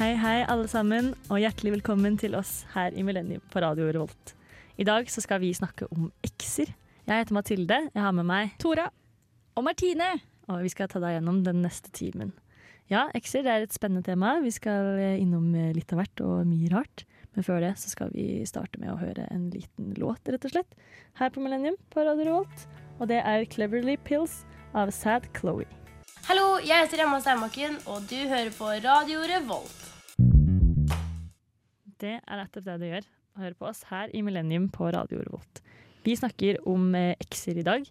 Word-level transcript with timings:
Hei, 0.00 0.14
hei, 0.16 0.38
alle 0.48 0.64
sammen, 0.64 1.10
og 1.28 1.42
hjertelig 1.42 1.74
velkommen 1.74 2.14
til 2.16 2.32
oss 2.38 2.62
her 2.72 2.94
i 2.96 3.02
Millennium 3.04 3.42
på 3.52 3.60
Radio 3.60 3.84
Revolt. 3.84 4.30
I 4.80 4.86
dag 4.88 5.10
så 5.12 5.20
skal 5.20 5.42
vi 5.42 5.50
snakke 5.52 5.84
om 5.92 6.06
ekser. 6.24 6.70
Jeg 7.04 7.20
heter 7.20 7.36
Mathilde, 7.36 7.76
jeg 7.92 8.00
har 8.00 8.14
med 8.16 8.24
meg 8.24 8.54
Tora. 8.62 8.86
Og 9.60 9.66
Martine. 9.66 10.08
og 10.48 10.62
vi 10.64 10.70
skal 10.72 10.88
ta 10.88 11.02
deg 11.04 11.18
gjennom 11.18 11.42
den 11.44 11.60
neste 11.60 11.92
timen. 11.92 12.32
Ja, 12.88 13.10
ekser 13.12 13.44
det 13.44 13.52
er 13.52 13.66
et 13.66 13.76
spennende 13.76 14.00
tema. 14.08 14.38
Vi 14.40 14.54
skal 14.56 14.96
eh, 14.96 15.20
innom 15.20 15.52
eh, 15.52 15.74
litt 15.76 15.92
av 15.92 16.00
hvert 16.00 16.24
og 16.24 16.48
mye 16.48 16.72
rart. 16.72 17.04
Men 17.36 17.44
før 17.44 17.60
det 17.60 17.74
så 17.82 17.92
skal 17.92 18.08
vi 18.16 18.40
starte 18.48 18.80
med 18.80 18.94
å 18.94 18.98
høre 19.02 19.28
en 19.28 19.50
liten 19.52 19.92
låt, 20.00 20.24
rett 20.32 20.48
og 20.48 20.56
slett. 20.56 20.80
Her 21.20 21.28
på 21.28 21.44
Millennium 21.44 21.76
på 21.92 22.08
Radio 22.08 22.24
Revolt. 22.24 22.66
Og 22.96 23.12
det 23.12 23.20
er 23.20 23.44
'Cleverly 23.44 24.00
Pills' 24.00 24.46
av 24.72 24.96
Sad 24.96 25.28
Chloé. 25.36 25.68
Hallo, 26.24 26.56
jeg 26.64 26.86
heter 26.86 27.04
Emma 27.04 27.20
Steinbakken, 27.20 27.76
og 27.84 28.08
du 28.08 28.16
hører 28.16 28.50
på 28.56 28.64
Radio 28.80 29.28
Revolt. 29.28 29.89
Det 32.00 32.14
er 32.20 32.40
nettopp 32.40 32.64
det 32.66 32.78
du 32.80 32.86
gjør. 32.88 33.08
Å 33.36 33.42
høre 33.44 33.56
på 33.60 33.68
oss 33.70 33.82
her 33.90 34.10
i 34.16 34.22
Millennium 34.26 34.68
på 34.72 34.88
Radio 34.94 35.20
Revolt. 35.22 35.60
Vi 36.04 36.14
snakker 36.16 36.58
om 36.68 36.94
eh, 36.98 37.12
ekser 37.20 37.60
i 37.60 37.64
dag. 37.66 37.84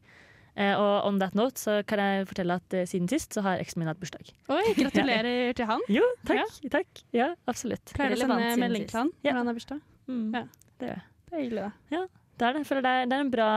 Eh, 0.60 0.74
og 0.76 1.06
on 1.08 1.20
that 1.22 1.36
note 1.38 1.62
så 1.62 1.78
kan 1.88 2.02
jeg 2.02 2.26
fortelle 2.28 2.58
at 2.60 2.74
eh, 2.76 2.88
siden 2.90 3.08
sist 3.12 3.38
så 3.38 3.44
har 3.46 3.62
eksen 3.62 3.80
min 3.84 3.88
hatt 3.92 4.00
bursdag. 4.02 4.32
Oi, 4.52 4.64
gratulerer 4.82 5.54
til 5.56 5.70
han. 5.70 5.84
Jo, 5.94 6.04
takk. 6.28 6.58
takk. 6.74 7.04
Ja, 7.16 7.30
absolutt. 7.48 7.94
Pleier 7.96 8.18
du 8.18 8.24
å 8.26 8.26
sende 8.26 8.56
melding 8.60 8.88
til 8.90 9.00
han 9.04 9.12
Ja. 9.24 9.32
når 9.36 9.44
han 9.44 9.52
har 9.54 9.60
bursdag? 9.62 9.84
Mm, 10.10 10.26
Ja. 10.36 10.44
Det 10.80 10.88
gjør 10.90 10.96
jeg. 10.98 11.06
Det 11.30 11.36
er 11.38 11.44
hyggelig, 11.44 11.64
da. 11.68 12.02
Det 12.40 12.48
er 12.48 12.54
det. 12.56 12.60
For 12.66 12.80
det 12.80 12.88
er, 12.96 13.08
det 13.12 13.16
er 13.18 13.24
en 13.26 13.32
bra 13.34 13.48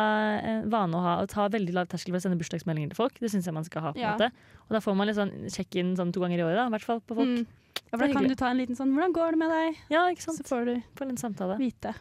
vane 0.75 0.99
å 0.99 1.03
ha. 1.05 1.13
Å 1.23 1.29
ta 1.31 1.45
veldig 1.55 1.73
lav 1.77 1.87
terskel 1.89 2.11
for 2.13 2.19
å 2.19 2.25
sende 2.25 2.39
bursdagsmeldinger 2.41 2.91
til 2.93 2.99
folk. 2.99 3.15
Det 3.23 3.31
syns 3.31 3.47
jeg 3.47 3.55
man 3.55 3.65
skal 3.65 3.85
ha. 3.87 3.93
på 3.95 4.01
en 4.01 4.05
Ja. 4.05 4.15
måte. 4.19 4.29
Og 4.67 4.75
da 4.75 4.81
får 4.83 4.97
man 4.99 5.07
litt 5.09 5.17
sånn 5.17 5.31
check-in 5.55 5.95
sånn 5.97 6.11
to 6.13 6.21
ganger 6.21 6.43
i 6.43 6.47
året, 6.49 6.59
da, 6.59 6.67
i 6.67 6.75
hvert 6.75 6.87
fall 6.89 7.01
på 7.01 7.15
folk. 7.17 7.31
Mm. 7.31 7.47
Ja, 7.93 7.99
for 7.99 8.07
da 8.07 8.13
kan 8.15 8.29
du 8.29 8.35
ta 8.35 8.49
en 8.49 8.57
liten 8.57 8.77
sånn 8.77 8.95
'Hvordan 8.97 9.13
går 9.13 9.31
det 9.33 9.39
med 9.39 9.51
deg?' 9.53 9.77
Ja, 9.93 10.07
ikke 10.09 10.23
sant? 10.25 10.39
Så 10.39 10.49
får 10.49 10.65
du 10.65 10.83
på 10.97 11.05
en 11.05 11.17
samtale. 11.17 11.59
vite. 11.59 11.95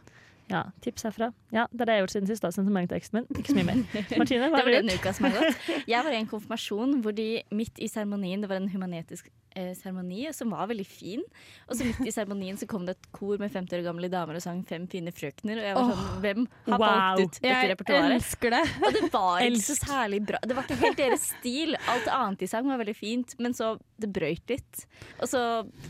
Ja, 0.52 0.66
Tips 0.84 1.04
herfra. 1.08 1.32
Ja, 1.56 1.66
Det 1.72 1.82
er 1.82 1.86
det 1.90 1.94
jeg 1.96 2.02
har 2.02 2.06
gjort 2.08 2.16
siden 2.18 2.28
sist. 2.32 2.44
da, 2.44 2.52
Sendte 2.52 2.72
melding 2.76 2.90
til 2.92 3.00
eksen 3.00 3.18
min. 3.20 3.28
Ikke 3.40 3.52
så 3.54 3.58
mye 3.58 3.68
mer. 3.72 3.84
Martine, 4.22 4.50
hva 4.52 4.60
Det 4.60 4.62
har 4.62 4.68
var 4.68 4.72
du 4.72 4.80
gjort? 4.82 5.00
uka 5.02 5.14
som 5.18 5.28
har 5.30 5.38
gått. 5.40 5.70
Jeg 5.94 6.04
var 6.08 6.12
i 6.12 6.20
en 6.22 6.28
konfirmasjon 6.32 6.98
hvor 7.04 7.16
de 7.16 7.30
midt 7.56 7.80
i 7.80 7.88
seremonien 7.92 8.42
Det 8.44 8.50
var 8.52 8.60
en 8.62 8.70
humanetisk 8.72 9.30
eh, 9.56 9.72
seremoni 9.76 10.26
som 10.36 10.52
var 10.56 10.68
veldig 10.72 10.86
fin. 10.88 11.24
Og 11.68 11.76
så 11.80 11.88
midt 11.88 12.04
i 12.08 12.14
seremonien 12.16 12.60
så 12.60 12.68
kom 12.72 12.86
det 12.88 12.98
et 12.98 13.10
kor 13.16 13.38
med 13.42 13.52
50 13.52 13.80
år 13.80 13.86
gamle 13.90 14.10
damer 14.12 14.40
og 14.40 14.44
sang 14.44 14.62
Fem 14.68 14.88
fine 14.92 15.12
frøkner. 15.16 15.60
Og 15.60 15.68
jeg 15.70 15.76
var 15.80 15.92
sånn 15.92 16.22
Hvem 16.26 16.46
har 16.68 16.78
Wow. 16.78 16.88
valgt 16.88 17.22
ut 17.22 17.40
dette 17.42 17.52
Jeg 17.52 17.72
repertoaret? 17.74 18.16
elsker 18.20 18.56
det. 18.58 18.64
Og 18.82 18.94
det 19.00 19.12
var 19.16 19.42
ikke 19.48 19.64
så 19.68 19.78
særlig 19.82 20.22
bra. 20.28 20.40
Det 20.48 20.56
var 20.60 20.68
ikke 20.68 20.80
helt 20.84 20.98
deres 21.02 21.28
stil. 21.40 21.76
Alt 21.92 22.08
annet 22.12 22.40
de 22.44 22.48
sang 22.52 22.68
var 22.72 22.80
veldig 22.84 22.96
fint, 23.00 23.36
men 23.40 23.54
så 23.58 23.74
det 24.02 24.12
brøyt 24.16 24.48
litt. 24.50 24.86
Og 25.22 25.28
så 25.30 25.42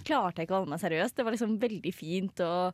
klarte 0.04 0.42
jeg 0.42 0.48
ikke 0.50 0.58
å 0.58 0.62
holde 0.64 0.74
meg 0.74 0.82
seriøst. 0.84 1.16
Det 1.16 1.24
var 1.26 1.32
liksom 1.38 1.58
veldig 1.62 1.94
fint 1.96 2.42
og 2.44 2.74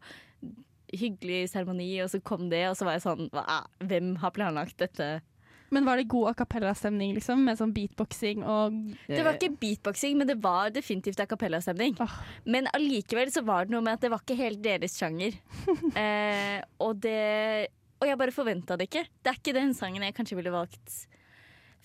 hyggelig 0.94 1.50
seremoni, 1.52 1.90
og 2.04 2.12
så 2.12 2.22
kom 2.24 2.48
det, 2.52 2.68
og 2.70 2.78
så 2.80 2.88
var 2.88 2.98
jeg 2.98 3.06
sånn 3.08 3.28
hva, 3.34 3.64
Hvem 3.84 4.16
har 4.22 4.36
planlagt 4.36 4.78
dette? 4.82 5.18
Men 5.70 5.84
var 5.84 6.00
det 6.00 6.08
god 6.08 6.30
a 6.30 6.34
cappella-stemning, 6.40 7.12
liksom? 7.18 7.42
Med 7.44 7.60
sånn 7.60 7.74
beatboxing 7.76 8.44
og 8.48 8.76
Det 9.04 9.20
var 9.20 9.36
ikke 9.36 9.58
beatboxing, 9.60 10.16
men 10.20 10.30
det 10.30 10.38
var 10.44 10.72
definitivt 10.72 11.20
a 11.20 11.28
cappella-stemning. 11.28 11.98
Oh. 12.04 12.14
Men 12.48 12.70
allikevel 12.72 13.34
så 13.34 13.44
var 13.48 13.68
det 13.68 13.76
noe 13.76 13.84
med 13.84 13.98
at 13.98 14.06
det 14.06 14.14
var 14.14 14.24
ikke 14.24 14.40
helt 14.40 14.64
deres 14.64 14.96
sjanger. 14.96 15.36
eh, 16.04 16.62
og 16.84 17.02
det 17.04 17.74
Og 18.00 18.08
jeg 18.08 18.20
bare 18.20 18.32
forventa 18.32 18.78
det 18.78 18.88
ikke. 18.88 19.08
Det 19.10 19.32
er 19.32 19.40
ikke 19.42 19.58
den 19.58 19.76
sangen 19.76 20.06
jeg 20.06 20.16
kanskje 20.16 20.40
ville 20.40 20.54
valgt 20.54 21.00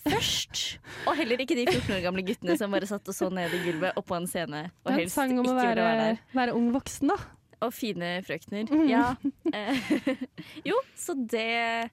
først. 0.02 0.62
Og 1.06 1.16
heller 1.18 1.42
ikke 1.42 1.56
de 1.56 1.66
14 1.66 1.94
år 1.96 2.02
gamle 2.04 2.24
guttene 2.26 2.56
som 2.58 2.74
bare 2.74 2.88
satt 2.90 3.06
og 3.08 3.16
så 3.16 3.28
ned 3.32 3.54
i 3.54 3.62
gulvet 3.64 3.98
oppå 3.98 4.18
en 4.18 4.26
scene 4.30 4.64
og 4.82 4.96
helst 4.96 5.18
ikke 5.18 5.38
ville 5.38 5.54
være 5.56 5.86
der. 6.00 6.20
være 6.34 6.56
ung 6.58 6.72
voksen, 6.74 7.12
da. 7.12 7.18
Og 7.62 7.70
fine 7.74 8.16
frøkner. 8.26 8.66
Mhm. 8.70 8.88
Ja. 8.90 9.14
Eh, 9.52 9.76
jo, 10.68 10.78
så 10.96 11.12
det 11.28 11.90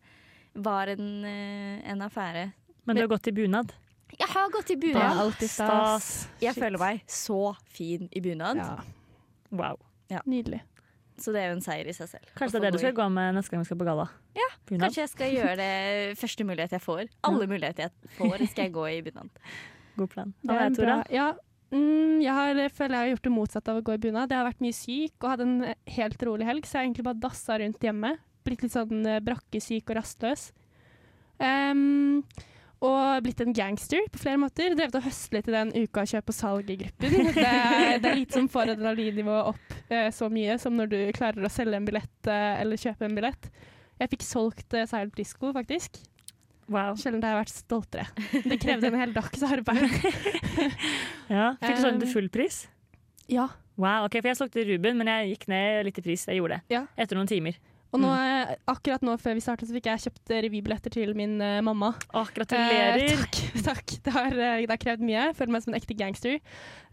var 0.56 0.88
en, 0.94 1.25
eh, 1.28 1.81
en 1.91 2.02
affære. 2.06 2.46
Men 2.88 2.96
du 2.96 3.02
har 3.03 3.09
gått 3.12 3.28
i 3.28 3.34
bunad. 3.35 3.74
Jeg 4.19 4.28
har 4.31 4.47
gått 4.53 4.72
i 4.72 4.78
bunad. 4.80 5.34
Jeg 5.41 6.53
Shit. 6.53 6.56
føler 6.63 6.80
meg 6.81 7.02
så 7.06 7.56
fin 7.69 8.07
i 8.16 8.22
bunad. 8.24 8.57
Ja, 8.57 8.78
Wow. 9.52 9.78
nydelig. 10.25 10.62
Så 11.19 11.34
det 11.35 11.41
er 11.44 11.50
jo 11.52 11.57
en 11.57 11.62
seier 11.66 11.88
i 11.90 11.94
seg 11.94 12.07
selv. 12.07 12.30
Kanskje 12.38 12.62
det 12.62 12.62
er 12.62 12.72
det 12.72 12.78
du 12.78 12.84
skal 12.86 12.96
gå 12.96 13.09
med 13.12 13.36
neste 13.36 13.51
gang 13.51 13.59
vi 13.66 13.68
skal 13.68 13.78
på 13.81 13.86
galla? 13.90 14.07
Ja, 14.40 14.47
Bunad. 14.69 14.86
Kanskje 14.88 15.03
jeg 15.03 15.09
skal 15.12 15.34
gjøre 15.36 15.56
det 15.59 16.18
første 16.22 16.46
mulighet 16.47 16.72
jeg 16.78 16.81
får. 16.86 17.03
Alle 17.28 17.47
muligheter 17.51 17.90
jeg 17.90 18.16
får, 18.16 18.38
skal 18.53 18.63
jeg 18.69 18.74
gå 18.78 18.86
i 18.94 19.01
bunad. 19.09 19.30
God 20.00 20.07
plan. 20.16 20.34
Det 20.46 20.56
er 20.56 20.66
en 20.69 20.75
bra- 20.80 21.03
Ja, 21.12 21.28
mm, 21.72 22.19
jeg 22.24 22.34
har, 22.35 22.59
føler 22.75 22.96
jeg 22.96 23.03
har 23.06 23.12
gjort 23.16 23.28
det 23.30 23.34
motsatte 23.35 23.72
av 23.74 23.80
å 23.81 23.85
gå 23.85 23.96
i 23.97 24.02
bunad. 24.07 24.31
Jeg 24.31 24.40
har 24.41 24.47
vært 24.50 24.63
mye 24.66 24.75
syk 24.78 25.16
og 25.24 25.30
hadde 25.34 25.47
en 25.47 25.57
helt 25.97 26.25
rolig 26.30 26.47
helg, 26.50 26.66
så 26.66 26.75
jeg 26.78 26.80
har 26.81 26.88
egentlig 26.90 27.07
bare 27.09 27.24
dassa 27.25 27.57
rundt 27.62 27.85
hjemme. 27.90 28.13
Blitt 28.47 28.63
litt 28.66 28.74
sånn 28.75 29.02
eh, 29.06 29.19
brakkesyk 29.24 29.90
og 29.91 30.00
rastløs. 30.00 30.50
Um, 31.40 32.24
og 32.84 33.24
blitt 33.25 33.41
en 33.44 33.52
gangster 33.56 34.06
på 34.12 34.22
flere 34.22 34.40
måter. 34.40 34.72
Drevet 34.75 34.96
og 35.00 35.07
litt 35.35 35.50
i 35.52 35.56
den 35.56 35.72
uka 35.75 36.06
kjøp 36.07 36.31
og 36.31 36.35
salg-gruppen. 36.38 37.18
Det, 37.35 37.44
er- 37.44 38.00
det 38.00 38.12
er 38.13 38.19
lite 38.22 38.38
som 38.40 38.47
får 38.51 38.74
adrenalinnivået 38.75 39.50
opp 39.51 39.74
eh, 39.91 40.07
så 40.16 40.30
mye 40.31 40.56
som 40.62 40.78
når 40.80 40.91
du 40.94 40.97
klarer 41.18 41.44
å 41.44 41.51
selge 41.51 41.75
en 41.80 41.88
billett 41.88 42.30
eh, 42.31 42.62
eller 42.62 42.80
kjøpe 42.80 43.07
en 43.09 43.18
billett. 43.19 43.50
Jeg 44.00 44.13
fikk 44.13 44.24
solgt 44.24 44.75
uh, 44.80 44.86
Silent 44.88 45.16
Disco, 45.19 45.51
faktisk. 45.56 46.00
Wow. 46.69 46.94
Sjelden 47.02 47.24
har 47.25 47.34
jeg 47.35 47.41
vært 47.44 47.53
stoltere. 47.53 48.06
Det 48.46 48.59
krevde 48.62 48.91
en 48.91 49.00
hel 49.02 49.16
dags 49.16 49.46
arbeid. 49.47 49.90
Ja. 51.30 51.52
Fikk 51.62 51.78
du 51.78 51.81
sånn 51.84 52.00
til 52.02 52.09
full 52.09 52.28
pris? 52.34 52.63
Ja. 53.30 53.44
Wow, 53.80 54.07
ok, 54.07 54.16
for 54.18 54.28
Jeg 54.31 54.38
solgte 54.40 54.63
Ruben, 54.66 54.97
men 54.97 55.07
jeg 55.12 55.35
gikk 55.35 55.44
ned 55.52 55.85
litt 55.88 56.00
i 56.02 56.03
pris. 56.03 56.24
Jeg 56.28 56.40
gjorde 56.40 56.57
det. 56.57 56.74
Ja. 56.74 56.81
Etter 57.00 57.16
noen 57.19 57.30
timer. 57.30 57.59
Og 57.89 58.01
nå, 58.03 58.09
eh, 58.13 58.51
akkurat 58.69 59.01
nå 59.01 59.16
før 59.17 59.33
vi 59.38 59.41
startet, 59.41 59.69
så 59.69 59.73
fikk 59.73 59.88
jeg 59.89 60.03
kjøpt 60.03 60.33
revybilletter 60.45 60.94
til 60.94 61.16
min 61.17 61.39
uh, 61.41 61.57
mamma. 61.66 61.95
Åh, 62.13 62.29
gratulerer! 62.35 63.01
Eh, 63.01 63.23
takk. 63.23 63.39
takk. 63.72 63.95
Det 64.05 64.13
har, 64.13 64.35
eh, 64.35 64.61
det 64.61 64.69
har 64.69 64.81
krevd 64.81 65.05
mye. 65.07 65.31
Føler 65.38 65.55
meg 65.55 65.66
som 65.66 65.73
en 65.73 65.79
ekte 65.79 65.97
gangster. 65.97 66.38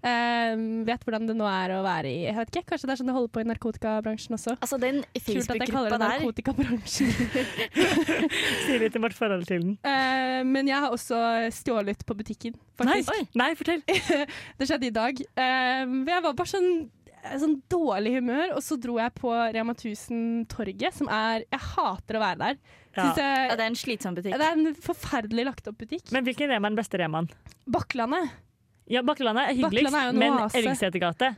Eh, 0.06 0.54
vet 0.88 1.04
hvordan 1.04 1.28
det 1.28 1.34
nå 1.36 1.46
er 1.48 1.72
å 1.72 1.78
være 1.82 2.10
i 2.12 2.18
Jeg 2.26 2.36
vet 2.36 2.50
ikke, 2.52 2.66
Kanskje 2.68 2.86
det 2.86 2.92
er 2.92 2.98
sånn 3.00 3.08
det 3.08 3.14
holder 3.16 3.30
på 3.32 3.42
i 3.42 3.46
narkotikabransjen 3.48 4.36
også. 4.36 4.52
Altså, 4.60 4.78
den 4.78 5.00
Kult 5.16 5.50
at 5.50 5.56
jeg 5.56 5.70
kaller 5.72 5.94
det 5.94 6.00
der 6.00 6.12
narkotikabransjen. 6.14 7.12
Si 8.66 8.76
litt 8.80 8.96
om 8.96 9.06
vårt 9.06 9.16
forhold 9.16 9.46
til 9.48 9.64
den. 9.64 9.76
Eh, 9.84 10.42
men 10.48 10.68
jeg 10.70 10.80
har 10.84 10.94
også 10.94 11.20
stjålet 11.54 12.04
på 12.06 12.16
butikken, 12.18 12.56
faktisk. 12.78 13.12
Oi. 13.12 13.28
Nei, 13.36 13.50
fortell! 13.58 13.82
Det 14.58 14.68
skjedde 14.68 14.88
i 14.88 14.94
dag. 14.94 15.20
Eh, 15.20 15.82
jeg 15.84 16.24
var 16.28 16.36
bare 16.36 16.50
sånn, 16.50 16.70
sånn 17.42 17.56
dårlig 17.72 18.14
humør, 18.18 18.54
og 18.56 18.62
så 18.64 18.76
dro 18.80 18.96
jeg 19.00 19.14
på 19.18 19.30
Rema 19.56 19.74
1000-torget, 19.74 20.94
som 20.94 21.08
er 21.12 21.44
Jeg 21.50 21.62
hater 21.74 22.18
å 22.18 22.22
være 22.22 22.38
der. 22.42 22.58
Ja. 22.96 23.06
Jeg, 23.12 23.48
Ja, 23.50 23.56
det 23.56 23.64
er 23.64 23.70
en 23.70 23.78
slitsom 23.78 24.14
butikk. 24.16 24.36
det 24.40 24.46
er 24.46 24.52
en 24.56 24.74
forferdelig 24.74 25.44
lagt 25.50 25.68
opp 25.68 25.78
butikk. 25.78 26.10
Men 26.12 26.24
hvilken 26.24 26.48
Rema 26.52 26.68
er 26.68 26.74
den 26.74 26.78
beste 26.80 27.00
Remaen? 27.00 27.28
Bakklandet. 27.68 28.30
Ja, 28.86 29.02
Bakkelandet 29.02 29.50
er 29.50 29.58
hyggeligst, 29.58 29.90
Bakkelandet 29.90 30.14
er 30.14 30.18
men 30.22 30.38
oase. 30.38 30.60
Elgsetergate 30.62 31.32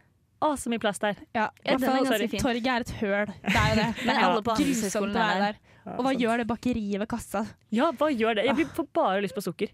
Å, 0.44 0.52
så 0.60 0.70
mye 0.70 0.78
plass 0.78 1.00
der. 1.02 1.16
Ja, 1.34 1.48
Ja, 1.64 1.78
den 1.80 1.88
er 1.88 2.04
ganske 2.04 2.28
fin. 2.30 2.40
torget 2.40 2.68
er 2.70 2.84
et 2.84 2.90
høl. 3.00 3.26
Det 3.42 3.56
er 3.56 3.70
jo 3.72 3.78
det. 3.80 3.86
Det 3.98 4.06
Men 4.06 4.14
er 4.14 4.26
alle 4.28 4.42
på 4.46 4.54
grusomt 4.60 5.08
å 5.08 5.18
være 5.18 5.34
er 5.34 5.40
der. 5.48 5.58
Og 5.96 6.04
hva 6.04 6.12
gjør 6.12 6.42
det 6.42 6.46
bakeriet 6.46 7.00
ved 7.00 7.08
kassa? 7.08 7.40
Ja, 7.72 7.88
hva 7.96 8.10
gjør 8.12 8.36
det? 8.36 8.44
Jeg 8.44 8.66
får 8.76 8.86
bare 8.94 9.22
lyst 9.24 9.34
på 9.34 9.40
sukker. 9.42 9.72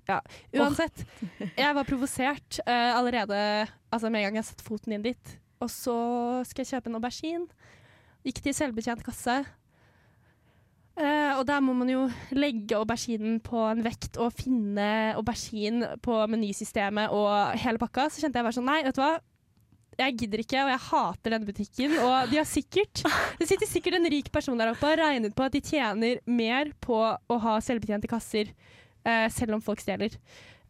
Uansett, 0.54 1.02
jeg 1.58 1.74
var 1.74 1.84
provosert 1.88 2.60
uh, 2.68 2.94
allerede 2.94 3.36
altså 3.90 4.10
med 4.14 4.22
en 4.22 4.28
gang 4.30 4.38
jeg 4.40 4.48
satte 4.52 4.64
foten 4.64 4.94
inn 4.94 5.02
dit. 5.04 5.34
Og 5.62 5.70
så 5.70 5.98
skal 6.48 6.64
jeg 6.64 6.74
kjøpe 6.74 6.90
en 6.90 6.98
aubergine. 6.98 7.68
Gikk 8.24 8.40
til 8.44 8.56
selvbetjent 8.56 9.04
kasse. 9.04 9.42
Eh, 10.94 11.32
og 11.34 11.42
der 11.48 11.62
må 11.64 11.72
man 11.74 11.90
jo 11.90 12.04
legge 12.30 12.76
auberginen 12.78 13.40
på 13.42 13.58
en 13.66 13.82
vekt 13.82 14.18
og 14.22 14.30
finne 14.38 15.16
aubergine 15.18 15.96
på 16.04 16.20
menysystemet 16.30 17.14
og 17.14 17.58
hele 17.58 17.82
pakka. 17.82 18.06
Så 18.08 18.22
kjente 18.22 18.38
jeg 18.38 18.46
bare 18.46 18.56
sånn 18.58 18.68
Nei, 18.70 18.82
vet 18.86 18.98
du 18.98 19.02
hva. 19.02 19.16
Jeg 19.94 20.16
gidder 20.18 20.40
ikke, 20.42 20.62
og 20.62 20.70
jeg 20.72 20.82
hater 20.88 21.34
denne 21.34 21.48
butikken. 21.48 21.96
Og 22.02 22.30
de 22.30 22.38
har 22.40 22.48
sikkert 22.50 23.04
Det 23.38 23.46
sitter 23.50 23.70
sikkert 23.70 23.98
en 23.98 24.10
rik 24.10 24.30
person 24.34 24.58
der 24.58 24.72
oppe 24.72 24.86
og 24.86 24.94
har 24.94 25.04
regnet 25.08 25.34
på 25.36 25.46
at 25.46 25.54
de 25.54 25.62
tjener 25.62 26.22
mer 26.26 26.72
på 26.82 26.98
å 26.98 27.38
ha 27.46 27.58
selvbetjente 27.62 28.10
kasser, 28.10 28.50
eh, 29.06 29.26
selv 29.34 29.58
om 29.58 29.62
folk 29.62 29.82
stjeler. 29.82 30.14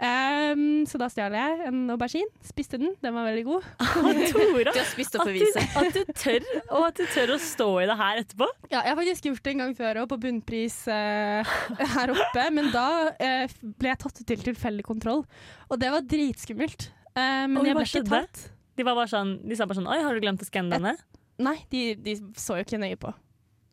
Ehm, 0.02 0.82
så 0.90 0.98
da 0.98 1.06
stjal 1.12 1.34
jeg 1.36 1.68
en 1.68 1.84
aubergine, 1.94 2.26
spiste 2.42 2.80
den, 2.82 2.96
den 3.02 3.14
var 3.14 3.28
veldig 3.28 3.44
god. 3.46 3.68
Tora, 4.32 4.72
Du 4.74 4.80
har 4.80 4.88
spist 4.90 5.14
opp 5.14 5.22
at 5.22 5.30
beviset. 5.30 5.76
at 5.78 5.94
du 5.94 6.10
tør, 6.18 6.48
og 6.64 6.86
at 6.88 6.98
du 6.98 7.04
tør 7.14 7.34
å 7.36 7.38
stå 7.38 7.68
i 7.84 7.86
det 7.90 7.96
her 8.00 8.22
etterpå. 8.24 8.48
Ja, 8.72 8.80
jeg 8.80 8.90
har 8.90 8.98
faktisk 8.98 9.28
gjort 9.30 9.44
det 9.46 9.54
en 9.54 9.62
gang 9.62 9.76
før 9.78 10.02
òg, 10.02 10.08
på 10.10 10.18
bunnpris 10.26 10.80
uh, 10.90 11.54
her 11.94 12.14
oppe. 12.16 12.48
Men 12.58 12.72
da 12.74 12.88
uh, 13.14 13.56
ble 13.78 13.92
jeg 13.92 14.02
tatt 14.02 14.18
ut 14.18 14.26
til 14.32 14.44
tilfeldig 14.50 14.86
kontroll, 14.86 15.22
og 15.70 15.80
det 15.80 15.92
var 15.94 16.06
dritskummelt. 16.10 16.88
Uh, 17.14 17.46
men 17.46 17.60
og 17.62 17.70
jeg 17.70 17.78
ble 17.78 17.88
ikke 17.92 18.06
tatt. 18.10 18.46
De, 18.74 18.82
var 18.82 18.98
bare 18.98 19.12
sånn, 19.12 19.36
de 19.46 19.54
sa 19.54 19.68
bare 19.70 19.78
sånn 19.78 19.86
Oi, 19.86 20.00
har 20.02 20.16
du 20.16 20.24
glemt 20.24 20.42
å 20.42 20.48
skanne 20.48 20.74
denne? 20.74 20.96
Nei, 21.38 21.60
de, 21.70 21.92
de 22.02 22.16
så 22.38 22.58
jo 22.58 22.66
ikke 22.66 22.82
nøye 22.82 22.98
på. 22.98 23.14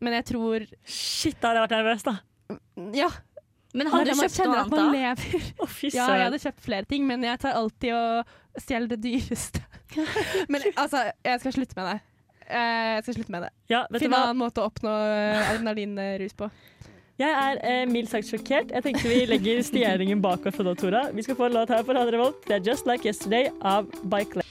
Men 0.02 0.20
jeg 0.20 0.30
tror 0.30 0.66
Shit, 0.86 1.40
da 1.42 1.50
hadde 1.50 1.62
jeg 1.62 1.66
vært 1.66 1.76
nervøs, 1.80 2.06
da. 2.06 2.16
Ja. 2.94 3.10
Men 3.78 3.88
har 3.92 4.06
du 4.06 4.12
kjøpt 4.12 4.40
noe 4.44 4.58
annet 4.60 4.74
man 4.74 4.80
da? 4.80 4.86
lever. 4.96 5.50
Ja, 5.96 6.08
jeg 6.18 6.26
hadde 6.28 6.40
kjøpt 6.44 6.64
flere 6.66 6.88
ting, 6.90 7.06
men 7.08 7.24
jeg 7.24 7.40
tar 7.42 7.58
alltid 7.60 7.96
og 7.96 8.62
stjeler 8.62 8.92
det 8.92 9.00
dyreste. 9.04 9.64
Men 10.52 10.64
altså, 10.80 11.06
jeg 11.24 11.40
skal 11.44 11.54
slutte 11.56 11.76
med 11.78 11.88
det. 11.88 11.98
Eh, 12.52 12.90
jeg 12.98 13.04
skal 13.06 13.16
slutte 13.16 13.32
med 13.32 13.46
det. 13.46 13.50
Ja, 13.72 13.82
vet 13.88 14.00
du 14.00 14.06
Finne 14.06 14.20
en 14.20 14.30
annen 14.30 14.40
måte 14.40 14.64
å 14.64 14.68
oppnå 14.72 14.92
eh, 14.92 15.52
adrenalinrus 15.52 16.36
på. 16.40 16.50
Jeg 17.22 17.32
er 17.38 17.60
eh, 17.68 17.84
mildt 17.90 18.10
sagt 18.12 18.28
sjokkert. 18.32 18.72
Jeg 18.74 18.86
tenkte 18.86 19.12
vi 19.12 19.20
legger 19.30 19.62
stjeringen 19.66 20.24
bak 20.24 20.46
oss 20.50 20.58
nå, 20.64 20.74
Tora. 20.80 21.04
Vi 21.14 21.26
skal 21.28 21.38
få 21.38 21.50
en 21.50 21.60
låt 21.60 21.70
her 21.72 21.84
på 21.86 21.96
Radio 21.96 22.16
Revolt. 22.18 22.40
Det 22.48 22.58
er 22.58 22.72
Just 22.72 22.90
Like 22.90 23.08
Yesterday 23.08 23.52
av 23.62 23.92
Bike 24.04 24.40
Lane. 24.40 24.48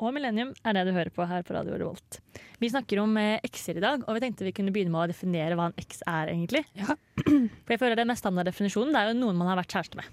Og 0.00 0.12
Millennium 0.12 0.50
er 0.66 0.76
det 0.76 0.82
du 0.88 0.92
hører 0.96 1.10
på 1.14 1.24
her 1.28 1.42
på 1.46 1.54
Radio 1.56 1.76
Revolt. 1.80 2.18
Vi 2.60 2.68
snakker 2.72 3.00
om 3.02 3.16
eh, 3.20 3.38
ekser 3.46 3.78
i 3.78 3.84
dag, 3.84 4.02
og 4.06 4.14
vi 4.16 4.20
tenkte 4.26 4.44
vi 4.44 4.52
kunne 4.56 4.72
begynne 4.74 4.92
med 4.92 5.06
å 5.06 5.10
definere 5.12 5.56
hva 5.56 5.70
en 5.70 5.76
eks 5.80 6.02
er, 6.06 6.32
egentlig. 6.34 6.64
Ja. 6.76 6.96
For 7.64 7.74
jeg 7.74 7.80
føler 7.80 7.96
Den 8.00 8.10
mest 8.12 8.24
standarddefinisjonen 8.24 8.92
det 8.92 9.00
er 9.02 9.10
jo 9.12 9.18
noen 9.22 9.38
man 9.40 9.48
har 9.52 9.60
vært 9.62 9.72
kjæreste 9.76 10.00
med. 10.02 10.12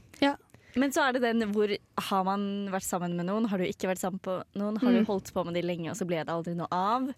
Men 0.74 0.90
så 0.90 1.04
er 1.06 1.14
det 1.14 1.22
den 1.22 1.52
hvor 1.54 1.70
har 2.10 2.24
man 2.26 2.46
vært 2.74 2.88
sammen 2.88 3.14
med 3.20 3.28
noen, 3.30 3.46
har 3.52 3.62
du 3.62 3.68
ikke 3.68 3.92
vært 3.92 4.02
sammen 4.02 4.18
med 4.26 4.58
noen, 4.58 4.80
har 4.82 4.90
Mm. 4.90 5.04
du 5.04 5.10
holdt 5.12 5.30
på 5.36 5.44
med 5.46 5.54
de 5.54 5.62
lenge, 5.62 5.92
og 5.92 6.00
så 6.00 6.08
ble 6.10 6.24
det 6.24 6.34
aldri 6.34 6.56
noe 6.58 6.66
av. 6.74 7.12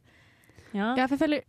Ja. 0.75 0.89
Ja, 0.99 1.05
for 1.07 1.15
jeg 1.15 1.21
føler 1.21 1.43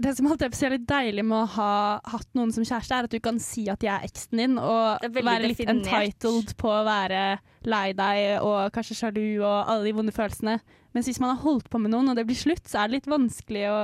det 0.00 0.14
som 0.16 0.28
alltid 0.30 0.46
er 0.46 0.52
spesielt 0.54 0.86
deilig 0.88 1.24
med 1.28 1.36
å 1.42 1.48
ha 1.56 1.72
hatt 2.12 2.28
noen 2.38 2.52
som 2.54 2.64
kjæreste, 2.64 2.96
er 2.96 3.08
at 3.08 3.12
du 3.12 3.20
kan 3.22 3.40
si 3.42 3.66
at 3.72 3.80
de 3.82 3.90
er 3.92 4.06
eksen 4.06 4.40
din, 4.40 4.56
og 4.60 5.02
være 5.02 5.44
litt 5.44 5.60
definert. 5.60 5.90
entitled 5.90 6.54
på 6.60 6.70
å 6.72 6.84
være 6.86 7.24
lei 7.68 7.90
deg 7.96 8.46
og 8.46 8.70
kanskje 8.74 8.96
sjalu 9.02 9.42
og 9.42 9.56
alle 9.58 9.84
de 9.84 9.94
vonde 9.98 10.14
følelsene. 10.16 10.56
Mens 10.96 11.10
hvis 11.10 11.20
man 11.22 11.34
har 11.34 11.44
holdt 11.44 11.68
på 11.70 11.80
med 11.82 11.92
noen, 11.92 12.10
og 12.10 12.18
det 12.18 12.24
blir 12.28 12.38
slutt, 12.38 12.64
så 12.68 12.80
er 12.80 12.88
det 12.88 13.00
litt 13.00 13.10
vanskelig 13.10 13.66
å, 13.70 13.78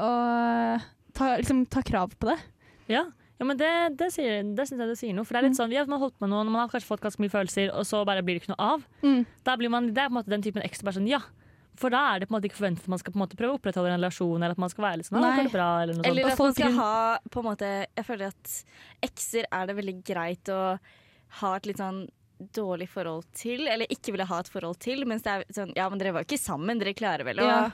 å 0.00 0.10
ta, 1.14 1.30
liksom, 1.42 1.66
ta 1.70 1.84
krav 1.86 2.16
på 2.16 2.32
det. 2.32 2.38
Ja, 2.90 3.04
ja 3.36 3.46
men 3.46 3.60
det, 3.60 3.72
det, 4.00 4.10
sier, 4.14 4.40
det 4.56 4.66
syns 4.66 4.80
jeg 4.80 4.92
det 4.94 5.00
sier 5.02 5.16
noe. 5.16 5.28
For 5.28 5.36
det 5.36 5.42
er 5.42 5.50
litt 5.50 5.60
sånn, 5.60 5.74
ja, 5.76 5.84
Man 5.86 5.98
har 5.98 6.08
holdt 6.08 6.20
med 6.24 6.32
noen, 6.32 6.50
man 6.50 6.64
har 6.64 6.72
kanskje 6.72 6.94
fått 6.94 7.04
ganske 7.04 7.22
mye 7.22 7.34
følelser, 7.36 7.74
og 7.76 7.86
så 7.88 8.02
bare 8.08 8.24
blir 8.24 8.38
det 8.38 8.46
ikke 8.46 8.56
noe 8.56 8.70
av. 8.76 8.86
Mm. 9.04 9.26
Da 9.46 9.58
blir 9.60 9.72
man, 9.76 9.92
det 9.92 10.02
er 10.02 10.08
på 10.08 10.16
en 10.16 10.20
måte 10.22 10.32
den 10.32 10.46
typen 10.46 10.64
ekstra 10.64 10.88
bare 10.88 10.98
sånn, 10.98 11.10
ja. 11.10 11.22
For 11.76 11.90
da 11.92 12.14
er 12.14 12.20
det 12.20 12.28
på 12.28 12.34
en 12.34 12.40
måte 12.40 12.48
ikke 12.48 12.56
forventet 12.60 12.84
at 12.86 12.88
man 12.88 12.98
skal 13.02 13.12
på 13.12 13.18
en 13.20 13.22
måte 13.26 13.36
prøve 13.36 13.52
å 13.52 13.58
opprettholde 13.60 13.90
en 13.92 13.98
relasjon, 14.00 14.36
eller 14.42 14.50
at 14.56 14.58
man 14.58 14.70
skal 14.72 14.84
være 14.86 14.96
litt 15.02 15.06
sånn, 15.10 15.20
Nei. 15.20 15.36
går 15.36 15.48
det 15.48 15.52
bra, 15.52 15.68
eller 15.82 15.94
noe 15.98 16.06
Eller 16.08 16.22
sånt. 16.22 16.32
at 16.32 16.38
man 16.38 16.54
skal 16.54 16.72
ha 16.72 17.18
på 17.30 17.38
en 17.42 17.44
måte 17.50 17.70
Jeg 17.96 18.04
føler 18.06 18.26
at 18.32 18.64
ekser 19.02 19.44
er 19.52 19.66
det 19.66 19.76
veldig 19.76 19.96
greit 20.04 20.48
å 20.48 20.78
ha 21.42 21.54
et 21.56 21.66
litt 21.66 21.76
sånn 21.82 22.08
dårlig 22.52 22.88
forhold 22.92 23.24
til, 23.32 23.66
eller 23.66 23.86
ikke 23.88 24.12
ville 24.12 24.26
ha 24.28 24.38
et 24.40 24.48
forhold 24.52 24.78
til. 24.78 25.04
Mens 25.08 25.22
det 25.22 25.32
er 25.32 25.44
sånn 25.52 25.72
Ja, 25.76 25.88
men 25.88 25.98
dere 25.98 26.12
var 26.12 26.24
jo 26.24 26.28
ikke 26.34 26.40
sammen, 26.42 26.78
dere 26.78 26.92
klarer 26.94 27.24
vel 27.24 27.36
å 27.40 27.46
Ja. 27.46 27.70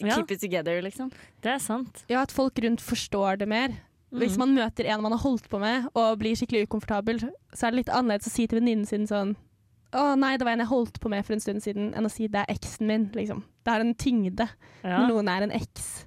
Keep 0.00 0.30
it 0.32 0.40
together, 0.40 0.80
liksom. 0.82 1.12
Det 1.40 1.52
er 1.52 1.58
sant. 1.62 2.04
Ja, 2.08 2.22
at 2.22 2.32
folk 2.32 2.54
rundt 2.58 2.80
forstår 2.82 3.38
det 3.38 3.46
mer. 3.48 3.68
Hvis 4.12 4.36
Mhm. 4.36 4.38
man 4.38 4.54
møter 4.56 4.86
en 4.86 5.02
man 5.02 5.12
har 5.12 5.20
holdt 5.20 5.48
på 5.48 5.58
med, 5.60 5.88
og 5.94 6.18
blir 6.18 6.34
skikkelig 6.34 6.66
ukomfortabel, 6.68 7.20
så 7.54 7.66
er 7.66 7.70
det 7.70 7.76
litt 7.86 7.94
annerledes 7.94 8.26
å 8.26 8.30
si 8.30 8.46
til 8.46 8.60
venninnen 8.60 8.86
sin 8.86 9.06
sånn 9.06 9.36
Å 9.94 10.16
nei, 10.18 10.36
det 10.36 10.44
var 10.46 10.52
en 10.56 10.58
jeg 10.64 10.68
holdt 10.72 10.98
på 11.00 11.08
med 11.12 11.24
for 11.26 11.34
en 11.36 11.40
stund 11.44 11.62
siden, 11.62 11.92
enn 11.94 12.04
å 12.08 12.10
si 12.10 12.26
det 12.26 12.40
er 12.42 12.54
eksen 12.54 12.86
min, 12.88 13.04
liksom. 13.14 13.44
Det 13.64 13.70
har 13.72 13.80
en 13.84 13.94
tyngde 13.94 14.48
Ja, 14.82 14.98
når 14.98 15.08
noen 15.12 15.28
er 15.30 15.42
en 15.46 15.52
eks. 15.52 16.06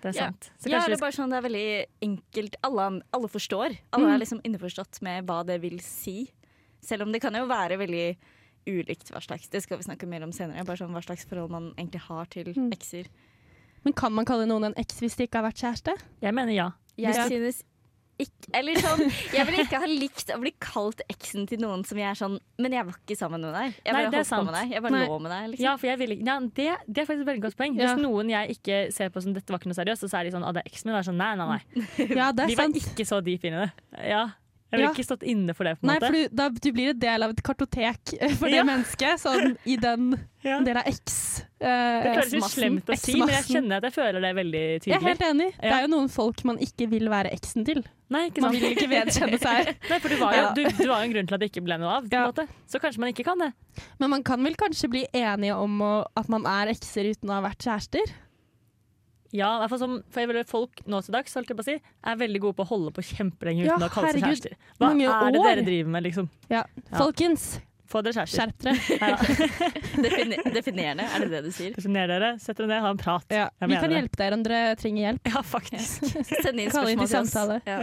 det 0.00 0.14
er 0.14 0.16
Ja. 0.16 0.24
sant. 0.30 0.50
Så 0.58 0.70
Ja, 0.70 0.80
det 0.86 0.94
er 0.96 1.02
bare 1.02 1.12
sånn 1.12 1.30
det 1.30 1.38
er 1.44 1.48
veldig 1.48 1.86
enkelt. 2.02 2.54
Alle, 2.64 3.02
alle 3.12 3.28
forstår. 3.28 3.76
Alle 3.92 4.06
Mm. 4.06 4.14
er 4.14 4.18
liksom 4.24 4.40
innforstått 4.42 5.02
med 5.02 5.26
hva 5.26 5.44
det 5.44 5.60
vil 5.60 5.78
si. 5.80 6.30
Selv 6.82 7.02
om 7.02 7.12
det 7.12 7.20
kan 7.20 7.34
jo 7.34 7.46
være 7.46 7.76
veldig 7.78 8.16
ulikt 8.66 9.10
hva 9.12 9.20
slags 9.22 9.48
Det 9.50 9.62
skal 9.62 9.78
vi 9.78 9.84
snakke 9.84 10.06
mer 10.08 10.22
om 10.22 10.32
senere. 10.32 10.64
Bare 10.64 10.76
sånn 10.78 10.90
hva 10.92 11.02
slags 11.04 11.24
forhold 11.26 11.50
man 11.50 11.72
egentlig 11.76 12.00
har 12.00 12.24
til 12.26 12.46
Mm. 12.54 12.72
ekser. 12.72 13.06
Men 13.84 13.92
kan 13.92 14.12
man 14.12 14.24
kalle 14.24 14.46
noen 14.46 14.64
en 14.64 14.74
eks 14.76 14.98
hvis 15.00 15.16
de 15.16 15.26
ikke 15.26 15.40
har 15.42 15.52
vært 15.52 15.60
kjæreste? 15.60 15.94
Jeg 16.22 16.34
mener 16.34 16.52
ja. 16.54 16.70
Jeg 16.96 17.14
Ja. 17.14 17.28
synes 17.28 17.62
ikke 18.22 18.50
Eller 18.56 18.78
sånn 18.80 19.02
Jeg 19.34 19.44
ville 19.48 19.64
ikke 19.66 19.80
ha 19.82 19.88
likt 19.90 20.30
å 20.32 20.38
bli 20.40 20.52
kalt 20.62 21.02
eksen 21.12 21.44
til 21.50 21.60
noen 21.60 21.82
som 21.84 21.98
jeg 22.00 22.08
er 22.08 22.16
sånn 22.16 22.38
Men 22.62 22.72
jeg 22.72 22.86
var 22.88 22.96
ikke 22.96 23.16
sammen 23.18 23.42
med 23.44 23.52
deg. 23.52 23.74
Jeg 23.84 23.92
bare 23.96 24.12
det 24.14 24.20
holdt 24.22 24.30
på 24.32 24.44
med 24.46 24.56
deg. 24.56 24.72
Jeg 24.76 24.84
bare 24.86 24.94
Nei. 24.96 25.02
lå 25.10 25.18
med 25.26 25.34
deg, 25.34 25.50
liksom. 25.52 25.64
Ja, 25.66 25.74
for 25.76 25.90
jeg 25.90 26.00
vil 26.00 26.14
ikke 26.16 26.26
ja, 26.30 26.38
det, 26.40 26.68
det 26.86 27.02
er 27.02 27.08
faktisk 27.10 27.26
et 27.26 27.30
veldig 27.32 27.44
godt 27.44 27.58
poeng. 27.60 27.76
Ja. 27.76 27.90
Hvis 27.92 28.02
noen 28.06 28.32
jeg 28.32 28.56
ikke 28.56 28.78
ser 28.96 29.12
på 29.12 29.22
som 29.26 29.36
dette 29.36 29.52
var 29.52 29.60
ikke 29.60 29.72
noe 29.72 29.80
seriøst, 29.82 30.06
og 30.08 30.12
så 30.14 30.20
er 30.22 30.24
de 30.30 30.34
sånn 30.38 30.46
Å, 30.48 30.54
det 30.56 30.64
er 30.64 30.70
eksen 30.72 30.88
min, 30.88 30.96
da 30.96 31.02
er 31.02 31.08
sånn 31.10 31.20
nei, 31.20 31.30
nei, 31.36 31.46
nei. 31.52 32.08
Ja, 32.16 32.30
det 32.32 32.48
Vi 32.48 32.56
er 32.56 32.62
var 32.62 32.70
sant. 32.70 32.80
ikke 32.80 33.06
så 33.12 33.20
deep 33.26 33.44
inn 33.50 33.58
i 33.58 33.62
det. 33.66 33.70
Ja. 34.14 34.24
Jeg 34.76 34.82
ville 34.82 34.90
Ja. 34.90 34.94
ikke 34.94 35.06
stått 35.08 35.24
inne 35.26 35.54
for 35.56 35.64
det, 35.64 35.74
på 35.80 35.84
en 35.84 35.88
Nei, 35.88 35.96
måte. 35.96 36.06
for 36.06 36.12
du, 36.12 36.36
da, 36.36 36.48
du 36.50 36.68
blir 36.76 36.90
en 36.92 36.98
del 37.00 37.22
av 37.26 37.30
et 37.34 37.42
kartotek 37.42 38.12
for 38.20 38.36
for 38.36 38.48
Ja. 38.52 38.62
det 38.62 38.66
mennesket, 38.68 39.20
sånn 39.24 39.56
i 39.64 39.76
den 39.80 40.10
Ja. 40.44 40.60
del 40.60 40.76
av 40.76 40.86
X. 40.86 41.42
Uh, 41.56 41.66
Det 41.66 42.12
føles 42.16 42.32
litt 42.36 42.50
slemt 42.52 42.86
å 42.92 42.96
si, 43.00 43.14
men 43.18 43.28
jeg 43.32 43.44
kjenner 43.48 43.76
at 43.80 43.86
jeg 43.88 43.94
føler 43.96 44.20
det 44.20 44.32
veldig 44.36 44.64
tydelig. 44.84 44.92
Jeg 44.92 45.02
er 45.02 45.06
helt 45.08 45.24
enig. 45.30 45.48
Det 45.60 45.72
er 45.72 45.80
jo 45.86 45.88
noen 45.88 46.10
folk 46.12 46.44
man 46.44 46.58
ikke 46.58 46.88
vil 46.90 47.08
være 47.08 47.32
eksen 47.32 47.64
til. 47.64 47.82
Nei, 48.10 48.30
Man 48.40 48.52
vil 48.52 48.76
ikke 48.76 48.86
vedkjenne 48.92 49.38
seg. 49.40 49.72
Nei, 49.90 49.98
for 49.98 50.08
du 50.12 50.16
var 50.20 50.32
jo, 50.36 50.42
Ja. 50.42 50.52
du, 50.52 50.62
du 50.64 50.86
var 50.86 51.00
jo 51.02 51.08
en 51.08 51.12
grunn 51.16 51.26
til 51.26 51.34
at 51.34 51.40
det 51.40 51.50
ikke 51.50 51.64
ble 51.64 51.78
noe 51.80 51.96
av. 51.96 52.04
Ja. 52.12 52.30
Så 52.68 52.78
kanskje 52.78 52.98
man 53.02 53.10
ikke 53.12 53.24
kan 53.24 53.38
det. 53.38 53.52
Men 53.98 54.10
man 54.10 54.22
kan 54.22 54.44
vel 54.44 54.54
kanskje 54.54 54.88
bli 54.92 55.06
enige 55.12 55.56
om 55.56 55.80
å, 55.80 56.04
at 56.16 56.28
man 56.28 56.44
er 56.46 56.68
ekser 56.70 57.10
uten 57.10 57.28
å 57.32 57.40
ha 57.40 57.42
vært 57.48 57.64
kjærester? 57.66 58.04
Ja, 59.36 59.52
i 59.64 59.78
som, 59.80 60.00
for 60.10 60.22
jeg 60.24 60.32
vil, 60.32 60.42
Folk 60.48 60.82
nå 60.88 61.02
til 61.04 61.16
dags 61.16 61.36
holdt 61.36 61.52
jeg 61.52 61.58
på 61.58 61.64
å 61.64 61.68
si, 61.68 61.76
er 61.80 62.18
veldig 62.20 62.42
gode 62.46 62.58
på 62.58 62.66
å 62.66 62.70
holde 62.72 62.92
på 62.96 63.04
kjempelenge 63.12 63.66
uten 63.66 63.74
Ja, 63.76 63.88
å 63.88 63.92
kalle 63.92 64.12
seg 64.16 64.24
kjærester. 64.26 64.58
Hva 64.80 64.92
er 64.92 65.32
det 65.36 65.40
år. 65.40 65.48
dere 65.50 65.64
driver 65.66 65.96
med, 65.96 66.06
liksom? 66.08 66.28
Ja. 66.48 66.64
Ja. 66.64 66.98
Folkens, 66.98 67.56
Få 67.86 68.00
dere 68.02 68.24
kjærester. 68.26 68.74
skjerp 68.74 68.98
dere. 68.98 70.40
Definerende, 70.56 71.04
er 71.06 71.22
det 71.22 71.28
det 71.30 71.42
du 71.44 71.52
sier? 71.54 71.74
Definer 71.76 72.10
dere, 72.10 72.30
sett 72.42 72.58
dere 72.58 72.70
ned, 72.72 72.82
ha 72.82 72.90
en 72.90 72.98
prat. 72.98 73.26
Ja. 73.30 73.44
Vi 73.62 73.78
kan 73.78 73.92
det. 73.92 74.00
hjelpe 74.00 74.18
dere 74.20 74.38
om 74.38 74.42
dere 74.46 74.74
trenger 74.80 75.04
hjelp. 75.04 75.30
Ja, 75.30 75.42
faktisk. 75.46 76.08
Send 76.42 76.62
inn 76.62 76.72
spørsmål 76.72 77.04
til 77.04 77.12
samtale. 77.12 77.60
Ja. 77.68 77.78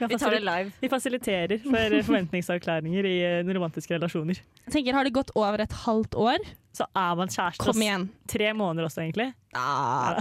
Ja. 0.00 0.08
Vi 0.10 0.18
tar 0.18 0.34
det 0.34 0.42
live. 0.42 0.72
Vi 0.80 0.90
fasiliterer 0.90 1.62
for 1.62 1.96
forventningsavklaringer 2.08 3.06
i 3.06 3.16
eh, 3.28 3.52
romantiske 3.54 3.94
relasjoner. 3.98 4.40
Jeg 4.64 4.74
tenker, 4.74 4.96
Har 4.98 5.06
det 5.06 5.14
gått 5.14 5.30
over 5.36 5.62
et 5.62 5.78
halvt 5.84 6.16
år? 6.18 6.50
Så 6.72 6.86
er 6.94 7.16
man 7.18 7.28
kjærester. 7.32 7.64
Kom 7.72 7.82
igjen. 7.82 8.08
Tre 8.30 8.52
måneder 8.54 8.86
også, 8.86 9.02
egentlig. 9.02 9.32
Ah, 9.58 10.20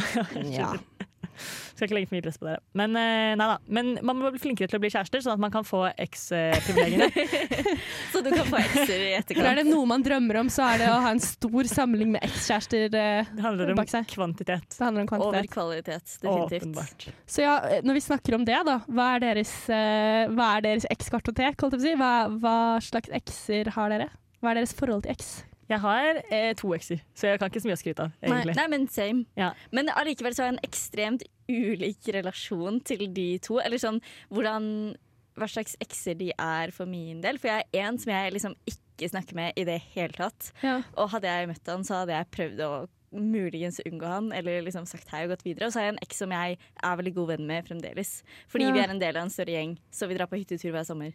ja. 0.49 0.73
Skal 1.39 1.87
ikke 1.87 1.95
legge 1.95 2.09
for 2.09 2.17
mye 2.17 2.23
press 2.25 2.39
på 2.39 2.47
dere. 2.49 2.59
Men, 2.75 2.95
eh, 2.99 3.33
nei 3.39 3.45
da. 3.47 3.55
Men 3.71 3.91
man 4.03 4.17
må 4.19 4.31
bli 4.33 4.41
flinkere 4.43 4.67
til 4.67 4.79
å 4.79 4.81
bli 4.83 4.89
kjærester, 4.91 5.21
sånn 5.23 5.37
at 5.37 5.43
man 5.45 5.53
kan 5.53 5.63
få 5.67 5.85
eks-privilegiene. 5.95 7.07
Så 8.11 8.19
du 8.25 8.29
kan 8.33 8.49
få 8.49 8.59
ekser 8.59 9.05
i 9.05 9.13
For 9.37 9.47
er 9.47 9.61
det 9.61 9.65
noe 9.69 9.87
man 9.87 10.03
drømmer 10.03 10.41
om, 10.41 10.51
så 10.51 10.65
er 10.67 10.81
det 10.83 10.89
å 10.91 10.99
ha 11.05 11.13
en 11.15 11.23
stor 11.23 11.69
samling 11.71 12.11
med 12.15 12.25
ekskjærester. 12.27 12.89
eh, 12.91 13.31
Det 13.31 13.45
handler 13.45 13.71
om 13.71 13.79
Bak 13.79 13.91
seg. 13.93 14.07
kvantitet. 14.11 14.67
Det 14.75 14.83
handler 14.83 15.05
om 15.05 15.13
Over 15.15 15.39
kvantitet. 15.39 15.53
kvalitet, 15.55 16.15
definitivt. 16.19 16.67
Åpenbart. 16.67 17.07
Så 17.29 17.45
ja, 17.45 17.55
eh, 17.69 17.83
når 17.87 17.99
vi 18.01 18.05
snakker 18.09 18.35
om 18.39 18.47
det, 18.49 18.59
da. 18.67 18.79
Hva 18.89 19.09
er 19.15 19.23
deres, 19.29 19.53
eh, 19.71 20.27
er 20.49 20.65
deres 20.65 20.89
ekskartotek? 20.91 21.55
holdt 21.63 21.77
jeg 21.77 21.79
på 21.79 21.85
å 21.85 21.87
si? 21.87 21.95
Hva, 21.99 22.13
hva 22.43 22.57
slags 22.83 23.15
ekser 23.15 23.71
har 23.77 23.95
dere? 23.95 24.09
Hva 24.43 24.51
er 24.51 24.59
deres 24.61 24.75
forhold 24.75 25.03
til 25.07 25.15
eks? 25.15 25.31
Jeg 25.69 25.79
har 25.83 26.21
eh, 26.31 26.53
to 26.57 26.71
ekser, 26.73 27.01
så 27.13 27.27
jeg 27.29 27.39
kan 27.39 27.49
ikke 27.51 27.61
så 27.61 27.69
mye 27.69 27.77
å 27.77 27.81
skryte 27.83 28.05
av. 28.07 28.11
Nei, 28.25 28.43
Nei, 28.57 28.67
men 28.71 28.87
same. 28.89 29.25
Ja. 29.37 29.51
Men 29.71 29.91
allikevel 29.93 30.33
så 30.33 30.43
har 30.43 30.49
jeg 30.51 30.57
en 30.57 30.65
ekstremt 30.69 31.23
ulik 31.49 32.09
relasjon 32.15 32.79
til 32.85 33.05
de 33.13 33.27
to. 33.45 33.59
Eller 33.61 33.77
sånn 33.81 34.01
hvordan 34.33 34.95
Hva 35.39 35.47
slags 35.47 35.77
ekser 35.79 36.17
de 36.19 36.33
er 36.35 36.71
for 36.75 36.89
min 36.89 37.21
del. 37.23 37.37
For 37.39 37.47
jeg 37.47 37.63
er 37.71 37.85
en 37.87 37.97
som 38.01 38.11
jeg 38.11 38.33
liksom 38.35 38.55
ikke 38.67 39.07
snakker 39.07 39.37
med 39.37 39.53
i 39.55 39.63
det 39.63 39.77
hele 39.93 40.11
tatt. 40.11 40.49
Ja. 40.65 40.81
Og 40.99 41.13
hadde 41.13 41.29
jeg 41.31 41.47
møtt 41.47 41.69
han, 41.71 41.85
så 41.87 42.01
hadde 42.01 42.11
jeg 42.17 42.27
prøvd 42.35 42.59
å 42.65 42.71
muligens 43.15 43.79
unngå 43.87 44.05
han, 44.05 44.27
eller 44.35 44.61
liksom 44.65 44.83
sagt 44.89 45.07
hei 45.13 45.23
og 45.23 45.31
gått 45.37 45.45
videre. 45.47 45.69
Og 45.69 45.71
så 45.73 45.79
har 45.79 45.85
jeg 45.87 45.93
en 45.95 46.01
eks 46.03 46.19
som 46.25 46.33
jeg 46.35 46.57
er 46.83 46.99
veldig 46.99 47.13
god 47.15 47.31
venn 47.31 47.47
med 47.47 47.65
fremdeles. 47.69 48.11
Fordi 48.51 48.67
Ja. 48.67 48.73
vi 48.75 48.79
er 48.83 48.89
en 48.91 48.99
del 48.99 49.15
av 49.15 49.23
en 49.23 49.29
større 49.33 49.55
gjeng, 49.55 49.77
så 49.89 50.09
vi 50.09 50.17
drar 50.19 50.27
på 50.27 50.37
hyttetur 50.43 50.71
hver 50.75 50.83
sommer. 50.85 51.13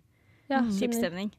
Ja, 0.49 0.61
Mm. 0.63 1.31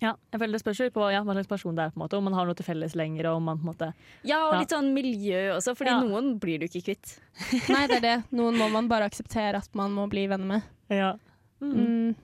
Ja, 0.00 0.12
jeg 0.32 0.38
føler 0.40 0.52
Det 0.52 0.60
spørs 0.62 0.78
jo 0.78 0.90
på 0.94 1.06
ja, 1.12 1.20
hva 1.26 1.34
slags 1.34 1.48
person 1.50 1.74
det 1.74 1.82
er. 1.84 1.90
på 1.90 1.98
en 1.98 2.04
måte 2.06 2.16
Om 2.18 2.24
man 2.28 2.34
har 2.34 2.46
noe 2.46 2.54
til 2.54 2.64
felles 2.64 2.94
lenger. 2.94 3.26
Og 3.32 3.36
om 3.40 3.44
man 3.50 3.58
på 3.58 3.66
en 3.66 3.72
måte 3.74 3.88
Ja, 4.22 4.44
og 4.48 4.52
Ja. 4.54 4.60
litt 4.60 4.70
sånn 4.70 4.92
miljø 4.94 5.56
også, 5.56 5.74
fordi 5.76 5.90
Ja. 5.90 6.00
noen 6.00 6.38
blir 6.38 6.58
du 6.60 6.66
ikke 6.66 6.84
kvitt. 6.86 7.18
Nei, 7.74 7.86
det 7.88 7.96
er 7.98 8.00
det. 8.00 8.24
Noen 8.32 8.54
må 8.56 8.70
man 8.70 8.86
bare 8.88 9.04
akseptere 9.10 9.56
at 9.56 9.68
man 9.74 9.90
må 9.92 10.08
bli 10.08 10.26
venner 10.28 10.46
med. 10.46 10.62
Ja. 10.88 11.14
Mm. 11.60 11.74
Mm. 11.74 12.14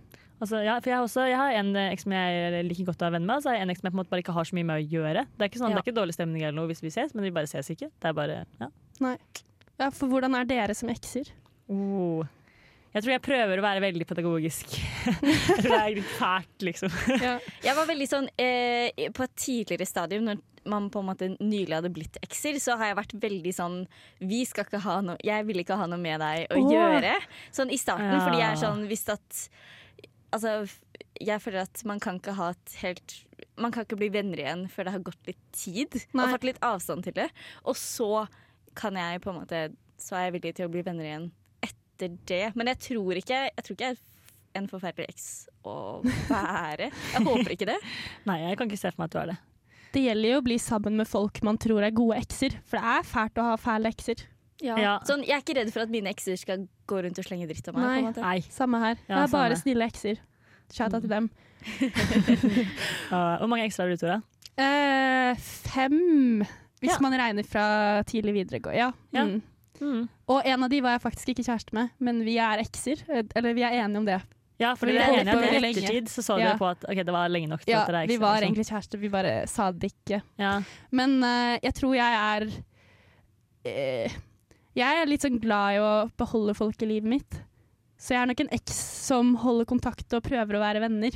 Altså, 0.40 0.62
ja, 0.64 0.78
for 0.80 0.90
jeg, 0.90 0.96
har 0.98 1.04
også, 1.06 1.22
jeg 1.30 1.36
har 1.38 1.50
en 1.58 1.74
eh, 1.76 1.92
eks 1.94 2.02
som 2.04 2.12
jeg 2.12 2.64
liker 2.68 2.84
godt 2.86 2.98
å 3.02 3.06
være 3.06 3.12
venn 3.18 3.26
med, 3.26 3.36
og 3.36 3.42
så 3.42 3.48
har 3.50 3.54
jeg 3.56 3.62
en 3.62 3.70
eks 3.70 3.80
som 3.80 3.86
jeg 3.88 3.92
på 3.92 3.96
en 3.98 4.02
måte 4.04 4.10
bare 4.10 4.22
ikke 4.22 4.34
har 4.34 4.44
så 4.44 4.54
mye 4.58 4.66
med 4.66 4.76
å 4.82 4.88
gjøre. 4.90 5.22
Det 5.38 5.42
er 5.42 5.48
ikke 5.48 5.60
sånn, 5.62 5.70
Ja. 5.70 5.74
det 5.78 5.82
er 5.82 5.92
ikke 5.92 5.98
dårlig 6.02 6.14
stemning 6.14 6.42
eller 6.42 6.52
noe 6.58 6.66
hvis 6.68 6.82
vi 6.82 6.90
ses, 6.90 7.14
men 7.14 7.24
vi 7.24 7.30
bare 7.30 7.46
ses 7.46 7.70
ikke. 7.70 7.88
Det 7.98 8.04
er 8.10 8.12
bare, 8.12 8.44
ja. 8.60 8.68
Nei. 9.00 9.16
Ja, 9.80 9.90
for 9.90 10.06
hvordan 10.08 10.34
er 10.38 10.44
dere 10.44 10.74
som 10.74 10.88
ekser? 10.90 11.30
oh. 11.70 12.26
Jeg 12.94 13.02
tror 13.02 13.10
jeg 13.10 13.22
prøver 13.26 13.58
å 13.58 13.64
være 13.64 13.82
veldig 13.82 14.06
pedagogisk. 14.06 14.74
jeg 15.26 15.56
tror 15.58 15.66
det 15.66 15.78
er 15.80 15.94
litt 15.96 16.10
fælt, 16.14 16.66
liksom. 16.68 16.92
Ja. 17.18 17.32
Jeg 17.64 17.74
var 17.74 17.88
veldig 17.90 18.06
sånn 18.06 18.28
eh, 18.38 19.08
På 19.16 19.26
et 19.26 19.34
tidligere 19.34 19.88
stadium, 19.88 20.28
når 20.28 20.42
man 20.70 20.86
på 20.94 21.02
en 21.02 21.08
måte 21.10 21.28
nylig 21.34 21.74
hadde 21.74 21.90
blitt 21.92 22.20
ekser, 22.22 22.56
så 22.62 22.78
har 22.78 22.92
jeg 22.92 22.98
vært 23.00 23.16
veldig 23.26 23.54
sånn 23.56 23.76
Vi 24.22 24.44
skal 24.48 24.68
ikke 24.68 24.82
ha 24.86 25.00
noe 25.04 25.18
Jeg 25.26 25.48
vil 25.48 25.64
ikke 25.64 25.78
ha 25.80 25.90
noe 25.90 26.00
med 26.00 26.22
deg 26.22 26.54
å 26.54 26.62
oh. 26.62 26.70
gjøre. 26.72 27.18
Sånn 27.54 27.74
i 27.74 27.80
starten, 27.82 28.14
Ja. 28.14 28.22
fordi 28.22 28.40
jeg 28.40 28.50
er 28.52 28.62
sånn 28.62 28.86
Hvis 28.90 29.06
at 29.12 29.44
Altså, 30.34 30.54
jeg 31.22 31.42
føler 31.42 31.62
at 31.62 31.84
man 31.86 32.00
kan 32.02 32.16
ikke 32.18 32.38
ha 32.38 32.52
et 32.54 32.78
helt 32.80 33.20
Man 33.58 33.74
kan 33.74 33.86
ikke 33.86 33.98
bli 34.00 34.10
venner 34.14 34.40
igjen 34.40 34.66
før 34.70 34.86
det 34.86 34.96
har 34.96 35.06
gått 35.10 35.30
litt 35.30 35.44
tid 35.54 35.98
Nei. 36.12 36.24
og 36.24 36.38
fått 36.38 36.46
litt 36.48 36.64
avstand 36.64 37.06
til 37.06 37.14
det. 37.18 37.28
Og 37.66 37.78
så 37.78 38.26
kan 38.78 38.98
jeg 38.98 39.22
på 39.22 39.30
en 39.34 39.42
måte 39.42 39.66
Så 40.00 40.18
er 40.18 40.28
jeg 40.28 40.38
villig 40.38 40.54
til 40.58 40.70
å 40.70 40.72
bli 40.74 40.82
venner 40.86 41.10
igjen 41.10 41.32
etter 42.08 42.34
det. 42.34 42.50
Men 42.58 42.70
jeg 42.72 42.78
tror 42.88 43.18
ikke 43.20 43.40
Jeg 43.48 43.64
tror 43.66 43.76
ikke 43.76 43.88
jeg 43.90 43.96
er 43.96 44.60
en 44.60 44.68
forferdelig 44.70 45.08
eks 45.10 45.24
å 45.66 45.74
være. 46.30 46.90
Jeg 46.92 47.24
håper 47.26 47.54
ikke 47.56 47.66
det. 47.72 47.78
Nei, 48.28 48.38
jeg 48.44 48.58
kan 48.60 48.70
ikke 48.70 48.78
se 48.84 48.92
for 48.92 49.02
meg 49.02 49.08
at 49.10 49.14
du 49.16 49.18
er 49.24 49.32
det. 49.32 49.38
Det 49.94 50.02
gjelder 50.04 50.32
jo 50.32 50.38
å 50.40 50.44
bli 50.46 50.58
sammen 50.58 50.96
med 50.98 51.06
folk 51.10 51.40
man 51.46 51.58
tror 51.62 51.84
er 51.86 51.94
gode 51.94 52.18
ekser, 52.18 52.54
for 52.66 52.78
det 52.78 52.94
er 52.98 53.04
fælt 53.06 53.38
å 53.38 53.48
ha 53.52 53.56
fæle 53.62 53.90
ekser. 53.94 54.24
Ja. 54.62 54.96
Sånn, 55.06 55.22
jeg 55.26 55.34
er 55.36 55.42
ikke 55.42 55.56
redd 55.58 55.70
for 55.74 55.84
at 55.84 55.90
mine 55.92 56.10
ekser 56.14 56.38
skal 56.40 56.64
gå 56.90 57.00
rundt 57.04 57.18
og 57.20 57.26
slenge 57.26 57.46
dritt 57.50 57.66
om 57.70 57.76
meg. 57.78 57.84
Nei. 57.84 57.94
På 57.94 57.98
en 58.00 58.06
måte. 58.08 58.22
Nei. 58.24 58.38
Samme 58.54 58.80
her. 58.82 59.00
Ja, 59.08 59.14
det 59.16 59.22
er 59.26 59.32
bare 59.34 59.54
samme. 59.56 59.62
snille 59.62 59.88
ekser. 59.90 60.20
Shout 60.74 60.94
out 60.94 61.04
til 61.04 61.12
dem. 61.12 61.30
Uh, 63.14 63.36
hvor 63.40 63.48
mange 63.50 63.64
ekstra 63.68 63.84
har 63.86 63.92
du, 63.94 64.00
Tora? 64.00 64.20
Uh, 64.58 65.34
fem, 65.40 66.44
hvis 66.82 66.92
Ja. 66.94 67.00
man 67.02 67.14
regner 67.18 67.46
fra 67.48 68.02
tidlig 68.08 68.34
videregående. 68.38 68.78
Ja. 68.78 68.90
Ja. 69.14 69.24
Mm. 69.24 69.42
Mm. 69.80 70.04
Og 70.30 70.46
en 70.46 70.62
av 70.66 70.70
de 70.70 70.80
var 70.84 70.94
jeg 70.96 71.02
faktisk 71.02 71.32
ikke 71.34 71.44
kjæreste 71.48 71.74
med, 71.76 71.90
men 71.98 72.22
vi 72.26 72.38
er 72.42 72.62
ekser. 72.62 73.02
Eller 73.34 73.56
vi 73.56 73.64
er 73.66 73.80
enige 73.82 74.00
om 74.02 74.06
det. 74.08 74.20
Ja, 74.62 74.74
for 74.78 74.86
Vi 74.86 74.94
er 74.94 75.10
enige 75.10 75.34
om 75.34 75.42
at 75.42 75.56
i 75.56 75.70
ettertid 75.72 76.08
så 76.12 76.22
så 76.22 76.36
Ja. 76.38 76.52
dere 76.52 76.58
på 76.60 76.68
at 76.70 76.84
okay, 76.86 77.02
det 77.02 77.12
var 77.12 77.28
lenge 77.28 77.48
nok 77.50 77.64
til 77.64 77.72
Ja, 77.74 77.80
at 77.82 77.88
dere 77.90 78.04
er 78.04 78.06
vi 78.06 78.16
var 78.22 78.36
liksom. 78.38 78.44
egentlig 78.46 78.66
kjærester, 78.68 79.00
vi 79.02 79.08
bare 79.10 79.32
sa 79.50 79.70
det 79.72 79.90
ikke. 79.92 80.22
ja. 80.38 80.62
Men 80.92 81.16
uh, 81.24 81.58
jeg 81.62 81.74
tror 81.74 81.94
jeg 81.98 82.20
er 82.20 82.46
uh, 83.66 84.14
Jeg 84.74 85.02
er 85.02 85.10
litt 85.10 85.22
sånn 85.26 85.40
glad 85.42 85.76
i 85.76 85.82
å 85.82 85.90
beholde 86.18 86.54
folk 86.54 86.80
i 86.82 86.86
livet 86.86 87.10
mitt. 87.10 87.40
Så 87.98 88.14
jeg 88.14 88.22
er 88.22 88.30
nok 88.30 88.40
en 88.42 88.52
eks 88.54 88.78
som 89.06 89.34
holder 89.42 89.68
kontakt 89.70 90.12
og 90.16 90.22
prøver 90.26 90.56
å 90.58 90.62
være 90.62 90.82
venner. 90.82 91.14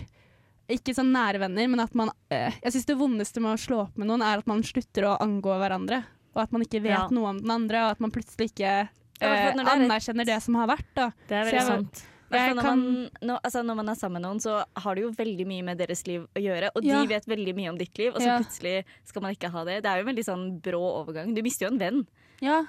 Ikke 0.69 0.95
sånn 0.95 1.11
nære 1.15 1.41
venner, 1.43 1.67
men 1.71 1.81
at 1.81 1.95
man 1.95 2.11
uh, 2.11 2.53
Jeg 2.63 2.75
syns 2.75 2.87
det 2.91 2.99
vondeste 2.99 3.41
med 3.41 3.55
å 3.55 3.61
slå 3.61 3.81
opp 3.87 3.97
med 3.99 4.11
noen, 4.11 4.23
er 4.23 4.43
at 4.43 4.47
man 4.51 4.63
slutter 4.67 5.09
å 5.09 5.17
angå 5.23 5.55
hverandre. 5.59 6.03
Og 6.35 6.43
at 6.43 6.53
man 6.53 6.63
ikke 6.63 6.83
vet 6.83 6.93
Ja. 6.93 7.09
noe 7.11 7.31
om 7.31 7.39
den 7.39 7.51
andre, 7.51 7.85
og 7.87 7.91
at 7.93 8.01
man 8.01 8.11
plutselig 8.11 8.53
ikke 8.53 8.69
eh, 8.69 8.89
det 9.21 9.27
er 9.59 9.65
anerkjenner 9.75 10.25
det 10.27 10.43
som 10.43 10.55
har 10.55 10.69
vært. 10.69 10.87
Da. 10.95 11.11
Det 11.29 11.37
er 11.37 11.45
veldig 11.45 11.53
jeg- 11.53 11.67
sant. 11.67 12.05
Jeg 12.31 12.55
når, 12.55 12.63
kan- 12.63 12.79
man, 12.85 13.11
når, 13.23 13.41
altså 13.43 13.63
når 13.65 13.75
man 13.77 13.89
er 13.89 13.95
sammen 13.95 14.21
med 14.21 14.23
noen, 14.29 14.39
så 14.41 14.65
har 14.77 14.95
du 14.95 15.01
jo 15.01 15.11
veldig 15.13 15.47
mye 15.47 15.65
med 15.65 15.79
deres 15.79 16.07
liv 16.07 16.27
å 16.37 16.39
gjøre. 16.39 16.71
Og 16.77 16.85
Ja. 16.85 17.01
de 17.01 17.07
vet 17.09 17.25
veldig 17.27 17.55
mye 17.57 17.71
om 17.71 17.79
ditt 17.79 17.97
liv, 17.99 18.13
og 18.15 18.21
så 18.21 18.27
Ja. 18.27 18.39
plutselig 18.39 18.85
skal 19.05 19.23
man 19.23 19.35
ikke 19.35 19.51
ha 19.51 19.65
det. 19.65 19.83
Det 19.83 19.87
er 19.91 20.03
jo 20.03 20.09
en 20.09 20.15
veldig 20.15 20.25
sånn 20.27 20.61
brå 20.61 21.07
overgang. 21.07 21.35
Du 21.35 21.43
mister 21.43 21.67
jo 21.67 21.73
en 21.73 21.79
venn. 21.79 22.07
Ja, 22.43 22.67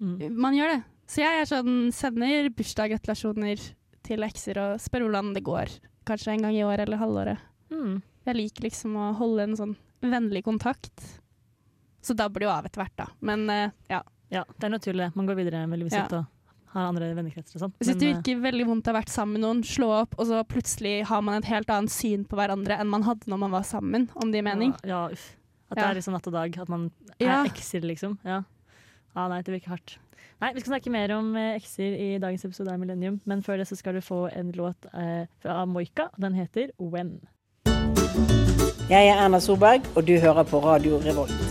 Mm. 0.00 0.36
man 0.36 0.52
gjør 0.54 0.76
det. 0.76 0.84
Så 1.08 1.16
jeg 1.24 1.40
er 1.40 1.46
sånn, 1.46 1.90
sender 1.92 2.50
bursdagsgratulasjoner 2.50 3.72
til 4.04 4.18
ekser 4.20 4.58
og 4.58 4.78
spør 4.78 5.08
hvordan 5.08 5.32
det 5.34 5.42
går. 5.44 5.68
Kanskje 6.06 6.34
en 6.34 6.42
gang 6.42 6.54
i 6.54 6.62
året 6.62 6.80
eller 6.86 6.98
halvåret. 6.98 7.38
Mm. 7.70 8.02
Jeg 8.26 8.36
liker 8.36 8.62
liksom 8.68 8.94
å 8.94 9.16
holde 9.16 9.40
en 9.42 9.56
sånn 9.56 9.76
vennlig 10.02 10.44
kontakt. 10.44 11.20
Så 12.08 12.16
dabber 12.16 12.40
det 12.40 12.48
jo 12.48 12.54
av 12.54 12.64
etter 12.68 12.80
hvert, 12.82 12.96
da. 12.96 13.06
Men 13.28 13.44
eh, 13.52 13.70
ja. 13.92 14.02
Ja, 14.32 14.42
det 14.58 14.66
er 14.68 14.74
naturlig. 14.74 15.06
Man 15.16 15.28
går 15.28 15.36
videre 15.38 15.62
med 15.68 15.80
livet 15.80 15.92
Ja. 15.96 16.04
og 16.12 16.24
har 16.74 16.88
andre 16.90 17.06
vennekretser 17.16 17.56
og 17.56 17.62
sånn. 17.62 17.72
Jeg 17.80 17.86
syns 17.88 18.00
det 18.02 18.08
virker 18.12 18.40
veldig 18.44 18.66
vondt 18.68 18.88
å 18.88 18.92
ha 18.92 18.98
vært 18.98 19.08
sammen 19.12 19.38
med 19.38 19.44
noen, 19.46 19.62
slå 19.64 19.86
opp, 20.02 20.14
og 20.20 20.26
så 20.28 20.42
plutselig 20.44 20.98
har 21.08 21.22
man 21.24 21.38
et 21.38 21.46
helt 21.48 21.70
annet 21.72 21.92
syn 21.94 22.26
på 22.28 22.36
hverandre 22.36 22.76
enn 22.76 22.90
man 22.92 23.06
hadde 23.06 23.24
når 23.32 23.40
man 23.46 23.54
var 23.56 23.64
sammen, 23.64 24.04
om 24.20 24.28
det 24.30 24.42
gir 24.42 24.44
mening. 24.50 24.74
Ja, 24.84 25.06
ja, 25.08 25.14
uff. 25.16 25.30
At 25.70 25.78
Ja. 25.78 25.82
det 25.82 25.88
er 25.90 25.96
liksom 26.00 26.12
natt 26.16 26.26
og 26.28 26.32
dag. 26.36 26.58
At 26.60 26.68
man 26.68 26.90
er 27.18 27.24
Ja. 27.26 27.38
ekser, 27.48 27.80
liksom. 27.88 28.18
Ja. 28.24 28.42
ja, 29.16 29.28
nei, 29.28 29.40
det 29.42 29.54
virker 29.56 29.68
hardt. 29.76 29.96
Nei, 30.40 30.52
Vi 30.52 30.60
skal 30.60 30.74
snakke 30.78 30.90
mer 30.92 31.10
om 31.16 31.34
eh, 31.36 31.56
ekser 31.56 31.96
i 31.98 32.18
dagens 32.18 32.44
episode 32.44 32.68
av 32.70 32.78
Millennium, 32.78 33.20
men 33.26 33.40
før 33.42 33.56
det 33.56 33.66
så 33.68 33.76
skal 33.80 33.94
du 33.94 34.00
få 34.00 34.28
en 34.36 34.52
låt 34.52 34.76
eh, 34.92 35.24
fra 35.40 35.64
Moika, 35.66 36.10
den 36.18 36.34
heter 36.34 36.68
When. 36.78 37.20
Jeg 38.88 39.08
er 39.08 39.24
Erna 39.24 39.40
Solberg, 39.40 39.82
og 39.96 40.04
du 40.06 40.18
hører 40.20 40.44
på 40.44 40.60
Radio 40.62 40.98
Revolt. 41.00 41.47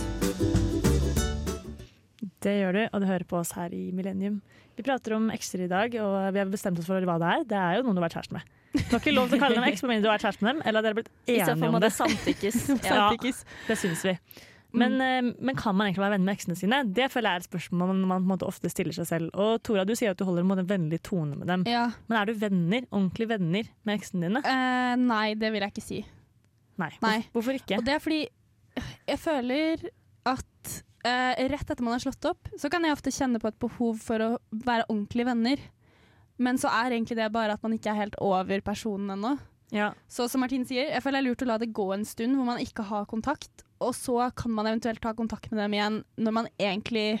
Det 2.48 2.54
gjør 2.56 2.76
du, 2.78 2.82
og 2.86 3.02
du 3.02 3.08
hører 3.10 3.26
på 3.28 3.38
oss 3.40 3.52
her 3.58 3.74
i 3.76 3.88
Millennium. 3.92 4.40
Vi 4.78 4.84
prater 4.86 5.16
om 5.18 5.28
ekser 5.34 5.66
i 5.66 5.70
dag, 5.70 5.94
og 6.00 6.18
vi 6.32 6.40
har 6.40 6.52
bestemt 6.52 6.80
oss 6.80 6.88
for 6.88 7.04
hva 7.04 7.18
det 7.20 7.32
er. 7.34 7.48
Det 7.50 7.58
er 7.60 7.78
jo 7.78 7.86
noen 7.86 7.98
du 7.98 8.00
har 8.00 8.08
vært 8.08 8.20
kjæreste 8.20 8.36
med. 8.38 8.54
Du 8.78 8.92
har 8.92 9.00
ikke 9.00 9.16
lov 9.16 9.30
til 9.30 9.38
å 9.38 9.42
kalle 9.42 9.58
dem 9.58 9.66
eks, 9.68 9.82
med 9.84 9.94
mindre 9.94 10.06
du 10.06 10.10
har 10.10 10.16
vært 10.18 10.26
kjæreste 10.28 10.44
med 10.46 10.54
dem, 10.54 10.62
eller 10.64 10.80
at 10.80 10.86
dere 10.86 10.94
har 10.94 11.00
blitt 11.00 11.10
I 11.10 11.18
så 11.18 11.32
enige 11.34 11.58
fall 11.58 11.68
om 11.68 11.74
må 11.74 11.80
det. 11.82 11.90
det 11.90 11.96
samtykkes. 11.98 12.60
Ja. 12.88 13.34
Det 13.68 13.76
syns 13.80 14.04
vi. 14.06 14.14
Men, 14.78 14.98
eh, 15.00 15.30
men 15.40 15.56
kan 15.56 15.76
man 15.76 15.88
egentlig 15.88 16.02
være 16.02 16.14
venner 16.18 16.28
med 16.28 16.36
eksene 16.36 16.56
sine? 16.60 16.80
Det 16.94 17.06
føler 17.12 17.30
jeg 17.30 17.40
er 17.40 17.44
et 17.44 17.48
spørsmål 17.48 17.92
man, 18.04 18.26
man 18.28 18.42
ofte 18.44 18.70
stiller 18.72 18.96
seg 18.96 19.08
selv. 19.08 19.30
Og 19.32 19.62
Tora, 19.64 19.86
du 19.88 19.94
sier 19.96 20.12
at 20.12 20.20
du 20.20 20.26
holder 20.28 20.44
en 20.44 20.58
en 20.58 20.68
vennlig 20.68 21.00
tone 21.08 21.38
med 21.40 21.48
dem. 21.48 21.64
Ja. 21.68 21.86
Men 22.08 22.20
er 22.20 22.28
du 22.28 22.36
venner, 22.36 22.84
ordentlig 22.92 23.28
venner 23.30 23.70
med 23.88 23.96
eksene 23.96 24.28
dine? 24.28 24.44
Uh, 24.44 24.94
nei, 25.00 25.32
det 25.40 25.52
vil 25.54 25.64
jeg 25.64 25.74
ikke 25.74 25.86
si. 25.86 26.02
Nei. 26.78 26.92
Nei. 27.02 27.16
Hvorfor 27.32 27.56
ikke? 27.56 27.80
Og 27.80 27.86
det 27.88 27.96
er 27.96 28.04
fordi 28.04 28.20
jeg 29.08 29.18
føler 29.18 29.88
at 30.28 30.76
eh, 31.04 31.48
rett 31.48 31.70
etter 31.70 31.84
man 31.84 31.94
har 31.96 32.02
slått 32.02 32.24
opp, 32.30 32.48
så 32.58 32.70
kan 32.70 32.84
jeg 32.84 32.92
ofte 32.96 33.12
kjenne 33.14 33.40
på 33.42 33.48
et 33.50 33.58
behov 33.62 33.98
for 34.02 34.18
å 34.24 34.30
være 34.50 34.88
ordentlige 34.88 35.28
venner. 35.28 35.58
Men 36.38 36.58
så 36.58 36.70
er 36.70 36.94
egentlig 36.94 37.16
det 37.18 37.30
bare 37.34 37.52
at 37.58 37.62
man 37.62 37.72
ikke 37.74 37.90
er 37.90 38.02
helt 38.04 38.18
over 38.22 38.60
personen 38.62 39.10
ennå. 39.16 39.38
Ja. 39.74 39.90
Så 40.08 40.28
som 40.30 40.40
Martin 40.40 40.64
sier, 40.64 40.86
jeg 40.88 41.02
føler 41.04 41.18
det 41.20 41.26
er 41.26 41.30
lurt 41.30 41.42
å 41.44 41.48
la 41.50 41.58
det 41.60 41.72
gå 41.76 41.88
en 41.92 42.06
stund 42.08 42.38
hvor 42.38 42.46
man 42.48 42.60
ikke 42.62 42.86
har 42.88 43.08
kontakt, 43.10 43.64
og 43.84 43.92
så 43.94 44.30
kan 44.34 44.54
man 44.54 44.66
eventuelt 44.70 45.02
ta 45.02 45.12
kontakt 45.14 45.50
med 45.52 45.60
dem 45.60 45.74
igjen 45.76 45.98
når 46.16 46.34
man 46.38 46.48
egentlig 46.58 47.18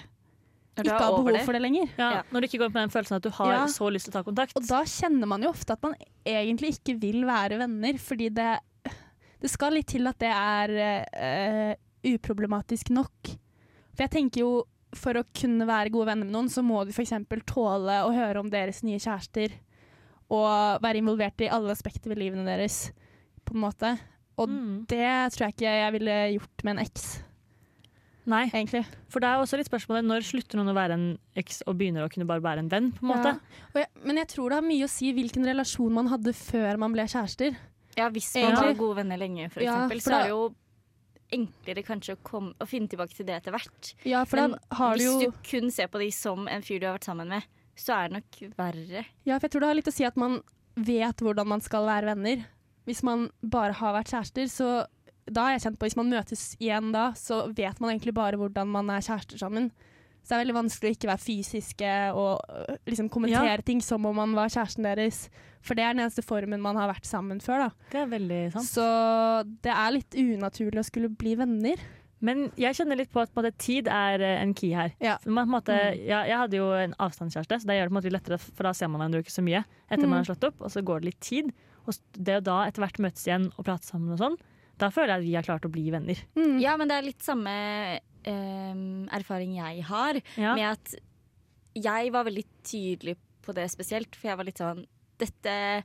ikke 0.78 0.94
er 0.94 1.02
har 1.02 1.10
behov 1.10 1.32
det. 1.34 1.42
for 1.44 1.52
det 1.58 1.60
lenger. 1.64 1.88
Ja, 1.98 2.08
Ja. 2.14 2.22
Når 2.30 2.40
du 2.40 2.46
ikke 2.46 2.60
går 2.62 2.70
på 2.70 2.78
den 2.78 2.90
følelsen 2.94 3.16
at 3.18 3.22
du 3.26 3.30
har 3.34 3.52
Ja. 3.52 3.64
så 3.66 3.90
lyst 3.90 4.06
til 4.06 4.12
å 4.14 4.16
ta 4.18 4.22
kontakt. 4.22 4.54
Og 4.56 4.66
da 4.66 4.82
kjenner 4.86 5.26
man 5.26 5.42
jo 5.42 5.50
ofte 5.50 5.72
at 5.74 5.82
man 5.82 5.94
egentlig 6.24 6.78
ikke 6.78 6.94
vil 7.00 7.24
være 7.26 7.58
venner, 7.58 7.98
fordi 7.98 8.28
det, 8.30 8.60
det 9.42 9.50
skal 9.50 9.72
litt 9.74 9.88
til 9.90 10.06
at 10.06 10.18
det 10.22 10.30
er 10.30 10.70
uh, 11.18 11.74
uproblematisk 12.06 12.90
nok. 12.94 13.34
For 13.98 14.06
jeg 14.06 14.12
tenker 14.14 14.44
jo, 14.44 14.50
for 14.94 15.18
å 15.18 15.24
kunne 15.36 15.66
være 15.68 15.90
gode 15.92 16.06
venner 16.12 16.24
med 16.28 16.32
noen, 16.36 16.48
så 16.48 16.62
må 16.64 16.84
du 16.86 16.92
f.eks. 16.94 17.10
tåle 17.50 17.96
å 18.06 18.12
høre 18.14 18.38
om 18.40 18.48
deres 18.52 18.84
nye 18.86 19.00
kjærester, 19.02 19.52
og 20.30 20.78
være 20.84 21.00
involvert 21.02 21.40
i 21.42 21.48
alle 21.50 21.72
aspekter 21.74 22.12
ved 22.12 22.20
livene 22.22 22.44
deres, 22.46 22.92
på 23.44 23.56
en 23.56 23.64
måte. 23.64 23.90
Og 24.38 24.48
Mm. 24.48 24.86
det 24.86 25.32
tror 25.34 25.48
jeg 25.48 25.54
ikke 25.56 25.72
jeg 25.82 25.92
ville 25.98 26.16
gjort 26.38 26.64
med 26.64 26.76
en 26.78 26.84
eks, 26.84 27.06
Nei, 28.28 28.44
egentlig. 28.52 28.84
for 29.08 29.20
det 29.24 29.28
er 29.32 29.40
også 29.40 29.56
litt 29.56 29.66
spørsmålet 29.70 30.04
når 30.04 30.20
slutter 30.28 30.56
noen 30.60 30.68
å 30.70 30.76
være 30.76 30.92
en 30.94 31.06
eks 31.34 31.62
og 31.66 31.78
begynner 31.80 32.04
å 32.06 32.10
kunne 32.12 32.26
bare 32.28 32.44
være 32.44 32.58
en 32.60 32.68
venn, 32.68 32.92
på 32.92 33.02
en 33.02 33.08
måte. 33.16 33.32
Ja. 33.34 33.66
Og 33.74 33.80
jeg, 33.82 33.88
men 34.04 34.16
jeg 34.20 34.28
tror 34.28 34.48
det 34.52 34.58
har 34.60 34.66
mye 34.68 34.84
å 34.84 34.92
si 34.92 35.12
hvilken 35.16 35.44
relasjon 35.48 35.92
man 35.96 36.06
hadde 36.12 36.34
før 36.36 36.78
man 36.78 36.92
ble 36.92 37.02
kjærester. 37.08 37.56
Ja, 37.96 38.08
hvis 38.10 38.28
man 38.36 38.52
Egentlig. 38.52 38.68
var 38.68 38.74
gode 38.84 38.96
venner 39.00 39.16
lenge, 39.18 39.50
for 39.50 39.60
Ja, 39.64 39.74
eksempel, 39.74 40.02
for 40.04 40.10
så 40.10 40.14
er 40.20 40.22
det 40.22 40.28
jo 40.36 40.54
enklere 41.34 41.84
kanskje 41.86 42.16
å, 42.16 42.20
komme, 42.24 42.54
å 42.60 42.66
finne 42.68 42.90
tilbake 42.90 43.16
til 43.16 43.26
det 43.28 43.38
etter 43.38 43.54
hvert. 43.54 43.92
Ja, 44.08 44.24
Men 44.32 44.56
du 44.56 44.76
hvis 44.78 45.04
jo 45.04 45.16
du 45.22 45.40
kun 45.46 45.72
ser 45.74 45.90
på 45.92 46.00
de 46.02 46.10
som 46.14 46.48
en 46.48 46.64
fyr 46.64 46.80
du 46.80 46.88
har 46.88 46.96
vært 46.98 47.08
sammen 47.10 47.32
med, 47.32 47.48
så 47.78 47.94
er 47.94 48.08
det 48.08 48.18
nok 48.18 48.38
verre. 48.58 49.04
Ja, 49.28 49.36
for 49.36 49.46
jeg 49.46 49.54
tror 49.54 49.64
det 49.64 49.70
har 49.70 49.78
litt 49.78 49.90
å 49.90 49.94
si 49.94 50.06
at 50.08 50.18
man 50.18 50.40
vet 50.78 51.22
hvordan 51.22 51.50
man 51.52 51.62
skal 51.64 51.86
være 51.88 52.14
venner. 52.14 52.46
Hvis 52.88 53.02
man 53.06 53.28
bare 53.42 53.76
har 53.76 53.94
vært 53.98 54.12
kjærester, 54.14 54.48
så 54.50 54.70
da 55.28 55.44
har 55.44 55.56
jeg 55.56 55.66
kjent 55.66 55.78
på 55.78 55.88
Hvis 55.88 55.98
man 55.98 56.08
møtes 56.08 56.42
igjen 56.56 56.92
da, 56.94 57.10
så 57.18 57.42
vet 57.52 57.80
man 57.82 57.92
egentlig 57.92 58.14
bare 58.16 58.38
hvordan 58.40 58.70
man 58.72 58.90
er 58.94 59.04
kjærester 59.04 59.40
sammen. 59.40 59.70
Så 60.22 60.34
det 60.34 60.36
er 60.36 60.44
veldig 60.44 60.58
vanskelig 60.58 60.90
å 60.90 60.96
ikke 60.98 61.08
være 61.08 61.24
fysiske 61.24 61.92
og 62.12 62.40
øh, 62.52 62.76
liksom 62.90 63.08
kommentere 63.08 63.62
ting 63.64 63.80
som 63.80 64.04
om 64.06 64.16
man 64.16 64.34
var 64.36 64.48
kjæresten 64.52 64.84
deres. 64.84 65.28
For 65.64 65.74
det 65.74 65.84
er 65.84 65.94
den 65.96 66.04
eneste 66.04 66.22
formen 66.22 66.60
man 66.60 66.76
har 66.76 66.90
vært 66.92 67.06
sammen 67.08 67.40
før. 67.40 67.68
da. 67.68 67.70
Det 67.92 68.00
er 68.02 68.10
veldig 68.12 68.42
sant. 68.52 68.68
Så 68.68 68.84
det 69.64 69.72
er 69.72 69.94
litt 69.96 70.14
unaturlig 70.20 70.82
å 70.82 70.84
skulle 70.90 71.08
bli 71.08 71.34
venner. 71.40 71.80
Men 72.20 72.48
jeg 72.58 72.74
kjenner 72.74 72.98
litt 72.98 73.12
på 73.14 73.20
at 73.22 73.30
på 73.32 73.38
en 73.38 73.44
måte, 73.46 73.56
tid 73.62 73.86
er 73.86 74.20
eh, 74.26 74.40
en 74.42 74.52
key 74.58 74.72
her. 74.74 74.90
Ja. 75.00 75.16
Man, 75.24 75.46
på 75.46 75.52
en 75.52 75.54
måte, 75.54 75.76
Mm. 75.78 76.00
ja, 76.08 76.22
jeg 76.26 76.36
hadde 76.40 76.56
jo 76.58 76.68
en 76.74 76.94
avstandskjæreste, 76.98 77.60
så 77.62 77.66
det 77.70 77.76
gjør 77.78 77.86
det 77.86 77.92
på 77.92 77.94
en 77.96 78.00
måte 78.02 78.12
lettere, 78.16 78.38
for 78.42 78.66
da 78.66 78.72
ser 78.74 78.88
man 78.90 79.00
hverandre 79.00 79.22
ikke 79.22 79.36
så 79.38 79.44
mye 79.46 79.60
etter 79.88 80.02
Mm. 80.04 80.10
man 80.10 80.18
har 80.24 80.28
slått 80.34 80.48
opp, 80.50 80.60
og 80.60 80.70
så 80.74 80.82
går 80.82 81.00
det 81.00 81.12
litt 81.12 81.20
tid. 81.20 81.52
Og 81.86 81.94
det 82.18 82.40
å 82.40 82.42
da 82.42 82.56
etter 82.66 82.82
hvert 82.82 82.98
møtes 82.98 83.22
igjen 83.24 83.46
og 83.56 83.64
prate 83.64 83.86
sammen 83.86 84.12
og 84.12 84.18
sånn, 84.18 84.36
da 84.78 84.90
føler 84.90 85.14
jeg 85.14 85.18
at 85.22 85.26
vi 85.28 85.34
har 85.38 85.46
klart 85.46 85.64
å 85.66 85.70
bli 85.70 85.90
venner. 85.94 86.18
Mm. 86.36 86.58
Ja, 86.60 86.76
men 86.76 86.88
det 86.90 86.96
er 86.98 87.06
litt 87.06 87.22
samme 87.22 87.54
em, 88.24 89.08
erfaring 89.12 89.54
jeg 89.56 89.84
har, 89.84 90.20
Ja. 90.36 90.54
med 90.54 90.70
at 90.72 90.94
jeg 91.74 92.12
var 92.12 92.24
veldig 92.24 92.44
tydelig 92.64 93.16
på 93.42 93.54
det 93.54 93.70
spesielt, 93.70 94.14
for 94.16 94.28
jeg 94.28 94.36
var 94.36 94.44
litt 94.44 94.58
sånn 94.58 94.84
dette, 95.18 95.84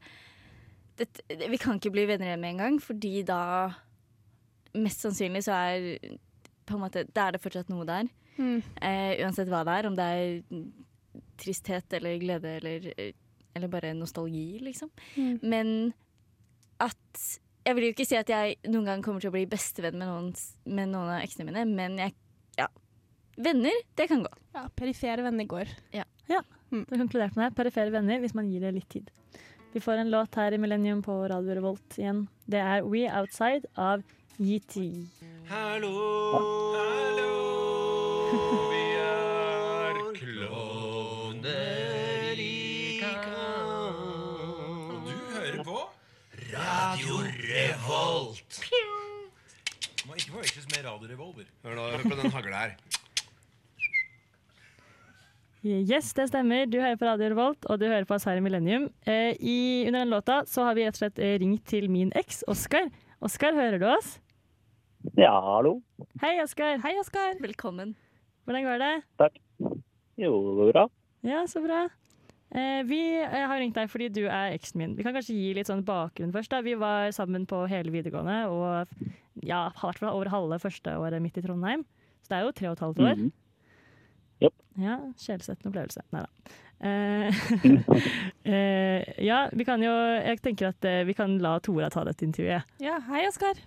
dette 0.97 1.49
Vi 1.49 1.57
kan 1.57 1.79
ikke 1.79 1.91
bli 1.91 2.05
venner 2.05 2.37
med 2.37 2.51
en 2.53 2.57
gang, 2.57 2.79
fordi 2.79 3.23
da 3.25 3.73
Mest 4.75 5.01
sannsynlig 5.05 5.43
så 5.45 5.53
er 5.53 6.17
på 6.65 6.73
en 6.75 6.81
måte, 6.81 7.03
Da 7.13 7.27
er 7.27 7.31
det 7.33 7.41
fortsatt 7.43 7.69
noe 7.69 7.85
der. 7.85 8.07
Mm. 8.39 8.63
Eh, 8.81 9.21
uansett 9.23 9.47
hva 9.47 9.63
det 9.63 9.73
er. 9.77 9.87
Om 9.87 9.95
det 9.95 10.05
er 10.09 10.63
tristhet 11.37 11.93
eller 11.93 12.17
glede 12.17 12.55
eller, 12.57 12.87
eller 13.55 13.67
bare 13.69 13.93
nostalgi, 13.93 14.59
liksom. 14.63 14.89
Mm. 15.15 15.39
Men 15.43 15.93
at 16.81 17.39
Jeg 17.65 17.75
vil 17.75 17.83
jo 17.85 17.91
ikke 17.93 18.05
si 18.09 18.15
at 18.17 18.27
jeg 18.27 18.57
noen 18.67 18.83
gang 18.85 19.01
kommer 19.01 19.21
til 19.21 19.29
å 19.29 19.35
bli 19.37 19.45
bestevenn 19.45 19.95
med 19.95 20.07
noen, 20.09 20.33
med 20.65 20.89
noen 20.89 21.13
av 21.13 21.21
eksene 21.23 21.45
mine, 21.47 21.63
men 21.69 21.95
jeg. 22.01 22.13
Venner, 23.35 23.73
det 23.95 24.07
kan 24.07 24.23
gå. 24.23 24.29
Ja, 24.53 24.67
Perifere 24.75 25.21
venner 25.25 25.43
går. 25.49 25.67
Ja. 25.91 26.03
ja. 26.27 26.43
Mm. 26.71 26.85
Du 26.89 26.97
konkluderte 26.97 27.39
med 27.39 27.55
perifere 27.57 27.89
venner 27.93 28.19
hvis 28.21 28.35
man 28.37 28.49
gir 28.51 28.61
det 28.61 28.71
litt 28.75 28.89
tid. 28.93 29.09
Vi 29.73 29.81
får 29.81 30.03
en 30.03 30.11
låt 30.13 30.35
her 30.37 30.53
i 30.53 30.57
Millennium 30.61 31.01
på 31.01 31.15
Radio 31.29 31.55
Revolt 31.57 31.97
igjen. 31.97 32.27
Det 32.45 32.61
er 32.61 32.85
We 32.85 33.07
Outside 33.09 33.65
av 33.73 34.03
YT. 34.37 34.77
Hallo, 35.49 35.93
hallo, 36.77 37.33
vi 38.69 38.83
er 39.01 39.99
kloner 40.19 41.49
i 42.37 43.01
kamp. 43.01 43.33
Og 44.93 45.09
du 45.09 45.13
hører 45.33 45.61
på 45.65 45.79
Radio 46.53 47.21
Revolt. 47.49 48.61
Man 50.03 50.13
må 50.13 50.17
ikke 50.19 50.29
få 50.29 50.37
forveksles 50.37 50.69
med 50.69 50.85
radiorevolver. 50.85 51.49
Hør 51.65 51.79
nå, 51.79 51.89
hør 51.95 52.09
på 52.11 52.17
den 52.21 52.37
hagla 52.37 52.65
her. 52.67 52.77
Yes, 55.63 56.09
det 56.11 56.25
stemmer. 56.27 56.65
Du 56.67 56.75
hører 56.81 56.97
på 56.99 57.05
Radio 57.07 57.29
Revolt, 57.31 57.63
og 57.71 57.77
du 57.79 57.85
hører 57.87 58.03
på 58.03 58.17
Asari 58.17 58.41
Millennium. 58.43 58.89
Eh, 59.07 59.31
i, 59.39 59.85
under 59.87 60.01
den 60.01 60.09
låta 60.11 60.41
så 60.43 60.65
har 60.67 60.75
vi 60.75 60.83
rett 60.83 60.97
og 60.97 60.99
slett 61.05 61.19
eh, 61.23 61.37
ringt 61.39 61.63
til 61.71 61.85
min 61.87 62.09
eks, 62.19 62.41
Oskar. 62.51 62.89
Oskar, 63.23 63.55
hører 63.55 63.79
du 63.79 63.85
oss? 63.87 64.17
Ja, 65.15 65.31
hallo. 65.39 65.77
Hei, 66.19 66.33
Oskar. 66.43 66.81
Hei, 66.83 66.97
Oskar. 66.99 67.37
Velkommen. 67.39 67.93
Hvordan 68.43 68.67
går 68.67 68.83
det? 68.83 68.89
Takk. 69.21 69.39
Jo, 70.19 70.33
det 70.49 70.57
går 70.57 70.71
bra. 70.73 70.83
Ja, 71.29 71.45
så 71.47 71.61
bra. 71.63 71.85
Eh, 72.51 72.81
vi 72.89 72.99
eh, 73.21 73.45
har 73.47 73.61
ringt 73.63 73.79
deg 73.79 73.87
fordi 73.93 74.09
du 74.19 74.25
er 74.25 74.57
eksen 74.57 74.81
min. 74.81 74.97
Vi 74.97 75.05
kan 75.07 75.15
kanskje 75.15 75.37
gi 75.37 75.53
litt 75.55 75.71
sånn 75.71 75.85
bakgrunn 75.87 76.35
først. 76.35 76.51
da. 76.51 76.59
Vi 76.65 76.75
var 76.75 77.07
sammen 77.15 77.47
på 77.47 77.61
hele 77.71 77.93
videregående 77.95 78.41
og 78.51 79.07
ja, 79.47 79.69
over 80.11 80.33
halve 80.33 80.59
første 80.59 80.97
året 80.99 81.23
midt 81.23 81.39
i 81.39 81.45
Trondheim. 81.47 81.87
Så 82.19 82.33
det 82.33 82.41
er 82.41 82.45
jo 82.49 82.53
tre 82.59 82.67
og 82.67 82.75
et 82.75 82.83
halvt 82.83 83.01
år. 83.07 83.15
Mhm. 83.15 83.31
Ja, 84.81 84.97
Sjelsettende 85.19 85.71
opplevelse. 85.71 86.05
Nei 86.13 86.23
da. 86.25 86.59
Uh, 86.83 87.29
eh, 88.49 89.11
ja, 89.23 89.45
vi 89.55 89.63
kan 89.63 89.79
jo 89.79 89.91
Jeg 90.19 90.41
tenker 90.43 90.73
at 90.73 90.83
uh, 90.83 91.05
vi 91.07 91.13
kan 91.15 91.37
la 91.39 91.53
Tora 91.63 91.87
ta 91.93 92.03
dette 92.07 92.25
intervjuet. 92.25 92.73
Ja, 92.83 92.97
hei, 93.07 93.23
Oskar. 93.29 93.61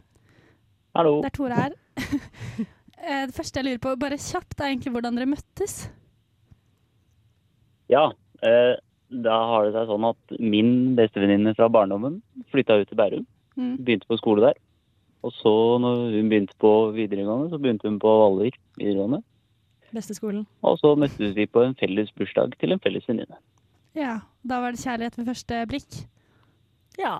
Hallo. 0.96 1.20
Det 1.24 1.30
er 1.30 1.36
Tora 1.38 1.60
her. 1.66 1.78
Eh, 2.96 3.26
det 3.28 3.36
første 3.36 3.60
jeg 3.60 3.66
lurer 3.66 3.80
på, 3.84 3.90
bare 4.00 4.16
kjapt, 4.18 4.56
er 4.56 4.70
egentlig 4.72 4.90
hvordan 4.94 5.18
dere 5.18 5.28
møttes. 5.28 5.74
Ja, 7.92 8.06
eh, 8.40 8.72
da 9.12 9.36
har 9.50 9.66
det 9.66 9.74
seg 9.76 9.90
sånn 9.90 10.06
at 10.08 10.36
min 10.40 10.70
bestevenninne 10.98 11.52
fra 11.58 11.68
barndommen 11.70 12.16
flytta 12.50 12.80
ut 12.80 12.88
til 12.90 12.98
Bærum. 12.98 13.26
Mm. 13.60 13.74
Begynte 13.84 14.08
på 14.10 14.18
skole 14.18 14.48
der. 14.48 14.58
Og 15.22 15.34
så 15.36 15.52
når 15.84 16.16
hun 16.16 16.32
begynte 16.32 16.56
på 16.62 16.72
videregående, 16.96 17.52
så 17.52 17.60
begynte 17.60 17.86
hun 17.86 18.00
på 18.02 18.16
Valvik 18.24 18.58
videregående. 18.80 19.22
Beste 19.96 20.14
skolen. 20.16 20.44
Og 20.66 20.76
så 20.82 20.92
møttes 20.98 21.32
vi 21.36 21.46
på 21.48 21.62
en 21.64 21.74
felles 21.80 22.10
bursdag 22.18 22.52
til 22.60 22.74
en 22.76 22.82
felles 22.84 23.06
venninne. 23.08 23.38
Ja, 23.96 24.18
Da 24.46 24.60
var 24.60 24.74
det 24.76 24.82
kjærlighet 24.84 25.16
ved 25.18 25.26
første 25.30 25.62
blikk. 25.70 25.96
Ja. 27.00 27.14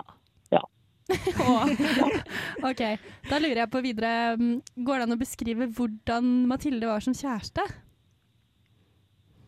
Ja. 0.53 0.61
OK, 2.69 2.81
da 3.29 3.39
lurer 3.41 3.63
jeg 3.63 3.71
på 3.73 3.81
videre. 3.83 4.35
mm, 4.37 4.61
Går 4.85 4.99
det 5.01 5.07
an 5.07 5.15
å 5.15 5.19
beskrive 5.19 5.67
hvordan 5.73 6.29
Mathilde 6.51 6.87
var 6.89 7.01
som 7.03 7.15
kjæreste? 7.17 7.65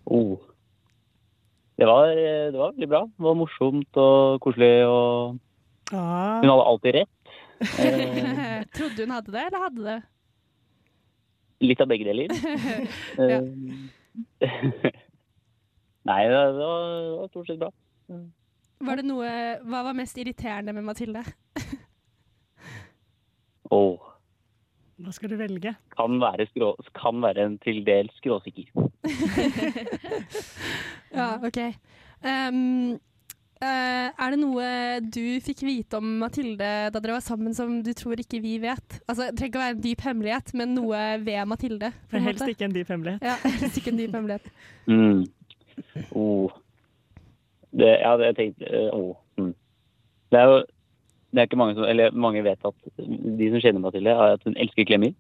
Oh. 0.10 0.38
Det 1.80 1.88
var, 1.88 2.10
det 2.18 2.58
var 2.60 2.74
veldig 2.74 2.90
bra. 2.92 3.04
Det 3.08 3.24
var 3.30 3.38
morsomt 3.40 4.00
og 4.02 4.40
koselig, 4.44 4.74
og 4.90 5.38
Ah. 5.92 6.40
hun 6.42 6.50
hadde 6.52 6.66
alltid 6.70 6.96
rett. 7.00 7.16
Eh, 7.80 8.64
Trodde 8.76 9.04
hun 9.06 9.12
hadde 9.12 9.32
det, 9.34 9.42
eller 9.48 9.64
hadde 9.66 9.84
det? 9.86 10.00
Litt 11.64 11.84
av 11.84 11.92
begge 11.92 12.10
deler. 12.10 12.34
Ja. 13.20 13.40
Eh, 14.40 14.40
Nei, 16.10 16.22
det 16.26 16.36
var, 16.36 16.54
det 16.56 16.68
var 17.20 17.30
stort 17.30 17.50
sett 17.50 17.60
bra. 17.60 17.70
Var 18.88 19.00
det 19.00 19.06
noe, 19.06 19.32
Hva 19.68 19.82
var 19.86 19.98
mest 19.98 20.18
irriterende 20.18 20.74
med 20.74 20.88
Mathilde? 20.88 21.22
oh. 23.76 24.08
Hva 25.00 25.14
skal 25.16 25.32
du 25.32 25.38
velge? 25.40 25.76
kan 25.96 26.18
være, 26.20 26.48
skrå, 26.50 26.74
kan 26.98 27.22
være 27.24 27.46
en 27.46 27.60
til 27.64 27.84
dels 27.88 28.16
skråsikker. 28.20 28.72
Ja, 31.14 31.38
OK. 31.44 31.60
Um, 32.24 33.00
er 33.66 34.32
det 34.32 34.40
noe 34.40 34.68
du 35.04 35.40
fikk 35.44 35.66
vite 35.68 36.00
om 36.00 36.08
Mathilde 36.22 36.70
da 36.94 37.02
dere 37.02 37.18
var 37.18 37.26
sammen 37.26 37.56
som 37.58 37.80
du 37.84 37.92
tror 37.98 38.22
ikke 38.22 38.40
vi 38.44 38.56
vet? 38.64 39.00
Altså, 39.06 39.30
Det 39.30 39.40
trenger 39.40 39.52
ikke 39.52 39.60
å 39.60 39.66
være 39.66 39.76
en 39.76 39.84
dyp 39.84 40.06
hemmelighet, 40.08 40.54
men 40.56 40.74
noe 40.78 41.02
ved 41.26 41.50
Mathilde. 41.50 41.92
For 42.08 42.24
helst 42.24 42.44
måte. 42.44 42.56
ikke 42.56 42.70
en 42.70 42.78
dyp 42.78 42.94
hemmelighet. 42.94 43.28
Ja, 43.28 43.36
helst 43.60 43.82
ikke 43.82 43.94
en 43.94 44.02
dyp 44.02 44.18
hemmelighet. 44.18 44.52
Mm. 44.90 45.28
Oh. 46.12 46.50
Det, 47.72 47.88
ja, 48.02 48.16
det 48.18 48.26
jeg 48.32 48.36
tenkte 48.36 48.68
eh, 48.68 48.90
oh. 48.92 49.14
mm. 49.38 49.54
Det 50.34 50.40
er 50.40 50.50
jo 50.50 50.58
det 51.30 51.40
er 51.40 51.48
ikke 51.48 51.60
mange 51.62 51.76
som 51.78 51.86
Eller 51.86 52.12
mange 52.12 52.44
vet 52.44 52.66
at 52.66 52.74
de 52.98 53.50
som 53.52 53.62
kjenner 53.62 53.80
Mathilde, 53.84 54.10
er 54.10 54.34
at 54.34 54.44
hun 54.44 54.58
elsker 54.58 54.88
klemmer. 54.90 55.14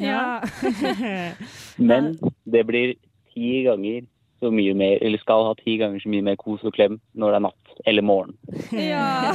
Ja. 0.00 0.40
Men 1.90 2.14
det 2.48 2.64
blir 2.66 2.94
ti 3.34 3.62
ganger 3.66 4.08
så 4.40 4.50
mye 4.52 4.72
mer 4.74 4.98
Eller 5.04 5.18
skal 5.20 5.44
ha 5.44 5.54
ti 5.58 5.76
ganger 5.80 6.00
så 6.02 6.08
mye 6.12 6.24
mer 6.24 6.36
kos 6.40 6.62
og 6.64 6.72
klem 6.76 6.98
når 7.14 7.30
det 7.34 7.38
er 7.40 7.44
natt 7.46 7.74
eller 7.88 8.02
morgen. 8.04 8.34
ja. 8.72 9.32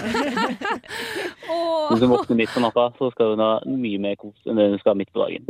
Hvis 1.89 2.01
hun 2.01 2.09
våkner 2.11 2.37
midt 2.39 2.51
på 2.53 2.61
natta, 2.63 2.87
så 2.97 3.09
skal 3.13 3.33
hun 3.33 3.41
ha 3.43 3.51
mye 3.69 3.99
mer 4.01 4.15
kos 4.21 4.37
enn 4.49 4.57
det 4.59 4.67
hun 4.71 4.79
skal 4.81 4.93
ha 4.93 4.99
midt 4.99 5.11
på 5.13 5.21
dagen. 5.21 5.45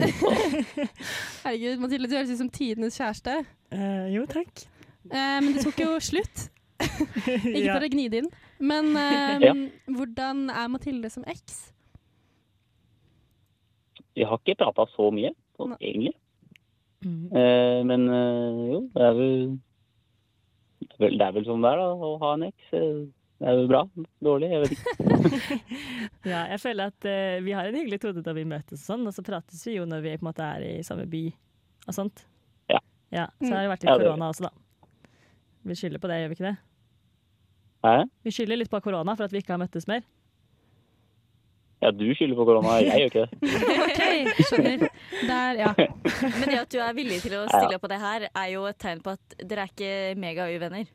Herregud, 1.45 1.79
Mathilde, 1.83 2.09
du 2.11 2.15
høres 2.17 2.31
ut 2.33 2.39
som 2.41 2.49
tidenes 2.55 2.97
kjæreste. 2.99 3.37
Uh, 3.73 4.07
jo, 4.13 4.25
takk. 4.31 4.65
Uh, 5.11 5.39
men 5.43 5.53
det 5.55 5.63
tok 5.65 5.79
jo 5.83 5.93
slutt. 6.03 6.47
Ikke 6.85 7.63
Ja. 7.65 7.77
for 7.77 7.87
å 7.87 7.91
gni 7.91 8.07
det 8.11 8.23
inn. 8.23 8.29
Men 8.59 8.91
eh, 8.99 9.43
Ja. 9.43 9.53
hvordan 9.95 10.45
er 10.51 10.67
Mathilde 10.71 11.09
som 11.11 11.23
eks? 11.27 11.71
Vi 14.15 14.23
har 14.23 14.39
ikke 14.39 14.55
prata 14.63 14.85
så 14.95 15.09
mye, 15.11 15.31
sånn, 15.59 15.75
egentlig. 15.81 16.13
Mm. 17.05 17.25
Eh, 17.37 17.79
men 17.85 18.07
eh, 18.09 18.63
jo, 18.71 18.81
det 18.95 19.05
er 19.05 19.15
vel 19.19 19.37
det 20.95 21.21
er 21.21 21.33
vel, 21.35 21.45
sånn 21.45 21.63
det 21.63 21.71
er, 21.71 21.81
da, 21.81 21.85
å 21.93 22.17
ha 22.21 22.33
en 22.35 22.45
eks. 22.49 22.73
Eh, 22.77 23.05
Det 23.35 23.49
er 23.51 23.57
jo 23.59 23.65
bra. 23.67 23.81
Dårlig, 24.23 24.47
jeg 24.53 24.61
vet 24.63 24.75
ikke. 24.75 25.57
Ja, 26.31 26.45
jeg 26.49 26.59
føler 26.63 26.93
at 26.93 27.07
vi 27.43 27.51
har 27.53 27.67
en 27.67 27.75
hyggelig 27.75 27.99
tone 28.01 28.23
da 28.23 28.31
vi 28.33 28.45
møtes 28.47 28.79
og 28.79 28.85
sånn, 28.87 29.03
og 29.09 29.13
så 29.13 29.25
prates 29.27 29.59
vi 29.67 29.75
jo 29.75 29.83
når 29.85 30.05
vi 30.05 30.13
på 30.15 30.23
en 30.23 30.29
måte 30.29 30.45
er 30.55 30.63
i 30.65 30.85
samme 30.87 31.03
by 31.11 31.25
og 31.85 31.97
sånt. 31.97 32.23
Ja. 32.71 32.79
ja 33.13 33.25
så 33.43 33.51
har 33.51 33.65
det 33.65 33.73
vært 33.73 33.83
litt 33.83 33.91
Ja, 33.91 33.97
korona 33.99 34.29
også, 34.31 34.47
da. 34.47 35.11
Vi 35.67 35.77
skylder 35.77 36.01
på 36.01 36.09
det, 36.09 36.21
gjør 36.21 36.31
vi 36.31 36.37
ikke 36.39 36.47
det? 36.47 36.55
Hæ? 37.85 37.93
Vi 38.25 38.33
skylder 38.33 38.61
litt 38.61 38.71
på 38.71 38.81
korona 38.87 39.17
for 39.17 39.27
at 39.27 39.35
vi 39.35 39.43
ikke 39.43 39.53
har 39.53 39.61
møttes 39.61 39.89
mer. 39.91 40.07
Ja, 41.85 41.91
du 41.93 42.05
skylder 42.17 42.37
på 42.39 42.45
korona, 42.49 42.75
jeg 42.81 43.05
gjør 43.05 43.09
ikke 43.11 43.23
det. 43.23 43.31
OK, 43.85 44.43
skjønner. 44.49 44.85
Der, 45.29 45.59
ja. 45.61 45.71
Men 45.77 46.45
det 46.49 46.59
at 46.63 46.71
du 46.73 46.79
er 46.81 46.93
villig 46.97 47.19
til 47.21 47.35
å 47.37 47.43
stille 47.45 47.77
opp 47.77 47.83
på 47.85 47.91
det 47.91 47.99
her, 48.01 48.25
er 48.31 48.47
jo 48.55 48.63
et 48.69 48.79
tegn 48.81 49.03
på 49.05 49.13
at 49.13 49.35
dere 49.45 49.67
er 49.67 49.73
ikke 49.73 49.91
megauvenner. 50.23 50.89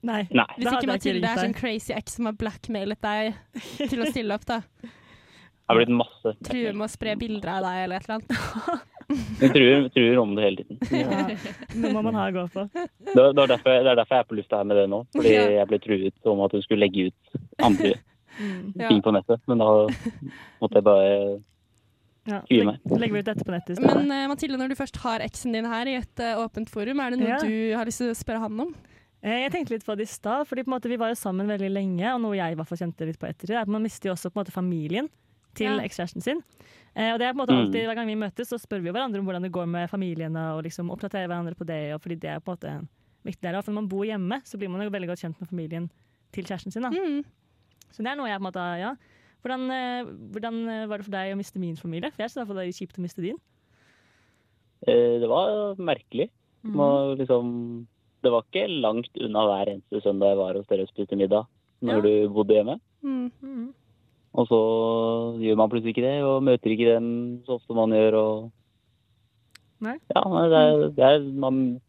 Nei. 0.00 0.22
Nei. 0.32 0.46
Hvis 0.56 0.70
ikke 0.72 0.88
Mathilde 0.88 1.28
er 1.28 1.42
sånn 1.44 1.54
crazy 1.56 1.92
ex 1.94 2.16
som 2.16 2.26
har 2.30 2.36
blackmailet 2.40 3.00
deg 3.04 3.36
til 3.90 4.00
å 4.02 4.08
stille 4.10 4.34
opp, 4.38 4.46
da. 4.48 4.62
Det 4.80 5.70
har 5.70 5.78
blitt 5.78 5.92
masse. 5.94 6.32
Truer 6.48 6.74
med 6.74 6.88
å 6.88 6.90
spre 6.90 7.12
bilder 7.20 7.52
av 7.60 7.66
deg 7.68 7.84
eller 7.84 8.00
et 8.00 8.08
eller 8.08 8.16
annet. 8.18 8.86
Hun 9.10 9.52
truer, 9.54 9.84
truer 9.94 10.18
om 10.22 10.32
det 10.34 10.42
hele 10.48 10.64
tiden. 10.64 10.80
Ja, 10.98 11.20
nå 11.78 11.92
må 11.94 12.02
man 12.08 12.18
ha 12.18 12.24
å 12.30 12.34
gå 12.34 12.44
på. 12.56 12.64
Det, 12.74 12.88
det, 13.14 13.22
er 13.28 13.52
derfor, 13.52 13.70
det 13.70 13.92
er 13.92 13.98
derfor 14.00 14.16
jeg 14.18 14.24
er 14.24 14.28
på 14.32 14.38
lufta 14.40 14.58
her 14.62 14.66
med 14.70 14.80
det 14.80 14.86
nå. 14.90 15.00
Fordi 15.14 15.32
Ja. 15.36 15.44
jeg 15.60 15.70
ble 15.70 15.78
truet 15.84 16.30
om 16.32 16.42
at 16.46 16.56
hun 16.56 16.64
skulle 16.66 16.82
legge 16.88 17.06
ut 17.10 17.40
andre 17.68 17.92
Ja. 18.76 18.88
ting 18.88 19.02
på 19.02 19.12
nettet. 19.12 19.40
Men 19.48 19.58
da 19.58 19.68
måtte 20.60 20.74
jeg 20.78 20.84
bare 20.84 21.42
Ja, 22.26 22.42
meg. 22.64 22.78
legger 22.84 23.12
vi 23.12 23.18
ut 23.18 23.24
dette 23.30 23.44
på 23.44 23.50
nettet 23.54 23.78
i. 23.78 23.82
Men 23.82 24.10
uh, 24.12 24.28
Mathilde, 24.28 24.58
når 24.60 24.68
du 24.68 24.74
først 24.78 24.96
har 25.02 25.20
eksen 25.24 25.52
din 25.56 25.64
her 25.64 25.86
i 25.88 25.96
et 25.98 26.20
uh, 26.20 26.44
åpent 26.44 26.68
forum, 26.70 27.00
er 27.00 27.10
det 27.10 27.18
noe 27.20 27.28
Ja. 27.28 27.38
du 27.40 27.74
har 27.76 27.84
lyst 27.88 27.98
til 27.98 28.10
å 28.12 28.16
spørre 28.16 28.40
han 28.44 28.60
om? 28.60 28.74
Eh, 29.22 29.42
Jeg 29.44 29.52
tenkte 29.52 29.70
litt 29.74 29.84
på 29.84 29.96
det 29.96 30.06
i 30.08 30.12
stad, 30.12 30.46
fordi 30.48 30.64
måte 30.64 30.88
vi 30.88 30.96
var 30.96 31.08
jo 31.10 31.14
sammen 31.18 31.46
veldig 31.48 31.70
lenge, 31.72 32.06
og 32.14 32.20
noe 32.22 32.36
jeg 32.36 32.52
i 32.52 32.54
hvert 32.56 32.68
fall 32.68 32.78
kjente 32.78 33.04
litt 33.08 33.18
på 33.20 33.28
etter, 33.28 33.50
er 33.52 33.60
at 33.62 33.68
man 33.68 33.82
mister 33.82 34.08
jo 34.08 34.14
også 34.14 34.30
på 34.30 34.38
en 34.38 34.44
måte 34.44 34.52
familien 34.54 35.08
til 35.54 35.66
Ja. 35.76 35.80
ekskjæresten 35.84 36.22
sin. 36.22 36.40
Eh, 36.96 37.12
og 37.12 37.18
det 37.18 37.26
er 37.28 37.32
på 37.34 37.40
en 37.40 37.46
måte 37.46 37.52
Mm. 37.56 37.66
alltid, 37.66 37.84
Hver 37.86 37.94
gang 37.96 38.06
vi 38.06 38.14
møtes, 38.14 38.48
så 38.48 38.56
spør 38.60 38.80
vi 38.80 38.88
jo 38.88 38.92
hverandre 38.94 39.18
om 39.18 39.26
hvordan 39.26 39.42
det 39.42 39.52
går 39.52 39.66
med 39.68 39.90
familiene, 39.90 40.54
og 40.56 40.62
liksom 40.64 40.88
oppdaterer 40.90 41.26
hverandre 41.28 41.54
på 41.56 41.66
det, 41.66 41.92
og 41.94 42.00
fordi 42.00 42.16
det 42.20 42.30
er 42.30 42.38
på 42.40 42.52
en 42.52 42.56
måte 42.56 42.88
viktig 43.26 43.40
der. 43.42 43.54
av 43.56 43.64
For 43.64 43.72
når 43.72 43.80
man 43.82 43.88
bor 43.88 44.04
hjemme, 44.04 44.40
så 44.44 44.56
blir 44.58 44.70
man 44.70 44.80
jo 44.82 44.90
veldig 44.90 45.08
godt 45.08 45.20
kjent 45.20 45.40
med 45.40 45.48
familien 45.48 45.90
til 46.32 46.44
kjæresten 46.44 46.72
sin. 46.72 46.82
da. 46.82 46.90
Mm. 46.90 47.24
Så 47.90 48.02
det 48.04 48.12
er 48.12 48.16
noe 48.18 48.28
jeg 48.30 48.38
på 48.38 48.44
en 48.44 48.48
måte, 48.50 48.66
ja. 48.80 48.94
Hvordan, 49.40 49.62
eh, 49.72 50.10
hvordan 50.34 50.58
eh, 50.68 50.86
var 50.90 50.98
det 51.00 51.06
for 51.06 51.14
deg 51.16 51.32
å 51.32 51.38
miste 51.40 51.58
min 51.62 51.76
familie? 51.80 52.10
For 52.12 52.22
jeg 52.22 52.30
hvert 52.34 52.56
det 52.58 52.66
er 52.66 52.76
kjipt 52.76 52.98
å 52.98 53.04
miste 53.04 53.22
din. 53.24 53.38
eh, 54.86 55.18
Det 55.20 55.28
var 55.28 55.74
merkelig. 55.80 56.28
Mm. 56.62 57.16
Liksom, 57.18 57.86
det 58.22 58.30
var 58.30 58.44
ikke 58.44 58.66
langt 58.82 59.10
unna 59.16 59.46
hver 59.48 59.70
eneste 59.72 60.02
søndag 60.04 60.34
jeg 60.34 60.36
var 60.42 60.54
hos 60.58 60.66
dere 60.68 60.82
og 60.84 60.88
spiste 60.92 61.16
middag 61.16 61.46
når 61.80 61.94
Ja. 61.94 62.00
du 62.00 62.28
bodde 62.28 62.54
hjemme. 62.54 62.80
Mm. 63.02 63.30
Mm. 63.42 63.74
Og 64.34 64.46
så 64.46 64.60
gjør 65.40 65.56
man 65.56 65.70
plutselig 65.70 65.94
ikke 65.96 66.04
det, 66.06 66.22
og 66.22 66.42
møter 66.44 66.70
ikke 66.70 66.92
dem 66.94 67.42
så 67.46 67.56
ofte 67.58 67.74
man 67.74 67.90
gjør. 67.90 68.14
Og... 68.14 68.50
Nei. 69.80 69.96
Ja, 70.14 70.22
men 70.28 70.50
det 70.52 70.60
er, 70.60 70.88
det 70.94 71.04
er, 71.08 71.32
man 71.32 71.80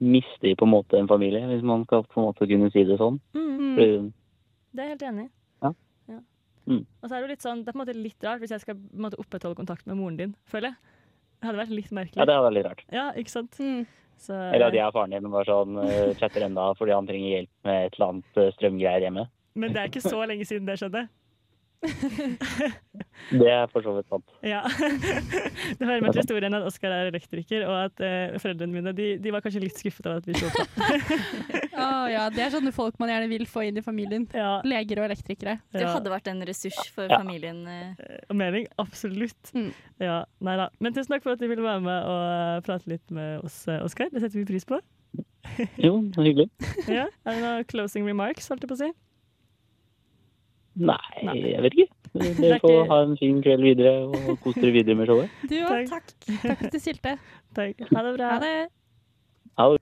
mister 0.00 0.56
på 0.58 0.66
en 0.66 0.74
måte 0.74 0.98
en 0.98 1.06
familie, 1.08 1.46
hvis 1.46 1.62
man 1.62 1.84
skal 1.86 2.02
på 2.02 2.18
en 2.20 2.26
måte 2.26 2.48
kunne 2.50 2.72
si 2.74 2.82
det 2.84 2.98
sånn. 2.98 3.20
Mhm. 3.38 3.60
Mm. 3.62 3.76
Fordi, 3.78 4.12
Det 4.72 4.82
er 4.82 4.90
jeg 4.90 4.96
helt 4.96 5.06
enig 5.10 5.24
i. 5.26 5.30
Ja. 5.62 5.72
Ja. 6.14 6.18
Mm. 6.66 6.82
Og 6.84 7.08
så 7.08 7.14
er 7.14 7.16
det 7.18 7.26
jo 7.26 7.32
litt 7.34 7.44
sånn, 7.44 7.62
det 7.64 7.72
er 7.72 7.76
på 7.76 7.80
en 7.80 7.84
måte 7.84 7.96
litt 7.98 8.26
rart 8.26 8.42
hvis 8.42 8.54
jeg 8.54 8.64
skal 8.64 8.78
på 8.78 8.96
en 8.96 9.06
måte, 9.06 9.18
opprettholde 9.20 9.58
kontakt 9.58 9.86
med 9.88 9.98
moren 9.98 10.18
din, 10.20 10.36
føler 10.48 10.72
jeg. 10.72 10.98
Det 11.42 11.48
hadde 11.50 11.58
vært 11.58 11.74
litt 11.74 11.90
merkelig. 11.90 12.20
ja, 12.22 12.26
det 12.28 12.36
hadde 12.36 12.46
vært 12.46 12.56
litt 12.58 12.68
rart. 12.70 12.84
Ja, 12.94 13.06
ikke 13.18 13.34
sant? 13.34 13.58
Mm. 13.58 13.82
Så, 14.22 14.36
Eller 14.54 14.68
at 14.68 14.76
jeg 14.76 14.86
og 14.86 14.94
faren 14.94 15.10
din 15.16 15.32
bare 15.32 15.48
sånn 15.48 15.78
eh, 15.82 16.12
chatter 16.20 16.44
enda 16.46 16.68
fordi 16.78 16.92
han 16.94 17.08
trenger 17.08 17.32
hjelp 17.32 17.50
med 17.66 17.86
et 17.88 17.96
eller 17.96 18.12
annet 18.12 18.38
eh, 18.38 18.52
strømgreier 18.54 19.06
hjemme. 19.08 19.24
Men 19.58 19.74
det 19.74 19.80
er 19.82 19.90
ikke 19.90 20.04
så 20.04 20.20
lenge 20.30 20.46
siden 20.48 20.68
det 20.68 20.78
skjedde. 20.80 21.02
Det 23.32 23.48
er 23.48 23.66
for 23.70 23.84
så 23.84 23.92
vidt 23.96 24.08
sant. 24.10 24.30
Ja. 24.46 24.60
Det 25.78 25.86
hører 25.86 26.02
med 26.02 26.12
til 26.14 26.20
historien 26.22 26.54
at 26.56 26.64
Oskar 26.66 26.92
er 26.94 27.08
elektriker, 27.10 27.64
og 27.68 27.76
at 27.86 28.02
eh, 28.04 28.34
foreldrene 28.42 28.74
mine 28.74 28.92
de, 28.96 29.06
de 29.22 29.32
var 29.34 29.42
kanskje 29.44 29.62
litt 29.62 29.78
skuffet 29.78 30.06
over 30.08 30.20
at 30.22 30.26
vi 30.28 30.34
så 30.38 30.50
på. 30.52 30.64
Å 31.82 31.86
ja, 32.12 32.24
det 32.34 32.42
er 32.44 32.52
sånne 32.54 32.72
folk 32.74 32.98
man 33.02 33.10
gjerne 33.12 33.28
vil 33.30 33.44
få 33.50 33.64
inn 33.68 33.78
i 33.80 33.84
familien. 33.84 34.26
Ja, 34.36 34.58
Leger 34.66 35.02
og 35.02 35.08
elektrikere. 35.10 35.56
Du 35.74 35.80
hadde 35.82 36.12
vært 36.12 36.28
en 36.32 36.42
ressurs 36.48 36.78
for 36.94 37.08
Ja. 37.10 37.18
familien. 37.22 37.62
eh. 37.68 38.18
Og 38.30 38.36
mening, 38.38 38.66
absolutt. 38.82 39.52
Mm. 39.56 39.70
Ja, 40.02 40.20
nei 40.44 40.56
da. 40.60 40.68
Men 40.82 40.94
tusen 40.96 41.14
takk 41.14 41.24
for 41.26 41.34
at 41.36 41.42
du 41.42 41.48
ville 41.50 41.64
være 41.64 41.82
med 41.84 42.08
og 42.10 42.24
eh, 42.26 42.58
prate 42.66 42.90
litt 42.92 43.10
med 43.14 43.42
oss, 43.46 43.62
eh, 43.68 43.80
Oskar. 43.86 44.10
Det 44.12 44.22
setter 44.22 44.42
vi 44.42 44.48
pris 44.52 44.66
på. 44.68 44.78
Jo, 45.82 45.96
det 46.08 46.18
er 46.20 46.28
hyggelig. 46.28 46.50
Ja. 46.88 47.06
Er 47.26 47.34
det 47.36 47.40
noen 47.42 47.66
closing 47.72 48.06
remarks, 48.08 48.46
holdt 48.52 48.62
jeg 48.64 48.70
på 48.72 48.78
å 48.78 48.82
si? 48.86 48.92
Nei, 50.74 51.24
Nei. 51.26 51.36
jeg 51.52 51.62
vet 51.66 51.74
ikke. 51.76 51.88
er 52.22 52.34
Dere 52.40 52.58
får 52.60 52.86
ha 52.90 52.98
en 53.06 53.14
fin 53.20 53.38
kveld 53.44 53.64
videre 53.64 53.92
og 54.08 54.38
kos 54.44 54.56
dere 54.60 54.72
videre 54.74 54.96
med 54.98 55.08
showet. 55.08 55.30
Du 55.48 55.56
òg, 55.64 55.88
Takk. 55.88 56.12
takk. 56.24 56.42
Takk 56.44 56.66
til 56.74 56.80
at. 56.84 57.16
Takk. 57.56 57.80
Ha 57.92 58.04
det 58.06 58.12
bra. 58.18 58.34
Ha 58.36 58.40
det. 58.44 59.80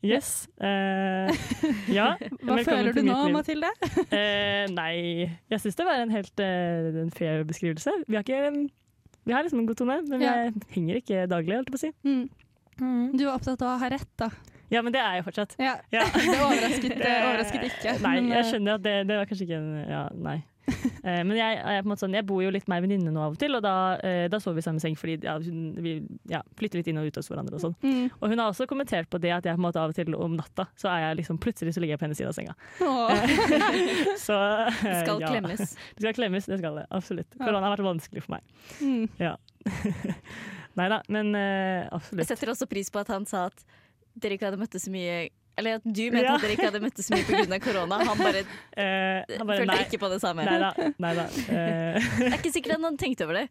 Yes. 0.00 0.48
Eh, 0.56 1.28
ja. 1.98 2.14
Hva 2.16 2.56
Velkommen 2.56 2.64
føler 2.64 2.94
du 2.96 3.02
nå, 3.04 3.16
liv. 3.26 3.34
Mathilde? 3.36 3.70
Eh, 4.08 4.64
nei, 4.72 5.28
jeg 5.52 5.60
syns 5.60 5.76
det 5.76 5.84
var 5.84 6.00
en 6.00 6.14
helt 6.14 6.40
uh, 6.40 7.00
en 7.04 7.10
fair 7.12 7.42
beskrivelse. 7.48 7.92
Vi 8.08 8.16
har 8.16 8.24
ikke 8.24 8.70
vi 9.28 9.34
har 9.36 9.44
liksom 9.44 9.60
en 9.60 9.66
god 9.68 9.76
tone, 9.76 9.98
men 10.08 10.22
Ja. 10.24 10.32
jeg 10.46 10.54
henger 10.72 11.00
ikke 11.02 11.26
daglig, 11.28 11.58
holdt 11.58 11.68
jeg 11.68 11.74
på 11.74 11.80
å 11.80 11.84
si. 11.84 11.90
Mm. 12.80 13.10
Du 13.12 13.26
er 13.26 13.34
opptatt 13.34 13.60
av 13.60 13.74
å 13.74 13.80
ha 13.82 13.90
rett, 13.92 14.08
da. 14.16 14.30
Ja, 14.70 14.82
men 14.86 14.94
det 14.94 15.02
er 15.02 15.18
jeg 15.18 15.26
fortsatt. 15.26 15.56
Ja. 15.58 15.78
Ja. 15.92 16.06
Det 16.30 16.38
overrasket, 16.38 16.94
det 17.02 17.16
overrasket 17.24 17.66
ikke. 17.70 17.98
Nei, 18.04 18.14
men, 18.20 18.30
jeg 18.30 18.44
eh, 18.44 18.48
skjønner 18.52 18.78
at 18.78 18.86
det, 18.86 18.94
det 19.10 19.18
var 19.18 19.28
kanskje 19.30 19.48
ikke 19.48 19.60
en 19.60 19.74
Ja, 19.90 20.06
nei. 20.14 20.38
Uh, 20.70 21.22
men 21.26 21.32
jeg, 21.34 21.56
jeg, 21.58 21.82
på 21.82 21.88
en 21.88 21.90
måte 21.90 22.04
sånn, 22.04 22.14
jeg 22.14 22.26
bor 22.28 22.42
jo 22.44 22.50
litt 22.54 22.68
mer 22.70 22.82
venninne 22.84 23.10
nå 23.10 23.22
av 23.24 23.34
og 23.34 23.40
til, 23.40 23.56
og 23.56 23.62
da, 23.64 23.74
uh, 23.98 24.26
da 24.30 24.40
sover 24.42 24.58
vi 24.58 24.62
i 24.62 24.66
samme 24.68 24.82
seng 24.82 24.96
fordi 24.98 25.16
ja, 25.26 25.34
hun, 25.42 25.64
vi 25.82 25.94
ja, 26.30 26.42
flytter 26.60 26.80
litt 26.80 26.90
inn 26.92 27.00
og 27.00 27.08
ut 27.08 27.18
hos 27.18 27.30
hverandre 27.32 27.58
og 27.58 27.64
sånn. 27.64 27.74
Mm. 27.82 28.04
Og 28.20 28.32
hun 28.32 28.42
har 28.42 28.52
også 28.52 28.68
kommentert 28.70 29.10
på 29.10 29.20
det 29.22 29.32
at 29.34 29.48
jeg 29.48 29.56
på 29.56 29.62
en 29.62 29.66
måte 29.66 29.82
av 29.82 29.90
og 29.90 29.98
til 29.98 30.14
om 30.14 30.36
natta 30.38 30.68
så 30.78 30.92
er 30.92 31.04
jeg 31.06 31.20
liksom 31.22 31.40
plutselig 31.42 31.74
så 31.74 31.82
ligger 31.82 31.96
jeg 31.96 32.02
på 32.02 32.08
hennes 32.08 32.20
side 32.20 32.30
av 32.30 32.36
senga. 32.36 32.54
Så 34.26 34.36
Det 34.36 34.90
eh, 34.92 35.02
skal 35.02 35.20
ja. 35.22 35.32
klemmes. 35.32 35.74
Det 35.96 36.04
skal 36.04 36.16
klemmes, 36.16 36.46
det 36.50 36.58
skal 36.60 36.80
det. 36.80 36.86
Absolutt. 36.94 37.28
Ja. 37.34 37.42
Korona 37.46 37.66
har 37.66 37.74
vært 37.74 37.86
vanskelig 37.86 38.24
for 38.24 38.36
meg. 38.36 38.44
Mm. 38.84 39.08
Nei 40.78 40.88
da, 40.92 41.00
men 41.10 41.34
absolutt. 41.34 42.22
Jeg 42.22 42.30
setter 42.34 42.52
også 42.52 42.68
pris 42.70 42.92
på 42.92 43.00
at 43.02 43.10
han 43.12 43.26
sa 43.28 43.48
at 43.50 43.64
dere 44.18 44.36
ikke 44.38 44.48
hadde 44.50 44.58
møttes 44.60 44.84
så 44.86 44.90
mye 44.94 45.28
Eller 45.60 45.76
at 45.80 45.84
du 45.84 46.02
mente 46.10 46.24
Ja. 46.24 46.34
at 46.38 46.42
dere 46.44 46.54
ikke 46.56 46.68
hadde 46.70 46.80
møttes 46.80 47.06
så 47.10 47.14
mye 47.14 47.24
pga. 47.28 47.58
korona. 47.60 47.98
Han 48.08 48.18
bare, 48.18 48.42
uh, 48.42 49.20
han 49.38 49.46
bare, 49.46 49.58
følte 49.60 49.70
nei, 49.74 49.80
ikke 49.84 49.98
på 50.00 50.08
det 50.12 50.20
samme. 50.22 50.44
nei 50.48 50.58
da. 50.62 50.70
Nei 50.98 51.14
da. 51.18 51.24
Uh. 51.28 52.10
Det 52.20 52.30
er 52.30 52.38
ikke 52.38 52.52
sikkert 52.54 52.76
han 52.78 52.86
hadde 52.88 53.00
tenkt 53.02 53.20
over 53.26 53.34
det. 53.42 53.48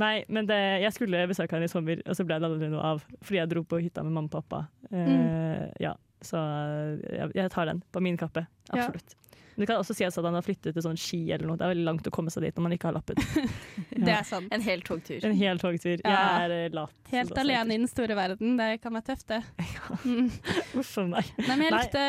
Nei, 0.00 0.24
men 0.28 0.46
det, 0.48 0.56
jeg 0.82 0.92
skulle 0.96 1.26
besøke 1.28 1.52
han 1.54 1.62
i 1.66 1.68
sommer, 1.70 2.00
og 2.08 2.16
så 2.16 2.24
ble 2.26 2.38
det 2.40 2.48
aldri 2.48 2.68
noe 2.72 2.80
av. 2.94 3.02
Fordi 3.22 3.38
jeg 3.38 3.50
dro 3.52 3.62
på 3.68 3.78
hytta 3.84 4.02
med 4.06 4.14
mamma 4.16 4.30
og 4.30 4.36
pappa. 4.38 4.64
Uh, 4.92 5.02
Mm. 5.02 5.72
Ja, 5.82 5.92
Så 6.26 6.38
eh, 6.38 7.18
jeg, 7.18 7.34
jeg 7.42 7.50
tar 7.54 7.68
den 7.72 7.82
på 7.92 8.04
min 8.04 8.16
kappe. 8.20 8.46
Ja. 8.70 8.86
Absolutt. 8.86 9.16
Men 9.54 9.62
det 9.62 9.66
kan 9.68 9.82
også 9.82 9.94
si 9.94 10.04
at 10.06 10.16
han 10.16 10.32
har 10.34 10.44
flyttet 10.44 10.72
til 10.72 10.84
sånn 10.84 10.96
Ski 10.96 11.18
eller 11.34 11.44
noe. 11.50 11.58
Det 11.60 11.66
er 11.66 11.72
veldig 11.74 11.84
langt 11.84 12.06
å 12.08 12.12
komme 12.14 12.32
seg 12.32 12.46
dit 12.46 12.56
når 12.56 12.64
man 12.64 12.74
ikke 12.76 12.88
har 12.88 12.96
lappen. 12.96 13.18
Det 14.02 14.08
er 14.14 14.24
sant. 14.24 14.48
En 14.54 14.64
hel 14.64 14.80
togtur. 14.86 15.18
En 15.28 15.34
hel 15.36 15.60
togtur. 15.60 16.00
Ja. 16.00 16.12
Jeg 16.14 16.46
er 16.46 16.54
eh, 16.56 16.72
lat. 16.72 16.94
Helt 17.12 17.36
alene 17.38 17.76
i 17.76 17.80
den 17.82 17.90
store 17.90 18.16
verden. 18.16 18.56
Det 18.56 18.70
kan 18.82 18.96
være 18.96 19.08
tøft, 19.12 19.28
det. 19.34 19.42
Mm. 20.02 20.30
Uff 20.80 20.94
a 20.98 21.02
meg. 21.04 21.28
Nei, 21.36 21.54
men 21.58 21.66
jeg 21.66 21.72
likte 21.74 22.02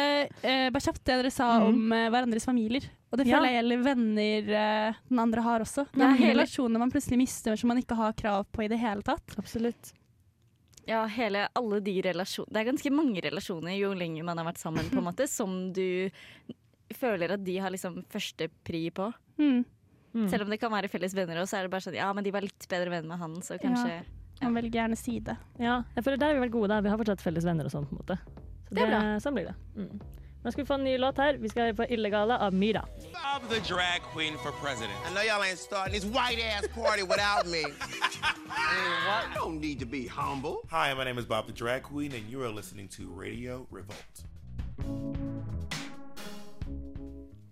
eh, 0.47 0.69
bare 0.71 0.81
kjapt 0.81 1.01
det 1.03 1.17
dere 1.19 1.31
sa 1.33 1.49
mm. 1.59 1.65
om 1.67 1.91
eh, 1.93 2.05
hverandres 2.13 2.47
familier. 2.47 2.85
Og 3.11 3.19
det 3.19 3.25
Ja. 3.27 3.35
føler 3.35 3.51
jeg 3.51 3.57
gjelder 3.59 3.83
venner 3.85 4.53
eh, 4.61 5.01
den 5.11 5.21
andre 5.21 5.43
har 5.45 5.65
også. 5.65 5.83
Det 5.91 6.05
er 6.07 6.15
hele- 6.21 6.31
relasjoner 6.31 6.81
man 6.81 6.93
plutselig 6.93 7.19
mister 7.19 7.59
som 7.59 7.69
man 7.73 7.81
ikke 7.83 7.97
har 7.99 8.15
krav 8.17 8.47
på 8.55 8.63
i 8.65 8.69
det 8.71 8.79
hele 8.81 9.03
tatt. 9.05 9.35
Absolutt. 9.41 9.91
Ja, 10.89 11.05
hele, 11.07 11.45
alle 11.55 11.79
de 11.79 11.93
relasjonene 12.03 12.51
Det 12.51 12.59
er 12.59 12.67
ganske 12.67 12.91
mange 12.91 13.21
relasjoner 13.23 13.77
jo 13.77 13.93
lenger 13.95 14.25
man 14.27 14.41
har 14.41 14.49
vært 14.49 14.59
sammen, 14.59 14.89
på 14.91 14.99
en 14.99 15.07
måte, 15.09 15.27
som 15.31 15.71
du 15.75 16.09
føler 16.93 17.33
at 17.37 17.43
de 17.45 17.55
har 17.63 17.71
liksom 17.73 18.01
første 18.11 18.49
pri 18.67 18.89
på. 18.93 19.07
Mm. 19.39 19.63
Mm. 20.13 20.27
Selv 20.29 20.45
om 20.45 20.51
det 20.51 20.59
kan 20.61 20.73
være 20.73 20.91
felles 20.91 21.15
venner, 21.17 21.39
og 21.41 21.47
så 21.49 21.57
er 21.57 21.65
det 21.65 21.71
bare 21.73 21.81
sånn 21.87 21.95
Ja, 21.97 22.11
men 22.13 22.25
de 22.25 22.33
var 22.35 22.45
litt 22.45 22.67
bedre 22.69 22.91
venn 22.93 23.07
med 23.09 23.17
han, 23.17 23.39
så 23.41 23.57
kanskje 23.61 24.03
Man 24.43 24.57
velger 24.59 24.81
gjerne 24.81 24.97
side. 24.99 25.37
Ja, 25.61 25.79
jeg 25.95 26.03
føler 26.03 26.19
der 26.19 26.33
er 26.33 26.37
vi 26.37 26.43
vært 26.43 26.53
gode. 26.57 26.67
Der. 26.73 26.83
Vi 26.83 26.91
har 26.91 26.99
fortsatt 26.99 27.23
felles 27.23 27.45
venner 27.47 27.69
og 27.69 27.71
sånn. 27.71 27.87
på 27.87 27.95
en 27.95 28.01
måte. 28.01 28.17
Så 28.67 28.75
Det 28.75 28.83
er 28.83 28.91
bra. 28.91 28.99
Sånn 29.23 29.37
blir 29.37 29.47
det. 29.47 29.55
Mm. 29.77 30.22
Nå 30.43 30.51
skal 30.51 30.63
vi 30.63 30.67
få 30.67 30.73
en 30.73 30.83
ny 30.83 30.97
låt 30.97 31.17
her. 31.17 31.37
Vi 31.37 31.49
skal 31.49 31.63
høre 31.63 31.73
på 31.73 31.83
'Illegale' 31.83 32.37
av 32.37 32.53
Myra. 32.53 32.85
I'm 33.15 33.47
the 33.49 33.59
drag 33.73 34.01
queen 34.13 34.33
for 34.43 34.51
president. 34.51 34.99
I 35.07 35.13
know 35.13 35.23
y'all 35.23 35.43
ain't 35.43 35.59
starting 35.59 35.93
this 35.93 36.05
white 36.05 36.39
ass 36.51 36.67
party 36.67 37.03
without 37.03 37.45
me. 37.47 37.63
I 38.49 39.23
don't 39.35 39.61
need 39.61 39.79
to 39.79 39.85
be 39.85 40.07
humble. 40.07 40.55
Hi, 40.69 40.93
my 40.93 41.03
name 41.05 41.19
is 41.19 41.25
Bob 41.25 41.47
the 41.47 41.53
Drag 41.53 41.83
Queen, 41.83 42.11
and 42.13 42.29
you 42.31 42.43
are 42.43 42.49
listening 42.49 42.87
to 42.89 43.03
Radio 43.23 43.67
Revolt. 43.71 44.25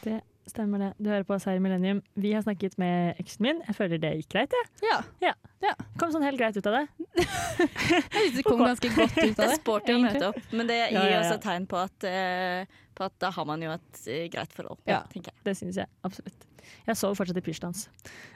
Det 0.03 0.21
stemmer 0.49 0.81
det. 0.81 0.89
Du 0.97 1.09
hører 1.11 1.23
på 1.27 1.35
oss 1.35 1.45
her 1.47 1.55
i 1.59 1.61
Millennium. 1.63 2.01
Vi 2.19 2.31
har 2.33 2.41
snakket 2.45 2.77
med 2.81 3.19
eksen 3.21 3.45
min. 3.45 3.61
Jeg 3.67 3.75
føler 3.77 4.01
det 4.01 4.11
gikk 4.19 4.29
greit. 4.33 4.55
Jeg. 4.81 4.91
Ja. 5.21 5.73
Kom 6.01 6.11
sånn 6.13 6.25
helt 6.25 6.39
greit 6.39 6.57
ut 6.57 6.67
av 6.67 6.79
det. 6.79 6.85
Jeg 7.61 8.07
synes 8.11 8.37
det 8.39 8.45
kom 8.47 8.63
ganske 8.63 8.89
godt 8.95 9.17
ut 9.17 9.21
Det 9.37 9.37
av 9.37 9.45
er 9.45 9.51
det. 9.53 9.59
sporty 9.61 9.93
å 9.93 9.99
møte 10.01 10.29
opp, 10.31 10.39
men 10.51 10.69
det 10.71 10.79
gir 10.79 10.95
Ja, 10.97 11.03
ja, 11.05 11.11
ja. 11.13 11.19
også 11.21 11.37
et 11.37 11.45
tegn 11.45 11.67
på 11.69 11.77
at, 11.81 12.07
uh, 12.07 12.79
på 12.97 13.05
at 13.05 13.17
da 13.21 13.29
har 13.35 13.47
man 13.49 13.61
jo 13.67 13.73
et 13.75 14.01
uh, 14.07 14.23
greit 14.33 14.55
forhold, 14.57 14.81
Ja. 14.89 15.03
Det 15.45 15.53
syns 15.59 15.77
jeg 15.83 15.91
absolutt. 16.07 16.47
Jeg 16.87 16.97
sover 16.97 17.15
fortsatt 17.19 17.37
i 17.37 17.43
pysjdans. 17.45 17.87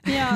Ja. 0.06 0.30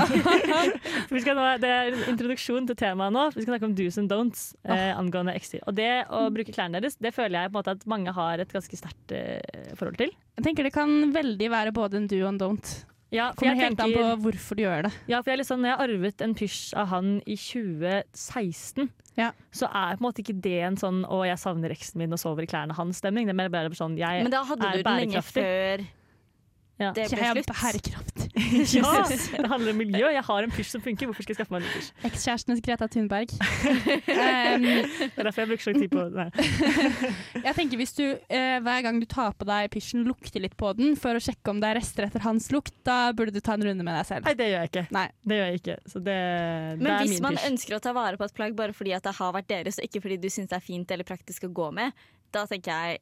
Vi 1.14 1.22
skal 1.24 1.36
nå, 1.38 1.46
det 1.62 1.70
er 1.70 1.92
en 1.94 2.04
introduksjon 2.14 2.68
til 2.70 2.76
temaet 2.80 3.14
nå. 3.16 3.26
Vi 3.36 3.42
skal 3.44 3.54
snakke 3.56 3.70
om 3.70 3.76
do's 3.78 3.98
and 4.02 4.10
don'ts 4.12 4.44
eh, 4.66 4.92
angående 4.98 5.36
ekser. 5.38 5.62
Og 5.70 5.76
det 5.78 5.90
å 6.10 6.26
bruke 6.34 6.54
klærne 6.56 6.80
deres, 6.82 6.98
det 7.02 7.14
føler 7.16 7.44
jeg 7.46 7.52
på 7.52 7.58
en 7.58 7.60
måte 7.62 7.76
at 7.78 7.86
mange 7.90 8.14
har 8.16 8.40
et 8.44 8.54
ganske 8.54 8.78
sterkt 8.80 9.12
eh, 9.16 9.74
forhold 9.80 9.98
til. 10.02 10.14
Jeg 10.40 10.46
tenker 10.50 10.64
det 10.70 10.74
kan 10.76 11.12
veldig 11.14 11.50
være 11.52 11.72
både 11.76 11.98
en 12.02 12.08
do 12.08 12.22
og 12.26 12.32
en 12.34 12.40
don't. 12.40 12.76
Ja, 13.10 13.32
for 13.34 13.42
Kommer 13.42 13.56
jeg 13.58 13.72
helt 13.72 13.80
an 13.82 13.94
på 13.96 14.10
hvorfor 14.22 14.54
du 14.56 14.62
gjør 14.62 14.84
det. 14.86 14.92
ja, 15.10 15.18
for 15.26 15.32
jeg 15.34 15.40
liksom, 15.42 15.64
når 15.64 15.72
jeg 15.72 15.80
arvet 15.90 16.22
en 16.22 16.36
pysj 16.38 16.60
av 16.78 16.92
han 16.92 17.08
i 17.26 17.34
2016, 17.42 18.90
Ja. 19.18 19.32
så 19.52 19.66
er 19.66 19.98
på 19.98 20.04
en 20.04 20.06
måte 20.06 20.22
ikke 20.24 20.36
det 20.42 20.60
en 20.68 20.78
sånn 20.78 21.02
'å, 21.06 21.26
jeg 21.28 21.38
savner 21.42 21.72
eksen 21.74 21.98
min 21.98 22.14
og 22.14 22.20
sover 22.22 22.44
i 22.44 22.48
klærne 22.48 22.76
hans'-stemning. 22.78 23.26
Det 23.26 23.34
er 23.34 23.40
mer 23.42 23.50
bare 23.50 23.70
sånn 23.74 23.98
jeg 23.98 24.24
Men 24.24 24.32
da 24.32 24.44
hadde 24.46 24.62
er 24.64 24.78
du 24.78 24.84
den 24.84 24.96
lenge 25.02 25.18
bærekraftig. 25.18 25.44
før 25.44 25.88
Ja. 26.80 26.92
det 26.96 27.10
ble 27.12 27.20
Jeg 27.20 27.36
slutt. 27.36 27.50
bærekraft. 27.52 28.26
ja, 28.80 28.92
det 29.44 29.50
handler 29.52 29.74
om 29.74 29.80
miljø. 29.82 30.06
Jeg 30.14 30.24
har 30.24 30.46
en 30.46 30.52
pysj 30.56 30.70
som 30.78 30.84
funker. 30.84 31.10
Hvorfor 31.10 31.26
skal 31.26 31.34
jeg 31.36 31.40
skaffe 31.42 31.52
meg 31.52 31.64
en 31.64 31.68
ny 31.68 31.74
pysj? 31.76 31.90
Ekskjæresten 32.08 32.62
Greta 32.64 32.88
Thunberg. 32.88 33.34
um, 33.36 34.64
Det 34.64 35.10
er 35.20 35.28
derfor 35.28 35.42
jeg 35.44 35.50
bruker 35.52 35.66
så 35.66 35.74
lang 35.74 35.82
tid 35.84 35.92
på 35.92 36.06
det. 36.16 36.28
jeg 37.50 37.56
tenker 37.58 37.82
Hvis 37.82 37.94
du 37.98 38.04
eh, 38.08 38.60
hver 38.64 38.84
gang 38.86 39.00
du 39.04 39.08
tar 39.12 39.36
på 39.36 39.48
deg 39.50 39.70
pysjen, 39.74 40.06
lukter 40.08 40.44
litt 40.44 40.56
på 40.60 40.72
den 40.80 40.96
for 41.00 41.20
å 41.20 41.24
sjekke 41.24 41.52
om 41.54 41.60
det 41.62 41.72
er 41.74 41.80
rester 41.82 42.08
etter 42.08 42.24
hans 42.26 42.48
lukt, 42.56 42.74
da 42.88 43.12
burde 43.16 43.36
du 43.36 43.42
ta 43.44 43.58
en 43.58 43.66
runde 43.68 43.84
med 43.86 44.00
deg 44.00 44.08
selv. 44.10 44.30
Nei, 44.30 44.36
det 44.40 44.48
gjør 44.52 44.64
jeg 44.64 44.72
ikke. 44.72 44.86
Nei. 44.96 45.06
Det 45.30 45.40
gjør 45.42 45.52
jeg 45.52 45.62
ikke. 45.64 45.78
Så 45.94 46.04
det, 46.06 46.16
det 46.16 46.86
Men 46.86 46.94
er 46.96 47.04
hvis 47.04 47.16
min 47.18 47.28
man 47.28 47.38
pysj. 47.42 47.50
ønsker 47.52 47.78
å 47.80 47.84
ta 47.90 47.96
vare 48.00 48.20
på 48.22 48.30
et 48.30 48.38
plagg 48.40 48.56
bare 48.60 48.76
fordi 48.78 48.96
at 48.96 49.04
det 49.10 49.16
har 49.20 49.36
vært 49.36 49.52
deres, 49.52 49.80
og 49.82 49.90
ikke 49.90 50.04
fordi 50.08 50.20
du 50.24 50.30
syns 50.32 50.50
det 50.52 50.58
er 50.62 50.66
fint 50.66 50.96
eller 50.96 51.08
praktisk 51.08 51.50
å 51.50 51.54
gå 51.60 51.70
med, 51.76 51.92
da 52.32 52.46
tenker 52.50 52.72
jeg 52.72 53.00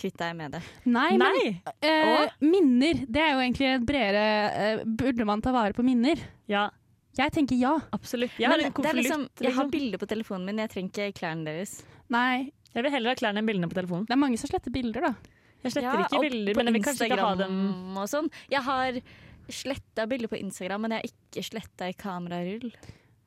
kvitt 0.00 0.16
deg 0.20 0.34
med 0.38 0.52
det. 0.56 0.60
Nei, 0.88 1.10
men 1.20 1.36
eh, 1.84 2.28
minner, 2.42 3.02
det 3.06 3.22
er 3.22 3.32
jo 3.34 3.40
egentlig 3.44 3.68
et 3.74 3.84
bredere 3.86 4.24
eh, 4.64 4.84
Burde 4.84 5.26
man 5.28 5.42
ta 5.44 5.52
vare 5.54 5.76
på 5.76 5.84
minner? 5.86 6.18
Ja, 6.50 6.68
Jeg 7.18 7.32
tenker 7.34 7.58
ja. 7.60 7.74
absolutt. 7.92 8.32
Jeg 8.40 8.48
Men 8.48 8.50
har 8.50 8.58
en 8.58 8.64
det 8.64 8.70
er 8.70 8.76
konvolutt. 8.78 9.02
liksom, 9.04 9.28
jeg 9.40 9.52
har 9.52 9.64
liksom. 9.66 9.70
bilder 9.74 9.98
på 9.98 10.08
telefonen 10.08 10.46
min, 10.46 10.58
jeg 10.64 10.70
trenger 10.72 10.90
ikke 11.10 11.18
klærne 11.20 11.44
deres. 11.50 11.82
Nei, 12.08 12.50
Jeg 12.74 12.84
vil 12.86 12.92
heller 12.94 13.10
ha 13.10 13.18
klærne 13.18 13.38
enn 13.42 13.46
bildene 13.50 13.68
på 13.68 13.74
telefonen. 13.80 14.06
det 14.06 14.14
er 14.14 14.20
mange 14.24 14.38
som 14.38 14.48
sletter 14.48 14.70
bilder, 14.70 15.00
da. 15.10 15.14
Jeg 15.62 15.72
sletter 15.74 15.90
Ja, 15.98 16.04
ikke 16.06 16.20
bilder, 16.30 16.54
men 16.56 16.66
jeg 16.70 16.74
vil 16.78 16.84
kanskje 16.86 17.08
ikke 17.10 17.20
ha 17.20 17.34
dem 17.36 17.96
og 17.98 18.06
sånn. 18.08 18.30
Jeg 18.48 18.62
har 18.62 19.00
sletta 19.50 20.06
bilder 20.08 20.28
på 20.30 20.38
Instagram, 20.38 20.80
men 20.86 20.94
jeg 20.94 21.02
har 21.02 21.10
ikke 21.10 21.44
sletta 21.50 21.88
i 21.90 21.96
kamerarull. 21.98 22.70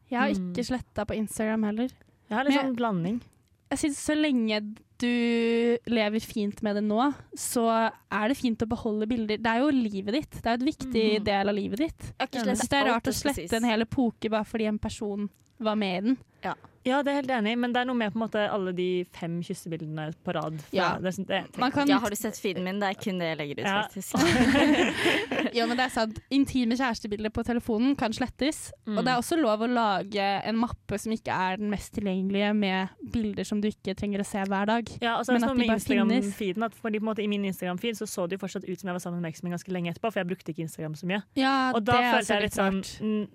Jeg 0.10 0.20
har 0.20 0.30
Mm. 0.32 0.48
ikke 0.54 0.64
sletta 0.66 1.06
på 1.06 1.16
Instagram 1.20 1.64
heller. 1.68 1.90
Jeg 2.30 2.38
har 2.38 2.44
litt 2.46 2.56
Men- 2.56 2.66
sånn 2.66 2.76
blanding. 2.80 3.22
Jeg 3.70 3.80
synes 3.80 3.98
Så 4.00 4.16
lenge 4.16 4.76
du 5.04 5.92
lever 5.92 6.24
fint 6.24 6.63
med 6.66 6.80
det 6.80 6.84
nå, 6.86 7.12
så 7.38 7.68
er 7.70 8.32
det 8.32 8.39
fint 8.39 8.63
å 8.63 8.70
beholde 8.70 9.08
bilder. 9.10 9.42
Det 9.44 9.54
er 9.54 9.63
jo 9.63 9.72
livet 9.76 10.20
ditt. 10.20 10.38
Det 10.39 10.48
er 10.48 10.58
jo 10.58 10.62
et 10.62 10.70
viktig 10.72 11.08
mm. 11.20 11.26
del 11.30 11.54
av 11.54 11.58
livet 11.58 11.86
ditt. 11.86 12.12
Jeg 12.24 12.36
synes 12.39 12.68
det 12.72 12.80
er 12.80 12.92
rart 12.92 13.10
å 13.12 13.16
slette 13.16 13.60
en 13.60 13.68
hel 13.68 13.86
epoke 13.86 14.32
bare 14.32 14.48
fordi 14.48 14.70
en 14.72 14.80
person 14.82 15.28
var 15.63 15.80
med 15.80 15.98
i 15.98 16.06
den. 16.08 16.22
Ja, 16.44 16.56
det 16.84 17.12
er 17.13 17.19
helt 17.22 17.32
enig 17.32 17.54
men 17.58 17.72
det 17.74 17.80
er 17.84 17.88
noe 17.88 17.96
med 17.96 18.12
på 18.12 18.19
en 18.19 18.24
måte 18.26 18.41
alle 18.52 18.74
de 18.76 18.88
fem 19.15 19.38
kyssebildene 19.46 20.10
på 20.26 20.34
rad. 20.36 20.58
Ja. 20.76 20.98
Det, 21.00 21.13
det, 21.30 21.43
Man 21.62 21.72
kan, 21.72 21.88
Ja, 21.88 22.00
har 22.04 22.10
du 22.12 22.15
sett 22.19 22.36
feeden 22.41 22.63
min? 22.65 22.80
Det 22.82 22.89
er 22.89 22.98
kun 23.00 23.19
det 23.22 23.30
jeg 23.32 23.38
legger 23.39 23.62
ut, 23.62 23.67
Ja. 23.67 23.84
faktisk. 23.88 24.15
ja, 25.58 25.65
men 25.69 25.78
det 25.80 25.86
er 25.88 25.93
sant. 25.93 26.19
Intime 26.34 26.76
kjærestebilder 26.80 27.32
på 27.34 27.43
telefonen 27.48 27.96
kan 28.00 28.13
slettes. 28.15 28.72
Mm. 28.88 28.98
Og 28.98 29.06
det 29.06 29.13
er 29.13 29.22
også 29.22 29.38
lov 29.39 29.63
å 29.63 29.69
lage 29.72 30.26
en 30.43 30.60
mappe 30.60 31.00
som 31.00 31.13
ikke 31.15 31.32
er 31.34 31.58
den 31.62 31.69
mest 31.72 31.93
tilgjengelige, 31.96 32.52
med 32.58 32.89
bilder 33.13 33.48
som 33.48 33.62
du 33.63 33.69
ikke 33.69 33.96
trenger 33.98 34.24
å 34.24 34.28
se 34.28 34.43
hver 34.50 34.67
dag. 34.69 34.91
Ja, 35.04 35.15
og 35.19 35.26
så 35.26 35.34
er 35.34 35.39
Men 35.39 35.41
det 35.41 35.48
at 35.48 35.50
sånn 35.54 35.58
de 35.58 35.63
med 35.63 35.72
bare 35.74 35.80
finnes. 35.80 36.26
Instagram-feeden 36.28 36.67
at 36.67 36.76
fordi, 36.78 37.00
på 37.00 37.06
en 37.06 37.10
måte, 37.12 37.24
I 37.24 37.30
min 37.32 37.46
Instagram-feed 37.50 38.00
så 38.02 38.08
så 38.10 38.28
det 38.28 38.38
jo 38.38 38.43
fortsatt 38.43 38.67
ut 38.67 38.80
som 38.80 38.89
jeg 38.91 38.98
var 38.98 39.04
sammen 39.04 39.22
med 39.24 39.32
eksen 39.34 39.48
min 39.48 39.56
ganske 39.56 39.72
lenge 39.74 39.93
etterpå, 39.93 40.12
for 40.12 40.22
jeg 40.24 40.30
brukte 40.30 40.52
ikke 40.54 40.65
Instagram 40.67 40.96
så 41.00 41.08
mye. 41.10 41.22
Ja, 41.39 41.72
Og 41.76 41.84
da 41.86 41.96
det 41.98 42.12
følte 42.17 42.34
jeg 42.34 42.41
litt 42.48 42.58
sånn 42.58 42.82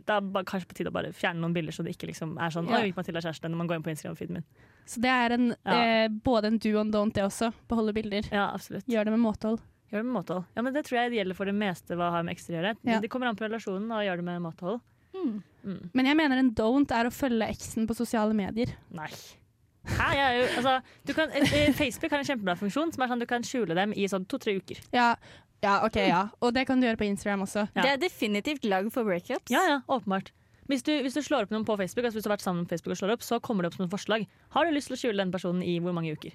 Da 0.07 0.19
er 0.19 0.27
det 0.29 0.45
kanskje 0.49 0.69
på 0.71 0.75
tide 0.79 0.91
å 0.93 0.95
bare 0.95 1.13
fjerne 1.17 1.41
noen 1.43 1.55
bilder, 1.57 1.73
så 1.75 1.85
det 1.87 1.95
ikke 1.97 2.11
liksom 2.13 2.37
er 2.39 2.51
sånn 2.55 2.69
Ja. 2.69 2.83
Oi, 2.83 2.93
Mathilde 2.97 3.19
er 3.23 3.27
kjæreste, 3.29 3.38
når 3.47 3.57
man 3.57 3.69
går 3.71 3.77
inn 3.77 3.83
på 3.87 3.91
Instagram-feeden 3.95 4.31
min. 4.41 4.45
Så 4.89 5.01
det 5.05 5.11
er 5.13 5.31
en, 5.37 5.55
Ja. 5.65 6.05
eh, 6.05 6.09
både 6.09 6.45
en 6.47 6.59
do 6.59 6.79
and 6.81 6.93
don't, 6.95 7.13
det 7.13 7.23
også. 7.23 7.53
Beholde 7.69 7.93
bilder. 7.95 8.23
Ja, 8.33 8.51
absolutt. 8.55 8.87
Gjør 8.89 9.05
det 9.05 9.13
med 9.13 9.21
måtehold. 9.21 9.61
Gjør 9.93 9.99
det 10.03 10.05
med 10.07 10.15
måtehold. 10.25 10.45
Ja, 10.57 10.63
men 10.63 10.73
det 10.75 10.85
tror 10.87 10.99
jeg 10.99 11.11
det 11.11 11.19
gjelder 11.19 11.37
for 11.37 11.45
det 11.45 11.55
meste 11.55 11.95
hva 11.97 12.11
har 12.11 12.23
med 12.23 12.35
ekser 12.37 12.55
å 12.55 12.57
gjøre. 12.59 12.77
Ja. 12.85 12.99
Det 13.01 13.09
kommer 13.11 13.27
an 13.29 13.37
på 13.37 13.45
relasjonen, 13.47 13.91
og 13.93 14.03
gjør 14.05 14.17
det 14.17 14.25
med 14.25 14.43
måtehold. 14.43 14.81
Mm. 15.15 15.43
Mm. 15.65 15.91
Men 15.95 16.07
jeg 16.07 16.17
mener 16.17 16.39
en 16.39 16.55
don't 16.55 16.91
er 16.93 17.05
å 17.09 17.13
følge 17.13 17.49
eksen 17.49 17.87
på 17.89 17.95
sosiale 17.97 18.35
medier. 18.35 18.75
Nei. 18.91 19.09
Hæ, 19.89 20.09
jo, 20.37 20.47
altså, 20.59 20.83
du 21.09 21.15
kan, 21.15 21.31
eh, 21.33 21.73
Facebook 21.73 22.11
har 22.11 22.19
en 22.19 22.25
kjempebra 22.25 22.57
funksjon 22.61 22.93
som 22.93 23.03
er 23.03 23.09
sånn 23.09 23.21
du 23.21 23.27
kan 23.27 23.43
skjule 23.43 23.75
dem 23.75 23.93
i 23.97 24.05
sånn 24.11 24.27
to-tre 24.29 24.57
uker. 24.61 24.81
Ja, 24.93 25.15
ja, 25.63 25.85
OK, 25.85 25.97
ja. 25.97 26.29
Og 26.43 26.53
det 26.55 26.67
kan 26.69 26.79
du 26.81 26.87
gjøre 26.87 26.99
på 27.01 27.09
Instagram 27.09 27.43
også. 27.47 27.69
Ja. 27.75 27.83
Det 27.83 27.91
er 27.95 27.97
definitivt 28.09 28.65
lag 28.69 28.91
for 28.93 29.05
breakups. 29.05 29.51
Ja, 29.51 29.65
ja, 29.67 29.81
åpenbart. 29.89 30.31
Hvis 30.69 30.83
du, 30.85 30.91
hvis 31.05 31.15
du 31.17 31.23
slår 31.25 31.47
opp 31.47 31.53
noen 31.55 31.65
på 31.65 31.77
Facebook, 31.81 32.05
altså 32.05 32.19
hvis 32.19 32.27
du 32.27 32.29
har 32.31 32.37
vært 32.37 32.45
sammen 32.45 32.65
med 32.65 32.69
Facebook 32.73 32.93
og 32.93 32.99
slår 33.01 33.13
opp, 33.15 33.23
så 33.25 33.39
kommer 33.41 33.65
det 33.65 33.71
opp 33.73 33.79
som 33.79 33.87
et 33.87 33.93
forslag. 33.95 34.27
Har 34.53 34.67
du 34.69 34.75
lyst 34.77 34.91
til 34.93 34.99
å 34.99 35.01
skjule 35.01 35.23
den 35.23 35.33
personen 35.33 35.63
i 35.65 35.79
hvor 35.81 35.97
mange 35.97 36.13
uker? 36.13 36.35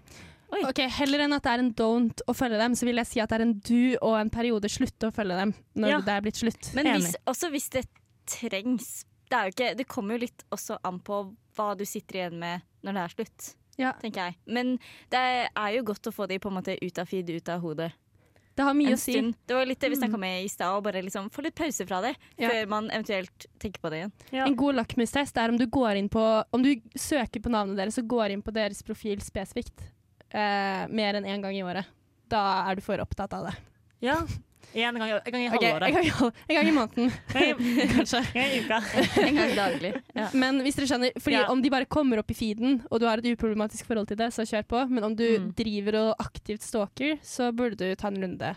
Ok, 0.54 0.84
Heller 1.00 1.24
enn 1.26 1.34
at 1.34 1.46
det 1.46 1.52
er 1.54 1.62
en 1.64 1.72
don't 1.78 2.22
å 2.30 2.34
følge 2.38 2.60
dem, 2.62 2.76
så 2.78 2.86
vil 2.86 3.00
jeg 3.02 3.10
si 3.10 3.22
at 3.22 3.30
det 3.32 3.40
er 3.40 3.46
en 3.48 3.56
du 3.66 3.96
og 4.06 4.18
en 4.20 4.30
periode 4.34 4.70
slutte 4.70 5.10
å 5.10 5.14
følge 5.16 5.38
dem 5.40 5.54
når 5.82 5.90
Ja. 5.96 6.02
det 6.06 6.14
er 6.18 6.22
blitt 6.26 6.42
slutt. 6.42 6.70
Men 6.78 6.92
hvis, 6.94 7.16
også 7.30 7.50
hvis 7.54 7.70
det 7.74 7.86
trengs 8.30 9.06
det, 9.30 9.38
er 9.38 9.48
jo 9.50 9.54
ikke, 9.56 9.72
det 9.80 9.88
kommer 9.90 10.14
jo 10.18 10.26
litt 10.28 10.44
også 10.54 10.78
an 10.86 11.00
på 11.02 11.24
hva 11.58 11.74
du 11.78 11.86
sitter 11.90 12.20
igjen 12.20 12.38
med 12.42 12.62
når 12.86 12.94
det 12.98 13.04
er 13.04 13.14
slutt. 13.18 13.54
Ja. 13.82 13.92
tenker 13.98 14.28
jeg. 14.30 14.36
Men 14.46 14.76
det 15.10 15.20
er 15.50 15.70
jo 15.74 15.82
godt 15.88 16.06
å 16.06 16.14
få 16.14 16.28
de 16.30 16.38
på 16.38 16.52
en 16.52 16.58
måte 16.60 16.76
ut 16.78 17.00
av 17.02 17.10
feed, 17.10 17.30
ut 17.34 17.50
av 17.50 17.64
hodet. 17.64 17.90
Det 18.56 18.62
har 18.64 18.74
mye 18.78 18.88
En 18.88 18.94
å 18.94 19.00
si. 19.02 19.14
stund. 19.14 19.36
Det 19.48 19.54
var 19.58 19.66
litt 19.66 19.80
det 19.80 19.90
vi 19.90 19.96
Mm. 19.96 20.02
snakka 20.04 20.20
med 20.20 20.44
i 20.46 20.48
stad, 20.48 20.76
å 20.78 20.84
bare 20.84 21.02
liksom 21.02 21.30
få 21.32 21.42
litt 21.44 21.56
pause 21.56 21.88
fra 21.88 22.02
det 22.02 22.16
Ja. 22.38 22.50
før 22.50 22.68
man 22.70 22.90
eventuelt 22.92 23.46
tenker 23.60 23.80
på 23.82 23.90
det 23.90 23.98
igjen. 24.04 24.12
Ja. 24.32 24.46
En 24.46 24.56
god 24.56 24.76
lakmustest 24.76 25.36
er 25.38 25.50
om 25.50 25.58
du 25.58 25.66
går 25.66 25.96
inn 25.98 26.10
på 26.10 26.44
Om 26.54 26.62
du 26.64 26.76
søker 26.96 27.42
på 27.42 27.50
navnet 27.50 27.78
deres 27.78 27.98
og 27.98 28.08
går 28.08 28.32
inn 28.32 28.42
på 28.44 28.54
deres 28.54 28.84
profil 28.84 29.18
spesifikt 29.20 29.82
eh, 30.32 30.88
mer 30.88 31.14
enn 31.16 31.26
én 31.26 31.42
gang 31.42 31.54
i 31.56 31.62
året. 31.64 31.86
Da 32.30 32.70
er 32.70 32.76
du 32.76 32.82
for 32.82 32.98
opptatt 32.98 33.34
av 33.34 33.46
det. 33.50 33.56
Ja. 34.02 34.22
En 34.76 34.96
gang, 34.98 35.10
en 35.12 35.32
gang 35.32 35.42
i 35.42 35.46
en, 35.46 35.52
halvåret. 35.52 35.94
gang 35.94 36.32
en 36.50 36.56
gang 36.56 36.68
i 36.68 36.72
måneden, 36.72 37.12
kanskje. 37.96 38.22
En 38.34 38.42
gang 38.42 38.52
i 38.52 38.62
uka. 38.64 38.80
En 39.28 39.36
gang 39.36 39.56
daglig. 39.56 39.94
Ja. 40.16 40.30
Men 40.34 40.62
hvis 40.66 40.76
dere 40.80 40.88
skjønner, 40.90 41.14
fordi 41.22 41.36
Ja. 41.38 41.46
om 41.52 41.62
de 41.62 41.70
bare 41.70 41.86
kommer 41.86 42.18
opp 42.20 42.32
i 42.32 42.34
feeden, 42.34 42.82
og 42.92 43.00
du 43.00 43.06
har 43.06 43.18
et 43.22 43.26
uproblematisk 43.34 43.86
forhold 43.86 44.08
til 44.08 44.18
det, 44.18 44.32
så 44.34 44.42
kjør 44.50 44.64
på. 44.68 44.90
Men 44.90 45.04
om 45.04 45.16
du 45.16 45.26
Mm. 45.40 45.54
driver 45.56 45.96
og 46.10 46.16
aktivt 46.20 46.62
stalker, 46.62 47.18
så 47.22 47.52
burde 47.56 47.78
du 47.78 47.96
ta 47.96 48.08
en 48.08 48.22
runde 48.22 48.56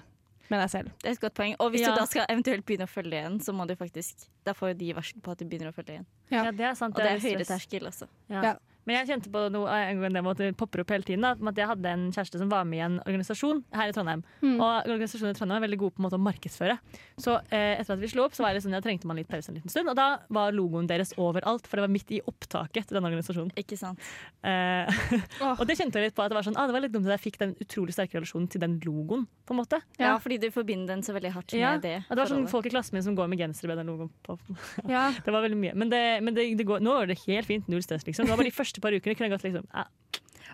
med 0.49 0.61
deg 0.63 0.71
selv. 0.71 0.91
Det 1.03 1.09
er 1.09 1.13
et 1.17 1.21
godt 1.21 1.35
poeng. 1.35 1.55
Og 1.61 1.71
hvis 1.73 1.81
Ja. 1.81 1.91
du 1.95 1.97
da 2.01 2.07
skal 2.07 2.27
eventuelt 2.31 2.65
begynne 2.65 2.87
å 2.87 2.89
følge 2.89 3.13
igjen, 3.19 3.39
så 3.41 3.53
må 3.53 3.67
du 3.67 3.75
faktisk 3.77 4.29
Da 4.45 4.53
får 4.55 4.69
jo 4.69 4.75
de 4.75 4.93
varsel 4.95 5.21
på 5.21 5.33
at 5.33 5.39
du 5.39 5.45
begynner 5.45 5.73
å 5.73 5.75
følge 5.75 5.91
igjen. 5.99 6.07
Ja. 6.31 6.45
Ja, 6.45 6.51
det 6.53 6.61
er 6.61 6.75
sant. 6.75 6.95
Og 6.95 7.03
det 7.03 7.11
er 7.11 7.17
er 7.17 7.21
høyere 7.21 7.45
terskel 7.45 7.81
også. 7.87 8.07
Ja. 8.31 8.55
Ja. 8.87 8.93
Men 8.93 8.97
jeg 9.01 9.09
kjente 9.11 9.31
på 9.35 9.41
noe 9.51 9.67
en 9.91 10.01
gang 10.01 10.15
det 10.39 10.53
popper 10.57 10.83
opp 10.85 10.93
hele 10.95 11.03
tiden. 11.07 11.25
Da, 11.27 11.35
at 11.51 11.59
jeg 11.59 11.67
hadde 11.67 11.91
en 11.91 12.05
kjæreste 12.15 12.39
som 12.39 12.51
var 12.53 12.65
med 12.65 12.79
i 12.79 12.85
en 12.87 12.99
organisasjon 13.03 13.65
her 13.75 13.91
i 13.91 13.95
Trondheim. 13.97 14.23
Mm. 14.43 14.61
Og 14.61 14.87
organisasjonen 14.87 15.35
i 15.35 15.39
Trondheim 15.39 15.59
er 15.59 15.67
veldig 15.67 15.79
god 15.81 15.95
på 15.97 16.01
en 16.03 16.07
måte 16.07 16.19
å 16.21 16.23
markedsføre. 16.23 16.77
Så 17.19 17.35
eh, 17.51 17.81
etter 17.81 17.97
at 17.97 18.03
vi 18.03 18.11
slo 18.13 18.25
opp, 18.27 18.37
så 18.37 18.45
var 18.47 18.55
det 18.55 18.63
sånn, 18.63 18.77
jeg 18.79 18.85
trengte 18.87 19.11
man 19.11 19.19
litt 19.19 19.29
pause 19.31 19.51
en 19.51 19.59
liten 19.59 19.73
stund. 19.73 19.91
Og 19.91 19.97
da 19.99 20.07
var 20.33 20.55
logoen 20.55 20.87
deres 20.91 21.13
overalt, 21.19 21.67
for 21.67 21.81
det 21.81 21.87
var 21.89 21.93
midt 21.97 22.13
i 22.15 22.21
opptaket 22.31 22.87
til 22.87 22.99
denne 22.99 23.11
organisasjonen. 23.11 23.51
Ikke 23.59 23.79
sant? 23.81 23.99
Eh, 24.47 25.03
og 25.59 25.65
det 25.67 25.77
kjente 25.81 25.99
jeg 25.99 26.11
litt 26.11 26.17
på 26.17 26.23
at 26.25 26.31
det 26.31 26.39
var 26.39 26.47
sånn, 26.47 26.57
ah, 26.61 26.69
det 26.71 26.77
var 26.77 26.85
litt 26.87 26.95
dumt 26.95 27.09
at 27.11 27.17
jeg 27.17 27.25
fikk 27.27 27.41
den 27.43 27.57
utrolig 27.63 27.97
sterke 27.97 28.19
relasjonen 28.21 28.49
til 28.53 28.63
den 28.63 28.79
logoen. 28.87 29.27
på 29.47 29.55
en 29.55 29.61
måte. 29.61 29.79
Ja, 29.99 30.07
Ja. 30.07 30.15
fordi 30.19 30.41
du 30.43 30.49
forbinder 30.51 30.95
den 30.95 31.03
så 31.07 31.13
veldig 31.15 31.31
hardt 31.35 31.53
Ja, 31.55 31.73
med 31.77 31.83
det. 31.87 31.97
Og 32.09 32.17
det 32.17 32.23
var 32.25 32.31
sånn 32.33 32.49
folk 32.51 32.67
i 32.67 32.71
klassen 32.75 32.97
min 32.97 33.03
som 33.07 33.15
går 33.15 33.29
med 33.31 33.39
genser 33.39 33.69
med 33.71 33.79
den 33.79 33.87
logoen 33.87 34.11
på. 34.27 34.39
Ja. 34.91 35.13
Det 35.25 35.31
var 35.33 35.43
veldig 35.45 35.59
mye. 35.59 35.75
Men, 35.75 35.91
det, 35.91 36.03
men 36.23 36.35
det, 36.35 36.49
det 36.59 36.67
går, 36.67 36.81
nå 36.83 36.97
går 36.99 37.07
det 37.13 37.19
helt 37.27 37.47
fint. 37.47 37.69
Null 37.71 37.83
stress, 37.83 38.03
liksom. 38.07 38.27
Det 38.27 38.35
var 38.35 38.41
bare 38.43 38.51
de 38.51 38.57
første 38.57 38.76
par 38.85 38.97
ukene 38.97 39.15
kunne 39.17 39.29
jeg 39.29 39.35
gått 39.37 39.47
liksom 39.49 39.69
ja, 39.73 39.85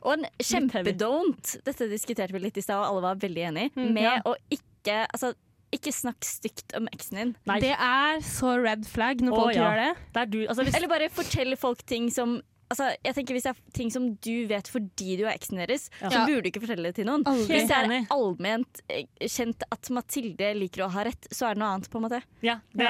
Og 0.02 0.12
en 0.16 0.26
kjempedon't, 0.42 1.56
dette 1.66 1.88
diskuterte 1.90 2.34
vi 2.34 2.42
litt 2.42 2.58
i 2.58 2.64
stad, 2.64 2.80
og 2.80 2.88
alle 2.90 3.02
var 3.06 3.22
veldig 3.22 3.48
enig, 3.52 3.70
Mm, 3.76 3.92
med 3.94 4.06
ja. 4.08 4.18
å 4.26 4.36
ikke 4.50 5.04
Altså, 5.14 5.34
ikke 5.72 5.92
snakk 5.94 6.24
stygt 6.26 6.74
om 6.76 6.88
eksen 6.92 7.18
din. 7.20 7.30
Nei. 7.48 7.60
Det 7.62 7.72
er 7.72 8.18
så 8.26 8.56
red 8.60 8.82
flag 8.84 9.22
når 9.24 9.32
folk 9.32 9.44
folk 9.46 9.56
ja. 9.56 9.62
gjør 9.62 9.78
det. 9.80 9.92
Det 10.12 10.20
er 10.22 10.32
du, 10.32 10.40
altså 10.46 10.66
hvis, 10.66 10.74
Eller 10.76 10.90
bare 10.90 11.08
fortell 11.08 11.56
folk 11.56 11.84
ting 11.88 12.10
som 12.12 12.40
Altså, 12.72 12.88
jeg 13.04 13.16
tenker 13.18 13.36
Hvis 13.36 13.46
det 13.46 13.52
er 13.52 13.60
ting 13.76 13.90
som 13.92 14.06
du 14.24 14.32
vet 14.50 14.70
fordi 14.72 15.16
du 15.20 15.26
er 15.26 15.34
eksen 15.34 15.60
deres, 15.60 15.88
Ja. 16.00 16.10
så 16.10 16.24
burde 16.28 16.42
du 16.46 16.50
ikke 16.50 16.62
fortelle 16.64 16.88
det 16.88 16.96
til 16.96 17.08
noen. 17.08 17.26
Aldri. 17.28 17.58
Hvis 17.58 17.68
det 17.68 17.76
er 17.76 18.06
allment 18.14 18.82
eh, 18.88 19.04
kjent 19.28 19.66
at 19.68 19.90
Mathilde 19.92 20.52
liker 20.56 20.86
å 20.86 20.90
ha 20.94 21.04
rett, 21.08 21.28
så 21.30 21.50
er 21.50 21.56
det 21.56 21.62
noe 21.62 21.74
annet, 21.76 21.90
på 21.92 22.00
en 22.00 22.06
måte. 22.06 22.22
Ja, 22.44 22.58
det, 22.72 22.88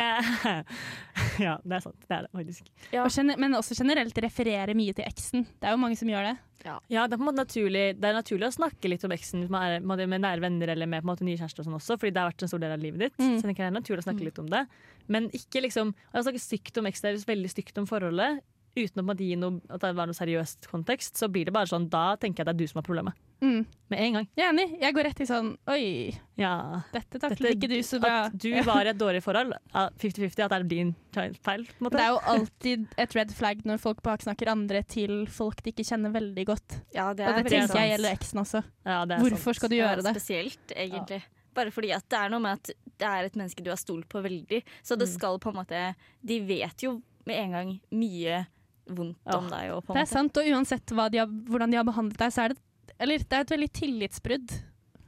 ja, 1.43 1.59
det 1.67 1.77
er 1.79 1.85
sant. 1.85 1.99
Det 2.07 2.17
er 2.17 2.27
det 2.29 2.33
faktisk. 2.37 2.71
Ja. 2.93 3.03
Og 3.05 3.13
gener 3.15 3.41
men 3.43 3.59
også 3.59 3.77
generelt 3.79 4.19
referere 4.25 4.77
mye 4.79 4.95
til 4.97 5.07
eksen. 5.09 5.47
Det 5.59 5.69
er 5.69 5.77
jo 5.77 5.83
mange 5.83 5.99
som 5.99 6.11
gjør 6.11 6.31
det. 6.31 6.39
Ja, 6.63 6.77
det 7.11 7.17
er 7.17 7.19
på 7.19 7.25
en 7.25 7.27
måte 7.27 7.41
naturlig 7.43 7.85
Det 7.99 8.07
er 8.07 8.15
naturlig 8.15 8.47
å 8.47 8.55
snakke 8.55 8.87
litt 8.87 9.03
om 9.03 9.11
eksen 9.17 9.49
er 9.49 9.81
med, 9.83 10.03
med 10.07 10.23
nære 10.23 10.45
venner 10.45 10.71
eller 10.71 10.87
med 10.87 11.03
på 11.03 11.09
en 11.09 11.11
måte 11.11 11.27
nye 11.27 11.35
kjærester 11.41 11.65
og 11.65 11.67
sånn 11.67 11.79
også, 11.81 11.97
fordi 11.99 12.15
det 12.15 12.23
har 12.23 12.31
vært 12.31 12.45
en 12.47 12.53
stor 12.53 12.63
del 12.63 12.75
av 12.77 12.83
livet 12.83 13.03
ditt. 13.03 13.17
Mm. 13.19 13.33
Så 13.41 13.49
det 13.51 13.57
er 13.67 13.75
naturlig 13.75 14.05
å 14.05 14.07
snakke 14.07 14.27
litt 14.29 14.39
om 14.39 14.51
det. 14.53 14.63
Men 15.11 15.27
ikke 15.35 15.65
liksom 15.65 15.91
Jeg 15.97 16.15
har 16.15 16.27
snakket 16.29 16.45
stygt 16.45 16.79
om 16.79 16.89
eksen 16.91 17.09
deres, 17.09 17.27
veldig 17.27 17.51
stygt 17.51 17.83
om 17.83 17.89
forholdet, 17.91 18.43
uten 18.77 19.03
å 19.05 19.17
gi 19.19 19.35
noe, 19.37 19.61
at 19.71 19.81
det 19.81 19.95
var 19.97 20.07
noe 20.07 20.15
seriøst 20.17 20.67
kontekst, 20.71 21.17
så 21.17 21.29
blir 21.29 21.45
det 21.45 21.53
bare 21.53 21.67
sånn 21.67 21.89
Da 21.91 22.17
tenker 22.17 22.41
jeg 22.43 22.47
det 22.47 22.55
er 22.55 22.59
du 22.59 22.67
som 22.71 22.79
har 22.81 22.87
problemet. 22.87 23.15
Mm. 23.43 23.67
Med 23.91 23.99
en 24.01 24.13
gang. 24.15 24.27
Jeg 24.39 24.45
er 24.47 24.53
enig. 24.53 24.67
Jeg 24.81 24.95
går 24.95 25.03
rett 25.09 25.21
i 25.21 25.25
sånn 25.27 25.49
Oi, 25.67 26.15
Ja. 26.39 26.81
dette 26.93 27.19
taklet 27.19 27.57
ikke 27.57 27.69
du 27.69 27.83
så 27.83 27.99
bra. 28.01 28.27
At 28.29 28.37
du 28.39 28.53
var 28.63 28.85
i 28.87 28.93
et 28.93 28.99
dårlig 29.05 29.21
forhold, 29.25 29.53
50-50, 29.75 30.45
at 30.45 30.51
det 30.53 30.59
er 30.61 30.63
din 30.71 30.95
feil. 31.13 31.35
på 31.67 31.81
en 31.81 31.85
måte. 31.89 31.99
Det 31.99 32.05
er 32.05 32.13
jo 32.15 32.21
alltid 32.37 32.87
et 33.03 33.17
red 33.19 33.35
flag 33.35 33.65
når 33.67 33.81
folk 33.83 34.01
baksnakker 34.07 34.49
andre 34.53 34.83
til 34.87 35.27
folk 35.27 35.61
de 35.65 35.73
ikke 35.75 35.85
kjenner 35.91 36.15
veldig 36.15 36.47
godt. 36.47 36.79
Ja, 36.95 37.13
det 37.15 37.27
Og 37.29 37.35
det 37.43 37.51
tenker 37.51 37.67
sant. 37.67 37.81
jeg 37.81 37.91
gjelder 37.97 38.13
eksen 38.17 38.39
også. 38.45 38.63
Ja, 38.87 39.05
det 39.05 39.17
er 39.19 39.21
Hvorfor 39.27 39.51
sant. 39.53 39.57
skal 39.57 39.69
du 39.75 39.77
gjøre 39.77 40.03
det? 40.07 40.15
Spesielt, 40.17 40.67
egentlig. 40.77 41.23
Bare 41.53 41.71
fordi 41.75 41.91
at 41.93 42.07
det 42.09 42.19
er 42.23 42.31
noe 42.33 42.41
med 42.41 42.53
at 42.63 42.71
det 42.97 43.09
er 43.11 43.25
et 43.27 43.35
menneske 43.37 43.63
du 43.63 43.69
har 43.75 43.77
stolt 43.77 44.07
på 44.09 44.23
veldig. 44.23 44.63
Så 44.83 44.97
det 44.97 45.09
Mm. 45.09 45.15
skal 45.19 45.39
på 45.39 45.51
en 45.51 45.57
måte 45.65 45.95
De 46.25 46.41
vet 46.47 46.79
jo 46.87 47.03
med 47.27 47.37
en 47.43 47.51
gang 47.53 47.81
mye 47.93 48.47
vondt 48.87 49.35
om 49.35 49.49
deg. 49.51 49.73
Og 49.77 49.85
på 49.85 49.95
Det 49.95 50.03
er 50.03 50.07
måte. 50.07 50.13
sant, 50.13 50.37
og 50.37 50.53
uansett 50.53 50.95
hva 50.97 51.09
de 51.11 51.19
har, 51.23 51.27
hvordan 51.27 51.71
de 51.71 51.77
har 51.81 51.85
behandlet 51.89 52.19
deg, 52.19 52.33
så 52.35 52.45
er 52.45 52.55
det 52.55 52.61
Eller 52.99 53.19
det 53.19 53.33
er 53.33 53.41
et 53.41 53.51
veldig 53.51 53.73
tillitsbrudd. 53.73 54.53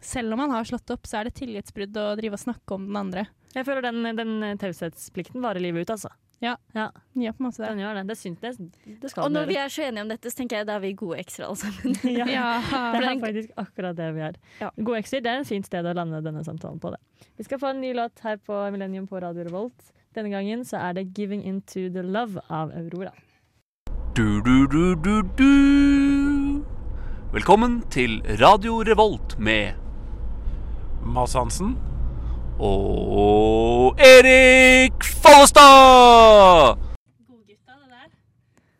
Selv 0.00 0.32
om 0.32 0.38
man 0.38 0.50
har 0.50 0.64
slått 0.64 0.90
opp, 0.90 1.06
så 1.06 1.20
er 1.20 1.24
det 1.28 1.34
tillitsbrudd 1.38 1.96
å 1.96 2.16
drive 2.18 2.34
og 2.34 2.42
snakke 2.42 2.74
om 2.74 2.86
den 2.88 2.96
andre. 2.96 3.26
Jeg 3.54 3.64
føler 3.66 3.82
den, 3.86 4.16
den 4.18 4.58
taushetsplikten 4.58 5.40
varer 5.44 5.62
livet 5.62 5.86
ut, 5.86 5.90
altså. 5.94 6.10
Ja. 6.42 6.56
ja. 6.72 6.92
Ja, 7.12 7.32
på 7.32 7.42
en 7.42 7.46
måte 7.46 7.62
Den 7.62 7.78
gjør 7.78 7.94
det. 7.94 8.02
Det, 8.08 8.16
syns, 8.18 8.38
det, 8.42 8.52
det 9.00 9.10
skal 9.10 9.24
Og 9.24 9.32
når 9.32 9.46
vi 9.48 9.56
er 9.56 9.70
så 9.72 9.86
enige 9.86 10.02
om 10.02 10.10
dette, 10.10 10.30
så 10.32 10.40
tenker 10.42 10.60
jeg 10.60 10.68
da 10.68 10.74
er 10.76 10.82
vi 10.82 10.92
gode 10.98 11.18
ekser 11.22 11.46
alle 11.46 11.56
sammen. 11.56 11.94
ja. 12.18 12.26
Ja. 12.28 12.48
Det 12.92 13.04
er 13.06 13.20
faktisk 13.22 13.54
akkurat 13.62 13.96
det 13.96 14.08
vi 14.16 14.24
er. 14.28 14.38
Ja. 14.60 14.70
Gode 14.76 15.00
ekser 15.00 15.24
det 15.24 15.30
er 15.32 15.40
en 15.40 15.48
fint 15.48 15.68
sted 15.70 15.86
å 15.86 15.94
lande 15.96 16.20
denne 16.24 16.42
samtalen 16.44 16.80
på. 16.82 16.92
det. 16.92 17.28
Vi 17.38 17.46
skal 17.48 17.62
få 17.62 17.72
en 17.72 17.80
ny 17.80 17.94
låt 17.96 18.20
her 18.26 18.36
på 18.42 18.58
Millennium 18.74 19.06
på 19.08 19.22
Radio 19.22 19.46
Revolt. 19.46 19.92
Denne 20.14 20.30
gangen 20.34 20.66
så 20.68 20.78
er 20.82 20.98
det 20.98 21.08
'Giving 21.14 21.42
Into 21.42 21.88
The 21.94 22.02
Love' 22.02 22.42
av 22.50 22.74
Aurora. 22.76 23.14
Du, 24.16 24.40
du, 24.42 24.66
du, 24.66 24.94
du, 24.94 25.22
du. 25.38 26.64
Velkommen 27.34 27.80
til 27.90 28.20
Radio 28.40 28.76
Revolt 28.86 29.38
med 29.38 29.72
Mads 31.02 31.34
Hansen. 31.34 31.74
og 32.62 33.98
Erik 33.98 35.02
Follestad! 35.24 36.78
Godgutta, 37.26 37.74
det 37.74 37.90
der. 37.90 38.06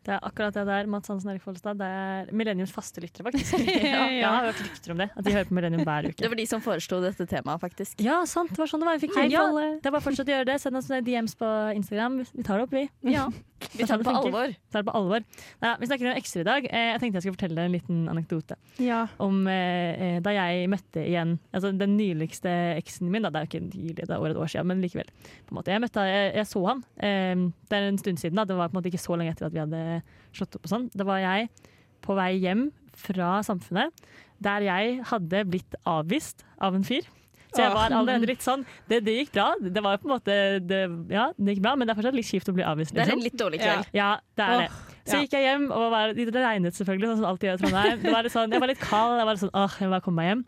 Det 0.05 0.13
er 0.15 0.19
akkurat 0.23 0.53
det 0.55 0.65
der. 0.69 0.85
Mats 0.87 1.11
Hansen 1.11 1.27
og 1.29 1.33
Erik 1.35 1.43
Follestad. 1.43 1.75
Det 1.83 1.89
er 1.89 2.31
Millenniums 2.31 2.71
faste 2.71 3.03
lyttere, 3.03 3.27
faktisk. 3.27 3.59
Ja. 3.85 4.05
Jeg 4.07 4.27
har 4.29 4.45
hørt 4.47 4.61
rykter 4.63 4.91
om 4.95 5.03
det. 5.03 5.09
At 5.17 5.25
de 5.25 5.33
hører 5.35 5.49
på 5.51 5.53
Millennium 5.59 5.83
hver 5.83 6.07
uke. 6.07 6.21
Det 6.23 6.31
var 6.31 6.39
de 6.39 6.47
som 6.47 6.63
foreslo 6.63 7.01
dette 7.03 7.27
temaet, 7.27 7.59
faktisk. 7.61 7.99
Ja, 8.05 8.21
sant. 8.29 8.55
Det 8.55 8.63
var 8.63 8.71
sånn 8.71 8.85
det 8.85 8.87
var. 8.87 8.95
Jeg 9.01 9.09
fikk 9.09 9.19
Hei, 9.19 9.27
ja, 9.35 9.43
Det 9.51 9.89
er 9.91 9.97
bare 9.97 9.99
å 9.99 10.07
fortsette 10.07 10.31
å 10.31 10.37
gjøre 10.37 10.47
det. 10.53 10.61
Send 10.63 10.79
oss 10.79 10.87
DMs 10.87 11.35
på 11.35 11.51
Instagram. 11.75 12.21
Vi 12.31 12.47
tar 12.47 12.63
det 12.63 12.69
opp, 12.69 12.79
vi. 12.79 12.87
Ja. 13.11 13.27
Vi 13.75 13.85
tar 13.87 13.97
det 14.01 14.05
på 14.05 14.11
alvor. 14.11 14.51
tar 14.71 14.83
det 14.83 14.87
på 14.89 14.93
alvor. 14.99 15.23
Ja, 15.63 15.71
vi 15.79 15.87
snakker 15.87 16.09
om 16.11 16.17
ekser 16.19 16.41
i 16.41 16.47
dag. 16.47 16.65
Eh, 16.69 16.87
Jeg 16.93 16.99
tenkte 17.01 17.17
jeg 17.19 17.23
skulle 17.25 17.37
fortelle 17.37 17.63
en 17.65 17.71
liten 17.75 18.01
anekdote. 18.11 18.57
Ja. 18.83 19.05
Om 19.23 19.47
eh, 19.47 20.03
eh, 20.07 20.17
da 20.23 20.33
jeg 20.35 20.67
møtte 20.71 21.03
igjen 21.07 21.37
altså 21.55 21.71
den 21.79 21.95
nyligste 21.97 22.51
eksen 22.77 23.09
min. 23.11 23.23
Da. 23.23 23.31
Det 23.31 23.39
er 23.39 23.45
jo 23.47 23.51
ikke 23.51 23.63
nylig, 23.79 23.95
det 24.01 24.09
er 24.09 24.17
over 24.19 24.33
et 24.35 24.41
år 24.43 24.51
siden, 24.51 24.67
men 24.67 24.83
likevel. 24.83 25.07
På 25.47 25.55
en 25.55 25.59
måte. 25.61 25.71
Jeg, 25.71 25.81
møtte, 25.85 26.03
jeg, 26.09 26.33
jeg 26.35 26.49
så 26.51 26.65
han. 26.67 26.83
Eh, 26.99 27.45
det 27.71 27.79
er 27.79 27.89
en 27.89 28.01
stund 28.03 28.21
siden. 28.21 28.35
Da. 28.41 28.45
Det 28.49 28.59
var 28.59 28.69
på 28.69 28.75
en 28.75 28.81
måte 28.81 28.91
ikke 28.91 29.03
så 29.05 29.15
lenge 29.19 29.31
etter 29.35 29.47
at 29.49 29.55
vi 29.55 29.63
hadde 29.63 29.83
slått 30.35 30.59
opp 30.59 30.67
og 30.67 30.73
sånn. 30.75 30.89
Da 30.93 31.07
var 31.07 31.23
jeg 31.23 31.49
på 32.05 32.15
vei 32.19 32.31
hjem 32.43 32.67
fra 32.95 33.37
Samfunnet, 33.43 33.91
der 34.43 34.63
jeg 34.67 34.99
hadde 35.09 35.45
blitt 35.47 35.75
avvist 35.89 36.43
av 36.63 36.75
en 36.77 36.83
fyr. 36.87 37.07
Så 37.55 37.63
jeg 37.63 37.71
var 37.75 37.93
allerede 37.95 38.27
litt 38.27 38.43
sånn 38.43 38.65
Det, 38.89 38.99
det 39.05 39.13
gikk 39.15 39.31
bra. 39.37 39.47
Det 39.61 39.83
var 39.83 40.01
på 40.01 40.09
en 40.09 40.13
måte 40.15 40.35
det, 40.59 40.81
Ja, 41.13 41.29
det 41.37 41.55
gikk 41.55 41.63
bra, 41.63 41.75
men 41.79 41.87
det 41.87 41.95
er 41.95 41.99
fortsatt 42.01 42.17
litt 42.17 42.27
kjipt 42.27 42.51
å 42.51 42.55
bli 42.57 42.65
avvist. 42.67 42.93
Det 42.93 43.03
er 43.03 43.09
liksom. 43.09 43.21
en 43.21 43.25
litt 43.29 43.39
dårlig 43.39 43.61
kveld. 43.63 43.89
Ja, 43.95 44.11
det 44.35 44.49
er 44.49 44.63
det. 44.65 44.69
Så 45.05 45.19
gikk 45.21 45.35
jeg 45.37 45.45
hjem, 45.45 45.67
og 45.69 45.89
var, 45.93 46.13
det 46.17 46.41
regnet 46.41 46.77
selvfølgelig, 46.77 47.11
sånn 47.11 47.19
som 47.21 47.27
alltid 47.29 47.49
gjør 47.49 47.59
i 47.59 47.61
Trondheim. 47.61 47.99
Det 48.01 48.13
var 48.15 48.25
litt 48.25 48.33
sånn, 48.33 48.55
jeg 48.55 48.63
var 48.63 48.71
litt 48.71 48.81
kald, 48.81 49.17
jeg 49.19 49.27
var 49.29 49.37
litt 49.37 49.43
sånn, 49.43 49.53
åh, 49.53 49.75
jeg 49.77 49.89
må 49.89 49.93
bare 49.93 50.05
komme 50.07 50.23
meg 50.23 50.31
hjem. 50.31 50.41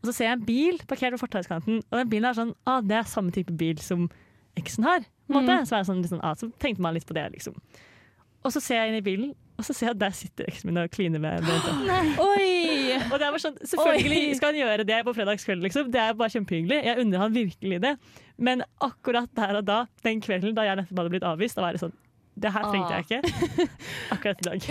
Og 0.00 0.08
så 0.08 0.14
ser 0.16 0.28
jeg 0.28 0.38
en 0.38 0.44
bil 0.46 0.78
parkert 0.88 1.16
på 1.16 1.22
fortauskanten, 1.24 1.80
og 1.82 1.98
den 1.98 2.12
bilen 2.12 2.30
er 2.30 2.36
sånn, 2.38 2.52
ah, 2.70 2.78
det 2.86 3.00
er 3.00 3.10
samme 3.10 3.34
type 3.34 3.52
bil 3.60 3.82
som 3.82 4.06
eksen 4.60 4.86
har. 4.86 5.04
På 5.26 5.34
en 5.34 5.42
måte. 5.42 5.58
Så, 5.66 5.74
var 5.74 5.82
jeg 5.82 5.90
sånn, 5.90 6.04
sånn, 6.08 6.22
ah, 6.26 6.36
så 6.38 6.48
tenkte 6.62 6.84
man 6.86 6.94
litt 6.96 7.06
på 7.08 7.16
det, 7.18 7.26
liksom. 7.34 7.58
Og 8.40 8.54
så 8.54 8.62
ser 8.62 8.80
jeg 8.80 8.92
inn 8.92 9.00
i 9.00 9.04
bilen, 9.04 9.34
og 9.60 9.66
så 9.68 9.76
ser 9.76 9.90
jeg 9.90 9.96
at 9.98 10.02
der 10.02 10.14
sitter 10.16 10.48
eksen 10.50 10.70
min 10.70 10.80
og 10.82 10.90
kliner 10.94 11.22
med 11.22 11.40
en. 11.44 12.12
Oi! 12.24 12.96
Og 13.10 13.16
det 13.20 13.26
er 13.26 13.30
bare 13.30 13.42
sånn, 13.42 13.58
Selvfølgelig 13.70 14.36
skal 14.38 14.52
han 14.54 14.60
gjøre 14.62 14.86
det 14.88 15.00
på 15.06 15.14
fredagskveld, 15.16 15.64
liksom. 15.68 15.90
Det 15.94 16.00
er 16.02 16.16
bare 16.18 16.32
kjempehyggelig. 16.34 16.80
Jeg 16.88 17.04
unner 17.04 17.24
han 17.26 17.36
virkelig 17.36 17.80
det. 17.84 17.94
Men 18.40 18.64
akkurat 18.82 19.28
der 19.36 19.60
og 19.60 19.66
da, 19.68 19.82
den 20.06 20.22
kvelden 20.24 20.56
da 20.56 20.64
jeg 20.66 20.80
nettopp 20.80 21.02
hadde 21.04 21.12
blitt 21.14 21.26
avvist, 21.28 21.58
da 21.60 21.66
var 21.68 21.76
det 21.76 21.82
sånn 21.84 21.94
Det 22.40 22.52
her 22.54 22.62
trengte 22.70 22.94
jeg 22.94 23.04
ikke 23.04 23.68
akkurat 24.14 24.40
i 24.40 24.46
dag. 24.46 24.66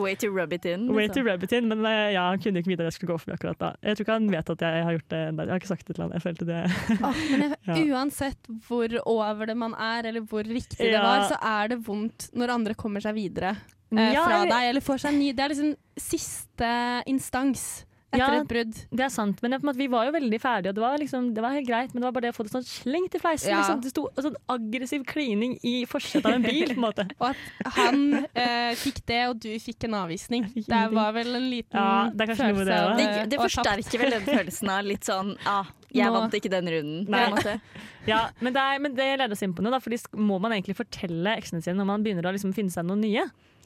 Way 0.00 0.16
to 0.18 0.30
rub 0.32 0.52
it 0.56 0.64
in. 0.64 0.86
Way 0.90 1.06
liksom. 1.06 1.24
to 1.24 1.30
rub 1.30 1.44
it 1.46 1.52
in, 1.52 1.68
men 1.70 1.84
eh, 1.86 2.12
ja, 2.16 2.24
han 2.30 2.40
kunne 2.42 2.58
ikke 2.62 2.72
vite 2.72 2.82
at 2.86 2.90
jeg 2.90 2.96
skulle 2.96 3.12
gå 3.12 3.18
for 3.20 3.30
meg 3.30 3.38
akkurat 3.38 3.60
da. 3.60 3.68
Jeg 3.84 3.98
tror 3.98 4.06
ikke 4.06 4.16
han 4.16 4.30
vet 4.32 4.50
at 4.54 4.64
jeg 4.66 4.86
har 4.88 4.96
gjort 4.96 5.08
det 5.14 5.20
ennå. 5.28 5.46
Jeg 5.46 5.54
har 5.54 5.62
ikke 5.62 5.70
sagt 5.74 5.86
det 5.86 5.94
til 5.98 6.04
han. 6.06 6.14
Jeg 6.16 6.24
følte 6.24 6.48
det 6.48 6.58
Åh, 6.96 7.22
men 7.30 7.44
jeg, 7.44 7.60
Ja. 7.68 7.78
uansett 7.98 8.50
hvor 8.66 8.96
over 9.04 9.46
det 9.52 9.56
man 9.60 9.76
er, 9.78 10.10
eller 10.10 10.24
hvor 10.28 10.42
riktig 10.48 10.80
det 10.80 10.98
var, 11.00 11.28
så 11.30 11.38
er 11.40 11.74
det 11.74 11.80
vondt 11.86 12.30
når 12.34 12.56
andre 12.56 12.74
kommer 12.78 13.04
seg 13.04 13.16
videre 13.16 13.54
eh, 13.92 14.12
Ja, 14.16 14.24
fra 14.24 14.42
deg, 14.48 14.70
eller 14.72 14.84
får 14.84 15.04
seg 15.06 15.16
ny 15.20 15.30
Det 15.36 15.44
er 15.44 15.54
liksom 15.54 15.74
siste 16.00 16.70
instans 17.10 17.84
etter 18.14 18.22
Ja, 18.22 18.40
et 18.40 18.50
brudd. 18.50 18.78
Det 18.90 19.04
er 19.06 19.12
sant, 19.12 19.42
men 19.42 19.52
det, 19.52 19.58
på 19.60 19.66
en 19.66 19.70
måte, 19.70 19.80
vi 19.82 19.88
var 19.92 20.08
jo 20.08 20.14
veldig 20.14 20.40
ferdige, 20.42 20.72
og 20.72 20.78
det 20.78 20.84
var, 20.84 20.96
liksom, 21.02 21.28
det 21.36 21.44
var 21.44 21.56
helt 21.56 21.68
greit, 21.68 21.92
men 21.94 22.00
det 22.02 22.06
var 22.08 22.16
bare 22.16 22.26
det 22.28 22.32
å 22.34 22.36
få 22.38 22.46
det 22.46 22.54
sånn 22.54 22.66
slengt 22.68 23.14
i 23.18 23.20
fleisen. 23.22 23.52
Ja. 23.52 23.60
Liksom. 23.60 23.82
Det 23.84 23.92
sto 23.92 24.06
sånn 24.26 24.38
aggressiv 24.54 25.06
klining 25.10 25.56
i 25.66 25.74
forsetet 25.90 26.28
av 26.30 26.38
en 26.38 26.46
bil, 26.46 26.72
på 26.72 26.78
en 26.78 26.84
måte. 26.86 27.06
Og 27.20 27.28
at 27.30 27.72
han 27.78 28.02
eh, 28.32 28.72
fikk 28.80 29.02
det, 29.10 29.20
og 29.30 29.40
du 29.44 29.50
fikk 29.62 29.88
en 29.88 29.98
avvisning. 30.04 30.48
Det 30.56 30.82
var 30.94 31.14
vel 31.16 31.34
en 31.34 31.48
liten 31.50 31.78
Ja, 31.78 32.10
det 32.14 32.28
følelse 32.34 32.68
det 32.68 32.80
av. 32.80 32.96
Det, 32.98 33.08
eh, 33.08 33.26
det 33.32 33.40
forsterker 33.42 34.04
vel 34.04 34.14
den 34.18 34.28
følelsen 34.28 34.72
av 34.74 34.86
litt 34.88 35.08
sånn 35.08 35.34
ah, 35.48 35.68
jeg 35.94 36.10
Nå- 36.10 36.18
vant 36.18 36.34
ikke 36.34 36.52
den 36.52 36.70
runden. 36.74 37.60
Ja, 38.04 38.26
men 38.44 38.52
det, 38.52 38.60
er, 38.60 38.80
men 38.84 38.92
det 38.92 39.04
leder 39.16 39.32
oss 39.32 39.40
inn 39.40 39.54
på 39.56 39.62
noe, 39.64 39.72
da, 39.72 39.78
fordi 39.80 39.96
må 40.20 40.36
man 40.42 40.52
egentlig 40.52 40.74
fortelle 40.76 41.38
eksene 41.38 41.64
sine 41.64 41.78
når 41.78 41.86
man 41.88 42.02
begynner 42.04 42.26
å 42.28 42.34
liksom 42.34 42.52
finne 42.52 42.68
seg 42.74 42.84
noen 42.84 43.00
nye? 43.00 43.22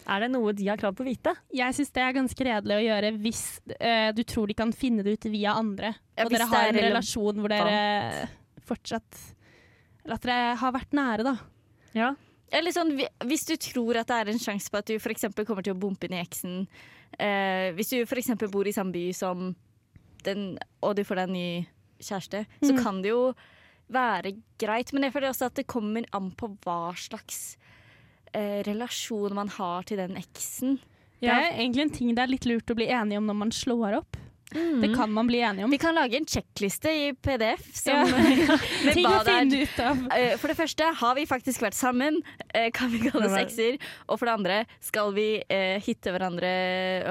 Er 0.07 0.21
det 0.25 0.31
noe 0.33 0.53
de 0.57 0.69
har 0.69 0.79
krav 0.81 0.95
på 0.97 1.03
å 1.05 1.09
vite? 1.09 1.35
Jeg 1.53 1.75
syns 1.77 1.91
det 1.93 2.03
er 2.05 2.15
ganske 2.17 2.45
redelig 2.45 2.77
å 2.79 2.85
gjøre 2.85 3.11
hvis 3.19 3.43
uh, 3.75 4.11
du 4.17 4.23
tror 4.25 4.47
de 4.49 4.55
kan 4.55 4.73
finne 4.73 5.03
det 5.05 5.17
ut 5.19 5.29
via 5.33 5.57
andre. 5.59 5.95
Ja, 6.17 6.25
og 6.25 6.33
dere 6.33 6.47
har 6.49 6.69
en 6.71 6.81
relasjon 6.89 7.43
hvor 7.43 7.53
dere 7.53 8.29
fortsatt 8.69 9.19
Eller 10.05 10.15
at 10.17 10.23
dere 10.29 10.55
har 10.63 10.73
vært 10.73 10.93
nære, 10.97 11.25
da. 11.27 11.35
Ja. 11.97 12.13
Eller 12.53 12.73
sånn, 12.73 12.95
hvis 13.29 13.45
du 13.49 13.57
tror 13.61 13.99
at 14.01 14.09
det 14.09 14.17
er 14.23 14.31
en 14.33 14.41
sjanse 14.41 14.71
på 14.73 14.81
at 14.81 14.89
du 14.89 14.97
eksempel 14.97 15.45
kommer 15.45 15.65
til 15.67 15.75
å 15.77 15.81
bumpe 15.81 16.09
inn 16.09 16.17
i 16.17 16.23
eksen 16.25 16.63
Uh, 17.19 17.73
Hvis 17.73 17.89
du 17.89 18.03
eksempel 18.05 18.51
bor 18.53 18.69
i 18.69 18.73
samme 18.77 18.93
by 18.93 19.07
som 19.17 19.55
den, 20.27 20.59
og 20.85 20.93
du 20.99 21.01
får 21.09 21.17
deg 21.17 21.29
en 21.31 21.33
ny 21.33 21.67
kjæreste, 22.05 22.43
så 22.61 22.73
Mm. 22.75 22.83
kan 22.85 23.03
det 23.03 23.09
jo 23.11 23.33
være 23.91 24.35
greit. 24.61 24.93
Men 24.93 25.03
jeg 25.05 25.15
føler 25.15 25.31
også 25.31 25.47
at 25.47 25.55
det 25.55 25.67
kommer 25.67 26.05
an 26.13 26.31
på 26.37 26.51
hva 26.63 26.93
slags 26.95 27.57
eh, 28.35 28.63
relasjon 28.67 29.35
man 29.35 29.49
har 29.59 29.83
til 29.89 29.97
den 30.01 30.17
eksen. 30.21 30.79
Det 31.19 31.29
er 31.35 31.51
egentlig 31.59 31.83
en 31.83 31.91
ting 31.91 32.15
det 32.15 32.23
er 32.23 32.31
litt 32.31 32.47
lurt 32.47 32.71
å 32.71 32.77
bli 32.79 32.87
enige 32.95 33.19
om 33.19 33.27
når 33.27 33.35
man 33.41 33.51
slår 33.55 33.97
opp. 33.99 34.17
Det 34.49 34.89
kan 34.97 35.11
man 35.13 35.27
bli 35.29 35.43
enige 35.45 35.67
om. 35.67 35.71
Vi 35.75 35.77
kan 35.83 35.93
lage 35.93 36.17
en 36.17 36.25
sjekkliste 36.25 36.89
i 36.89 37.09
PDF 37.13 37.67
som, 37.77 38.07
Ja. 38.09 38.57
Ting 38.97 39.05
å 39.05 39.19
finne 39.27 39.59
ut 39.67 39.81
av. 39.85 39.99
Eh, 40.17 40.37
For 40.41 40.49
det 40.49 40.57
første, 40.57 40.87
har 41.03 41.15
vi 41.19 41.27
faktisk 41.29 41.61
vært 41.67 41.77
sammen? 41.77 42.23
Eh, 42.55 42.71
Kan 42.73 42.89
vi 42.95 43.03
kalle 43.05 43.27
oss 43.29 43.37
ekser? 43.37 43.77
Og 44.09 44.17
for 44.17 44.25
det 44.31 44.37
andre, 44.39 44.57
skal 44.81 45.13
vi 45.13 45.27
eh, 45.53 45.77
hitte 45.85 46.15
hverandre 46.15 46.49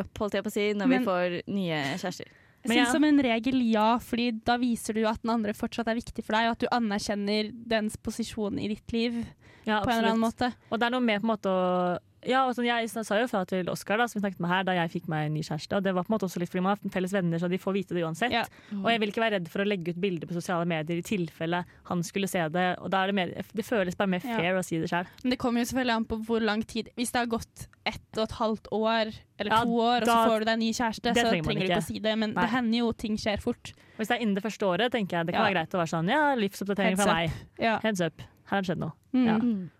opp, 0.01 0.17
holdt 0.23 0.39
jeg 0.39 0.47
på 0.47 0.49
å 0.49 0.55
si, 0.55 0.65
når 0.73 0.87
Men- 0.89 1.05
vi 1.05 1.09
får 1.11 1.37
nye 1.59 1.83
kjærester? 2.01 2.25
Jeg 2.65 2.71
Men 2.71 2.77
synes 2.79 2.87
ja. 2.87 2.93
som 2.97 3.03
en 3.05 3.21
regel 3.21 3.61
ja, 3.69 3.89
fordi 4.01 4.31
da 4.43 4.57
viser 4.57 4.97
du 4.97 5.03
at 5.05 5.21
den 5.21 5.29
andre 5.35 5.53
fortsatt 5.53 5.87
er 5.87 5.95
viktig 5.99 6.25
for 6.25 6.33
deg, 6.33 6.47
og 6.49 6.55
at 6.57 6.63
du 6.65 6.67
anerkjenner 6.73 7.51
dens 7.53 7.95
posisjon 8.01 8.57
i 8.59 8.67
ditt 8.73 8.91
liv 8.91 9.21
Ja, 9.67 9.81
på 9.83 9.91
en 9.91 9.99
eller 9.99 10.13
annen 10.15 10.23
måte. 10.23 10.53
Og 10.71 10.79
det 10.79 10.87
er 10.87 10.93
noe 10.95 11.03
med 11.03 11.21
på 11.21 11.27
en 11.27 11.33
måte 11.35 11.51
å 11.51 11.97
ja, 12.27 12.41
og 12.49 12.55
sånn, 12.57 12.65
Jeg 12.65 12.89
sa 12.89 13.03
jo 13.21 13.27
fra 13.29 13.43
til 13.47 13.69
Oskar, 13.69 13.99
da, 14.01 14.07
som 14.09 14.17
vi 14.19 14.23
snakket 14.25 14.39
med 14.43 14.49
her, 14.49 14.63
da 14.67 14.73
jeg 14.73 14.89
fikk 14.89 15.05
meg 15.07 15.27
en 15.27 15.33
ny 15.37 15.43
kjæreste. 15.45 15.77
Og 15.77 15.83
det 15.85 15.93
var 15.95 16.03
på 16.03 16.09
en 16.11 16.15
måte 16.17 16.25
også 16.27 16.41
litt 16.41 16.49
fordi 16.49 16.63
man 16.65 16.73
har 16.75 16.89
felles 16.91 17.13
venner, 17.13 17.39
så 17.39 17.47
de 17.47 17.59
får 17.61 17.75
vite 17.77 17.95
det 17.95 18.01
uansett. 18.03 18.33
Ja. 18.33 18.41
Og 18.73 18.89
jeg 18.91 18.99
vil 18.99 19.11
ikke 19.13 19.21
være 19.21 19.35
redd 19.37 19.47
for 19.53 19.61
å 19.63 19.67
legge 19.69 19.93
ut 19.93 20.01
bilder 20.01 20.27
på 20.27 20.33
sosiale 20.35 20.65
medier 20.67 20.97
i 20.97 21.05
tilfelle 21.05 21.61
han 21.87 22.01
skulle 22.03 22.27
se 22.27 22.41
det. 22.51 22.65
Og 22.83 22.89
da 22.91 23.03
er 23.05 23.13
det, 23.13 23.15
mer, 23.15 23.31
det 23.53 23.63
føles 23.65 23.95
bare 23.95 24.11
mer 24.11 24.25
Ja. 24.25 24.35
fair 24.41 24.57
å 24.59 24.65
si 24.65 24.79
det 24.81 24.89
sjøl. 24.89 25.05
Men 25.23 25.29
det 25.29 25.39
kommer 25.39 25.61
jo 25.61 25.69
selvfølgelig 25.69 25.95
an 25.95 26.05
på 26.05 26.19
hvor 26.25 26.41
lang 26.43 26.63
tid 26.63 26.89
Hvis 26.97 27.11
det 27.13 27.19
har 27.21 27.27
gått 27.27 27.67
ett 27.85 28.17
og 28.17 28.23
et 28.25 28.31
halvt 28.41 28.67
år 28.73 29.13
eller 29.39 29.51
Ja, 29.53 29.63
to 29.63 29.69
år, 29.77 30.01
og 30.01 30.07
så 30.07 30.17
får 30.27 30.39
du 30.39 30.45
deg 30.45 30.53
en 30.53 30.59
ny 30.59 30.71
kjæreste, 30.73 31.13
så 31.13 31.29
trenger 31.29 31.43
trenger 31.45 31.59
du 31.61 31.67
ikke. 31.69 31.77
å 31.77 31.87
si 31.87 31.99
det. 31.99 32.17
Men 32.17 32.33
Nei. 32.33 32.41
det 32.41 32.49
hender 32.49 32.77
jo 32.79 32.91
ting 32.91 33.15
skjer 33.15 33.39
fort. 33.39 33.71
Hvis 33.97 34.07
det 34.09 34.17
er 34.17 34.21
innen 34.25 34.35
det 34.35 34.43
første 34.43 34.65
året, 34.67 34.91
tenker 34.91 35.17
jeg 35.21 35.27
det 35.27 35.33
kan 35.37 35.45
Ja. 35.45 35.47
være 35.47 35.53
greit 35.63 35.77
å 35.77 35.79
være 35.79 35.93
sånn 35.95 36.09
ja, 36.09 36.35
livsoppdatering 36.35 36.97
fra 36.97 37.13
meg. 37.13 37.31
Ja. 37.57 37.79
Heads 37.79 38.01
up. 38.01 38.21
Her 38.47 38.55
har 38.55 38.63
det 38.63 38.69
skjedd 38.69 38.79
noe. 38.79 38.95
Mm. 39.11 39.25
Ja. 39.27 39.35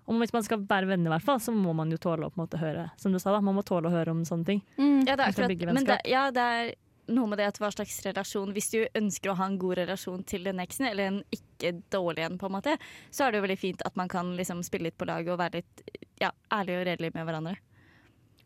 Og 0.08 0.20
hvis 0.22 0.34
man 0.36 0.44
skal 0.44 0.64
være 0.68 0.90
venner, 0.90 1.08
i 1.08 1.14
hvert 1.16 1.26
fall, 1.28 1.40
så 1.44 1.54
må 1.56 1.72
man 1.78 1.92
jo 1.94 2.00
tåle 2.02 2.28
å 2.28 2.34
på 2.34 2.40
en 2.40 2.44
måte 2.46 2.60
høre 2.60 2.90
Som 3.00 3.14
du 3.16 3.20
sa, 3.22 3.32
da, 3.32 3.40
man 3.44 3.56
må 3.56 3.64
tåle 3.68 3.88
å 3.88 3.94
høre 3.94 4.12
om 4.12 4.26
sånne 4.28 4.48
ting. 4.48 4.60
Mm. 4.76 5.06
Ja, 5.08 5.16
det 5.16 5.24
er 5.24 5.32
akkurat, 5.32 5.64
men 5.72 5.88
det, 5.88 6.02
ja, 6.10 6.28
det 6.36 6.44
er 6.58 6.74
noe 7.08 7.32
med 7.32 7.40
det 7.40 7.48
at 7.48 7.60
hva 7.62 7.70
slags 7.72 8.02
relasjon 8.04 8.52
Hvis 8.56 8.72
du 8.74 8.82
ønsker 8.98 9.32
å 9.32 9.38
ha 9.40 9.48
en 9.48 9.58
god 9.62 9.78
relasjon 9.80 10.26
til 10.28 10.48
den 10.48 10.60
eksen, 10.64 10.90
eller 10.90 11.12
en 11.12 11.22
ikke 11.32 11.78
dårlig 11.94 12.26
en, 12.28 12.38
på 12.42 12.50
en 12.50 12.58
måte, 12.58 12.76
så 13.10 13.26
er 13.26 13.34
det 13.34 13.40
jo 13.40 13.48
veldig 13.48 13.60
fint 13.62 13.84
at 13.88 13.96
man 14.00 14.12
kan 14.12 14.36
liksom 14.38 14.64
spille 14.68 14.90
litt 14.90 15.00
på 15.00 15.08
lag 15.10 15.28
og 15.32 15.40
være 15.40 15.62
litt 15.62 16.00
ja, 16.22 16.34
ærlig 16.54 16.82
og 16.82 16.88
redelig 16.90 17.14
med 17.16 17.28
hverandre. 17.30 17.56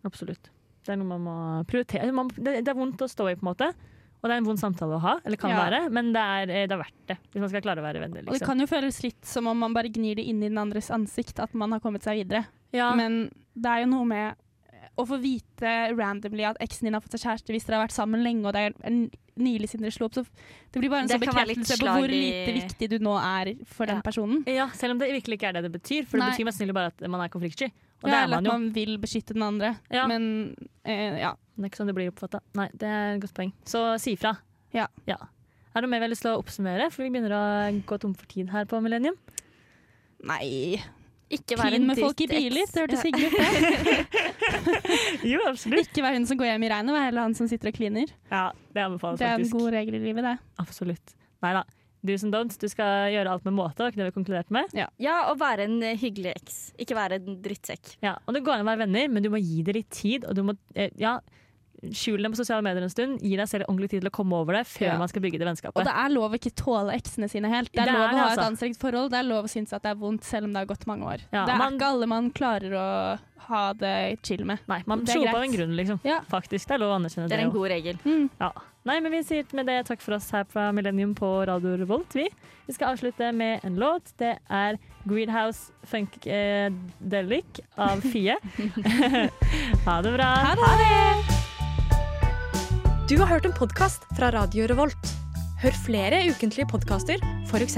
Absolutt. 0.08 0.52
Det 0.82 0.94
er 0.94 1.02
noe 1.02 1.12
man 1.12 1.26
må 1.26 1.36
prioritere. 1.70 2.10
Det, 2.38 2.62
det 2.66 2.72
er 2.72 2.78
vondt 2.78 3.02
å 3.06 3.10
stå 3.10 3.28
i, 3.30 3.36
på 3.38 3.46
en 3.46 3.52
måte. 3.52 3.72
Og 4.22 4.30
det 4.30 4.36
er 4.36 4.38
en 4.38 4.46
vond 4.46 4.60
samtale 4.62 4.98
å 4.98 5.02
ha, 5.02 5.16
eller 5.26 5.38
kan 5.42 5.50
Ja. 5.50 5.64
være, 5.66 5.90
men 5.92 6.12
det 6.14 6.22
er, 6.22 6.42
eh, 6.50 6.68
det 6.68 6.72
er 6.76 6.78
verdt 6.84 7.08
det. 7.08 7.18
Hvis 7.34 7.42
man 7.42 7.50
skal 7.50 7.62
klare 7.62 7.82
å 7.82 7.86
være 7.88 8.00
venner. 8.04 8.20
Og 8.22 8.26
det 8.34 8.42
Liksom. 8.42 8.46
kan 8.46 8.60
jo 8.60 8.68
føles 8.68 9.02
litt 9.04 9.26
som 9.26 9.48
om 9.48 9.58
man 9.58 9.74
bare 9.74 9.90
gnir 9.90 10.16
det 10.16 10.26
inn 10.28 10.44
i 10.44 10.48
den 10.50 10.58
andres 10.62 10.92
ansikt, 10.92 11.40
at 11.40 11.54
man 11.56 11.72
har 11.72 11.80
kommet 11.80 12.04
seg 12.04 12.22
videre. 12.28 12.46
Ja. 12.72 12.94
Men 12.94 13.32
det 13.58 13.66
er 13.66 13.80
jo 13.86 13.88
noe 13.88 14.06
med 14.06 14.36
å 14.98 15.08
få 15.08 15.18
vite 15.22 15.96
randomly 15.98 16.44
at 16.46 16.58
eksen 16.60 16.82
din 16.84 16.94
har 16.94 17.02
fått 17.02 17.18
seg 17.18 17.22
kjæreste 17.32 17.50
hvis 17.50 17.66
dere 17.66 17.80
har 17.80 17.88
vært 17.88 17.96
sammen 17.96 18.22
lenge 18.24 18.46
og 18.46 18.54
det 18.54 18.62
er 18.62 18.74
en 18.86 19.10
nylig 19.40 19.70
siden 19.72 19.82
dere 19.82 19.92
slo 19.96 20.06
opp. 20.06 20.14
Så 20.14 20.26
det 20.74 20.82
blir 20.82 20.90
bare 20.92 21.02
en 21.02 21.08
sånn 21.08 21.22
kan 21.24 21.34
bekreftelse 21.34 21.80
på 21.80 21.88
hvor 21.88 22.08
lite 22.12 22.54
viktig 22.62 22.90
du 22.92 23.00
nå 23.00 23.16
er 23.18 23.56
for 23.66 23.86
den 23.88 24.02
personen. 24.04 24.44
ja, 24.46 24.68
selv 24.70 24.92
om 24.92 24.98
det 25.00 25.10
virkelig 25.10 25.40
ikke 25.40 25.50
er 25.50 25.54
det 25.54 25.72
det 25.72 25.82
betyr. 25.82 26.06
For 26.06 26.18
Nei. 26.18 26.30
det 26.30 26.38
betyr 26.38 26.46
mest 26.46 26.60
sannsynlig 26.60 26.74
bare 26.76 26.92
at 26.94 27.10
man 27.10 27.22
er 27.22 27.30
konfliktsky. 27.30 27.72
Og 28.02 28.10
Ja, 28.10 28.12
det 28.12 28.18
er 28.18 28.24
eller 28.24 28.38
man 28.42 28.48
at 28.48 28.54
man 28.54 28.70
vil 28.74 28.96
beskytte 29.02 29.36
den 29.38 29.44
andre. 29.46 29.76
Ja. 29.94 30.08
Men 30.10 30.56
eh, 30.86 31.20
ja. 31.22 31.36
Det 31.56 31.68
er 31.68 31.70
ikke 31.70 31.82
sånn 31.84 31.92
det 31.92 31.98
blir 31.98 32.10
oppfatta. 32.10 32.40
Nei, 32.58 32.70
det 32.74 32.88
er 32.90 33.12
et 33.16 33.22
godt 33.22 33.36
poeng. 33.38 33.52
Så 33.70 33.84
si 34.02 34.16
ifra. 34.18 34.32
Ja. 34.74 34.88
Er 35.06 35.76
det 35.76 35.84
noe 35.86 35.92
mer 35.92 36.02
vi 36.02 36.08
har 36.08 36.12
lyst 36.16 36.26
til 36.26 36.32
å 36.34 36.40
oppsummere? 36.42 36.88
For 36.92 37.06
vi 37.06 37.12
begynner 37.14 37.36
å 37.38 37.44
gå 37.88 38.00
tom 38.02 38.16
for 38.18 38.26
tid 38.32 38.50
her 38.52 38.66
på 38.68 38.80
Millennium. 38.84 39.16
Nei. 40.28 40.82
Ikke 41.32 41.56
være 41.56 41.72
Klin 41.78 41.86
en 41.86 41.88
med 41.88 42.00
folk 42.02 42.20
i 42.26 42.28
biler, 42.28 42.66
det 42.68 42.82
hørtes 42.82 43.00
Ja. 43.00 43.08
hyggelig 43.08 43.30
ut. 43.32 44.18
Jo, 45.32 45.40
absolutt. 45.48 45.86
Ikke 45.88 46.04
være 46.04 46.18
hun 46.20 46.26
som 46.28 46.40
går 46.40 46.50
hjem 46.50 46.66
i 46.68 46.72
regnet, 46.74 46.92
vær 46.96 47.06
heller 47.08 47.24
han 47.28 47.36
som 47.38 47.48
sitter 47.48 47.72
og 47.72 47.78
kliner. 47.78 48.10
Ja, 48.32 48.50
det 48.76 48.84
anbefales 48.84 49.22
Det 49.22 49.30
er 49.30 49.40
en 49.40 49.54
god 49.54 49.70
regel 49.78 49.96
i 49.96 50.02
livet, 50.04 50.26
det. 50.28 50.34
Absolutt. 50.60 51.14
Nei 51.46 51.54
da. 51.56 51.64
Do's 52.04 52.24
and 52.26 52.34
don'ts. 52.34 52.58
Du 52.58 52.68
skal 52.68 53.12
gjøre 53.14 53.30
alt 53.30 53.44
med 53.46 53.54
måte, 53.54 53.78
var 53.84 53.92
ikke 53.92 54.02
det 54.02 54.08
vi 54.14 54.16
konkluderte 54.24 54.50
med? 54.56 54.72
Ja, 54.74 55.30
og 55.32 55.38
være 55.40 55.68
en 55.70 55.82
eh, 55.84 55.98
hyggelig 56.02 56.34
eks. 56.36 56.74
Ikke 56.82 56.96
være 56.98 57.20
en 57.22 57.42
drittsekk. 57.44 57.98
Ja, 58.02 58.16
og 58.28 58.34
Det 58.34 58.44
går 58.44 58.58
an 58.58 58.66
å 58.66 58.72
være 58.72 58.86
venner, 58.88 59.08
men 59.10 59.22
du 59.24 59.30
må 59.30 59.38
gi 59.42 59.62
det 59.68 59.76
litt 59.76 59.90
tid. 59.92 60.26
Og 60.26 60.34
du 60.36 60.42
må 60.44 60.56
eh, 60.76 60.90
ja, 60.98 61.20
skjule 61.82 62.22
dem 62.22 62.34
på 62.34 62.38
sosiale 62.38 62.62
medier 62.66 62.84
en 62.86 62.92
stund. 62.94 63.22
Gi 63.26 63.36
deg 63.40 63.48
selv 63.50 63.66
ordentlig 63.70 63.90
tid 63.90 64.02
til 64.04 64.10
å 64.12 64.14
komme 64.14 64.38
over 64.38 64.54
det 64.60 64.68
før 64.70 64.86
Ja. 64.92 64.98
man 65.02 65.10
skal 65.10 65.22
bygge 65.24 65.40
det 65.42 65.48
vennskapet. 65.48 65.78
Og 65.82 65.86
det 65.88 65.94
er 65.98 66.10
lov 66.14 66.32
å 66.34 66.38
ikke 66.38 66.54
tåle 66.54 66.94
eksene 66.94 67.30
sine 67.30 67.50
helt. 67.50 67.72
Det 67.74 67.82
er, 67.82 67.86
Det 67.86 67.94
er 67.94 67.98
lov 67.98 68.06
å 68.06 68.10
ha 68.10 68.18
ha 68.18 68.26
et 68.34 68.38
altså. 68.38 68.50
anstrengt 68.52 68.78
forhold. 68.82 69.10
Det 69.14 69.18
er 69.22 69.24
lov 69.30 69.46
å 69.46 69.50
synes 69.50 69.74
at 69.74 69.82
det 69.86 69.90
er 69.94 69.96
vondt 70.02 70.24
selv 70.24 70.46
om 70.46 70.54
det 70.54 70.60
har 70.62 70.70
gått 70.70 70.86
mange 70.90 71.06
år. 71.06 71.20
Ja, 71.34 71.46
det 71.46 71.54
er 71.54 71.58
man- 71.58 71.78
ikke 71.80 71.90
alle 71.90 72.08
man 72.08 72.32
klarer 72.32 72.72
å 72.78 73.20
ha 73.48 73.74
det 73.74 74.20
chill 74.24 74.46
med. 74.46 74.60
Nei, 74.68 74.82
man 74.86 75.06
slo 75.06 75.24
på 75.26 75.36
av 75.36 75.44
en 75.44 75.52
grunn, 75.52 75.76
liksom. 75.76 76.00
Ja. 76.06 76.20
Faktisk. 76.30 76.68
Det 76.68 76.76
er 76.76 76.78
lov 76.80 76.94
å 76.94 77.00
anerkjenne 77.02 77.30
Det 77.30 77.38
det. 77.38 77.40
er 77.40 77.46
en 77.46 77.52
god 77.52 77.70
regel. 77.70 77.98
Mm. 78.06 78.30
Ja. 78.40 78.52
Nei, 78.82 78.96
men 78.98 79.14
vi 79.14 79.20
sier 79.22 79.46
med 79.54 79.68
det 79.70 79.84
takk 79.86 80.02
for 80.02 80.16
oss 80.16 80.32
her 80.34 80.48
fra 80.50 80.72
Millennium 80.74 81.12
på 81.14 81.28
Radio 81.46 81.76
Revolt. 81.78 82.16
Vi, 82.18 82.24
vi 82.66 82.74
skal 82.74 82.96
avslutte 82.96 83.28
med 83.38 83.62
en 83.68 83.76
låt. 83.78 84.10
Det 84.18 84.32
er 84.50 84.80
Greenhouse 85.06 85.70
Funkadelic 85.86 87.62
av 87.78 88.02
Fie. 88.02 88.40
ha 89.86 90.00
det 90.02 90.16
bra. 90.16 90.30
Ha 90.50 90.72
det! 90.82 91.38
Du 93.06 93.20
har 93.20 93.30
hørt 93.30 93.46
en 93.46 93.54
podkast 93.54 94.10
fra 94.18 94.32
Radio 94.34 94.66
Revolt. 94.72 95.14
Hør 95.62 95.78
flere 95.86 96.24
ukentlige 96.32 96.66
podkaster, 96.74 97.22
f.eks. 97.52 97.78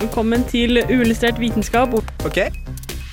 Velkommen 0.00 0.48
til 0.48 0.80
uillustrert 0.88 1.36
vitenskap. 1.42 1.92
OK, 2.24 2.46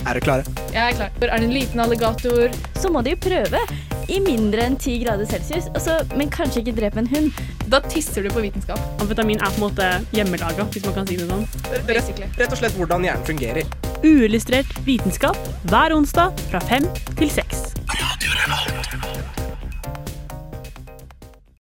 er 0.06 0.18
dere 0.18 0.24
klare? 0.24 0.56
Jeg 0.74 0.82
er 0.84 0.98
klar. 0.98 1.12
Er 1.22 1.40
det 1.40 1.50
en 1.50 1.54
liten 1.54 1.82
alligator? 1.82 2.56
Så 2.80 2.92
må 2.94 3.02
de 3.06 3.16
jo 3.16 3.22
prøve. 3.26 3.62
I 4.06 4.20
mindre 4.22 4.62
enn 4.68 4.76
10 4.78 5.00
grader 5.02 5.26
celsius. 5.30 5.70
Altså, 5.74 5.98
men 6.18 6.30
kanskje 6.34 6.62
ikke 6.62 6.76
drepe 6.78 7.02
en 7.02 7.10
hund. 7.10 7.40
Da 7.72 7.82
tisser 7.90 8.26
du 8.26 8.30
på 8.34 8.44
vitenskap. 8.46 8.82
Amfetamin 9.02 9.42
er 9.42 9.50
på 9.56 9.62
en 9.62 9.66
måte 9.66 9.90
hjemmelaga, 10.14 10.68
hvis 10.70 10.86
man 10.86 11.00
kan 11.00 11.10
si 11.10 11.18
det 11.18 11.30
sånn. 11.32 11.48
Basically. 11.90 12.30
Rett 12.38 12.54
og 12.54 12.62
slett 12.62 12.78
hvordan 12.78 13.08
hjernen 13.08 13.26
fungerer. 13.26 13.66
Uillustrert 14.06 14.78
vitenskap 14.86 15.40
hver 15.72 15.98
onsdag 15.98 16.46
fra 16.52 16.62
fem 16.70 16.86
til 17.18 17.34
seks. 17.34 17.72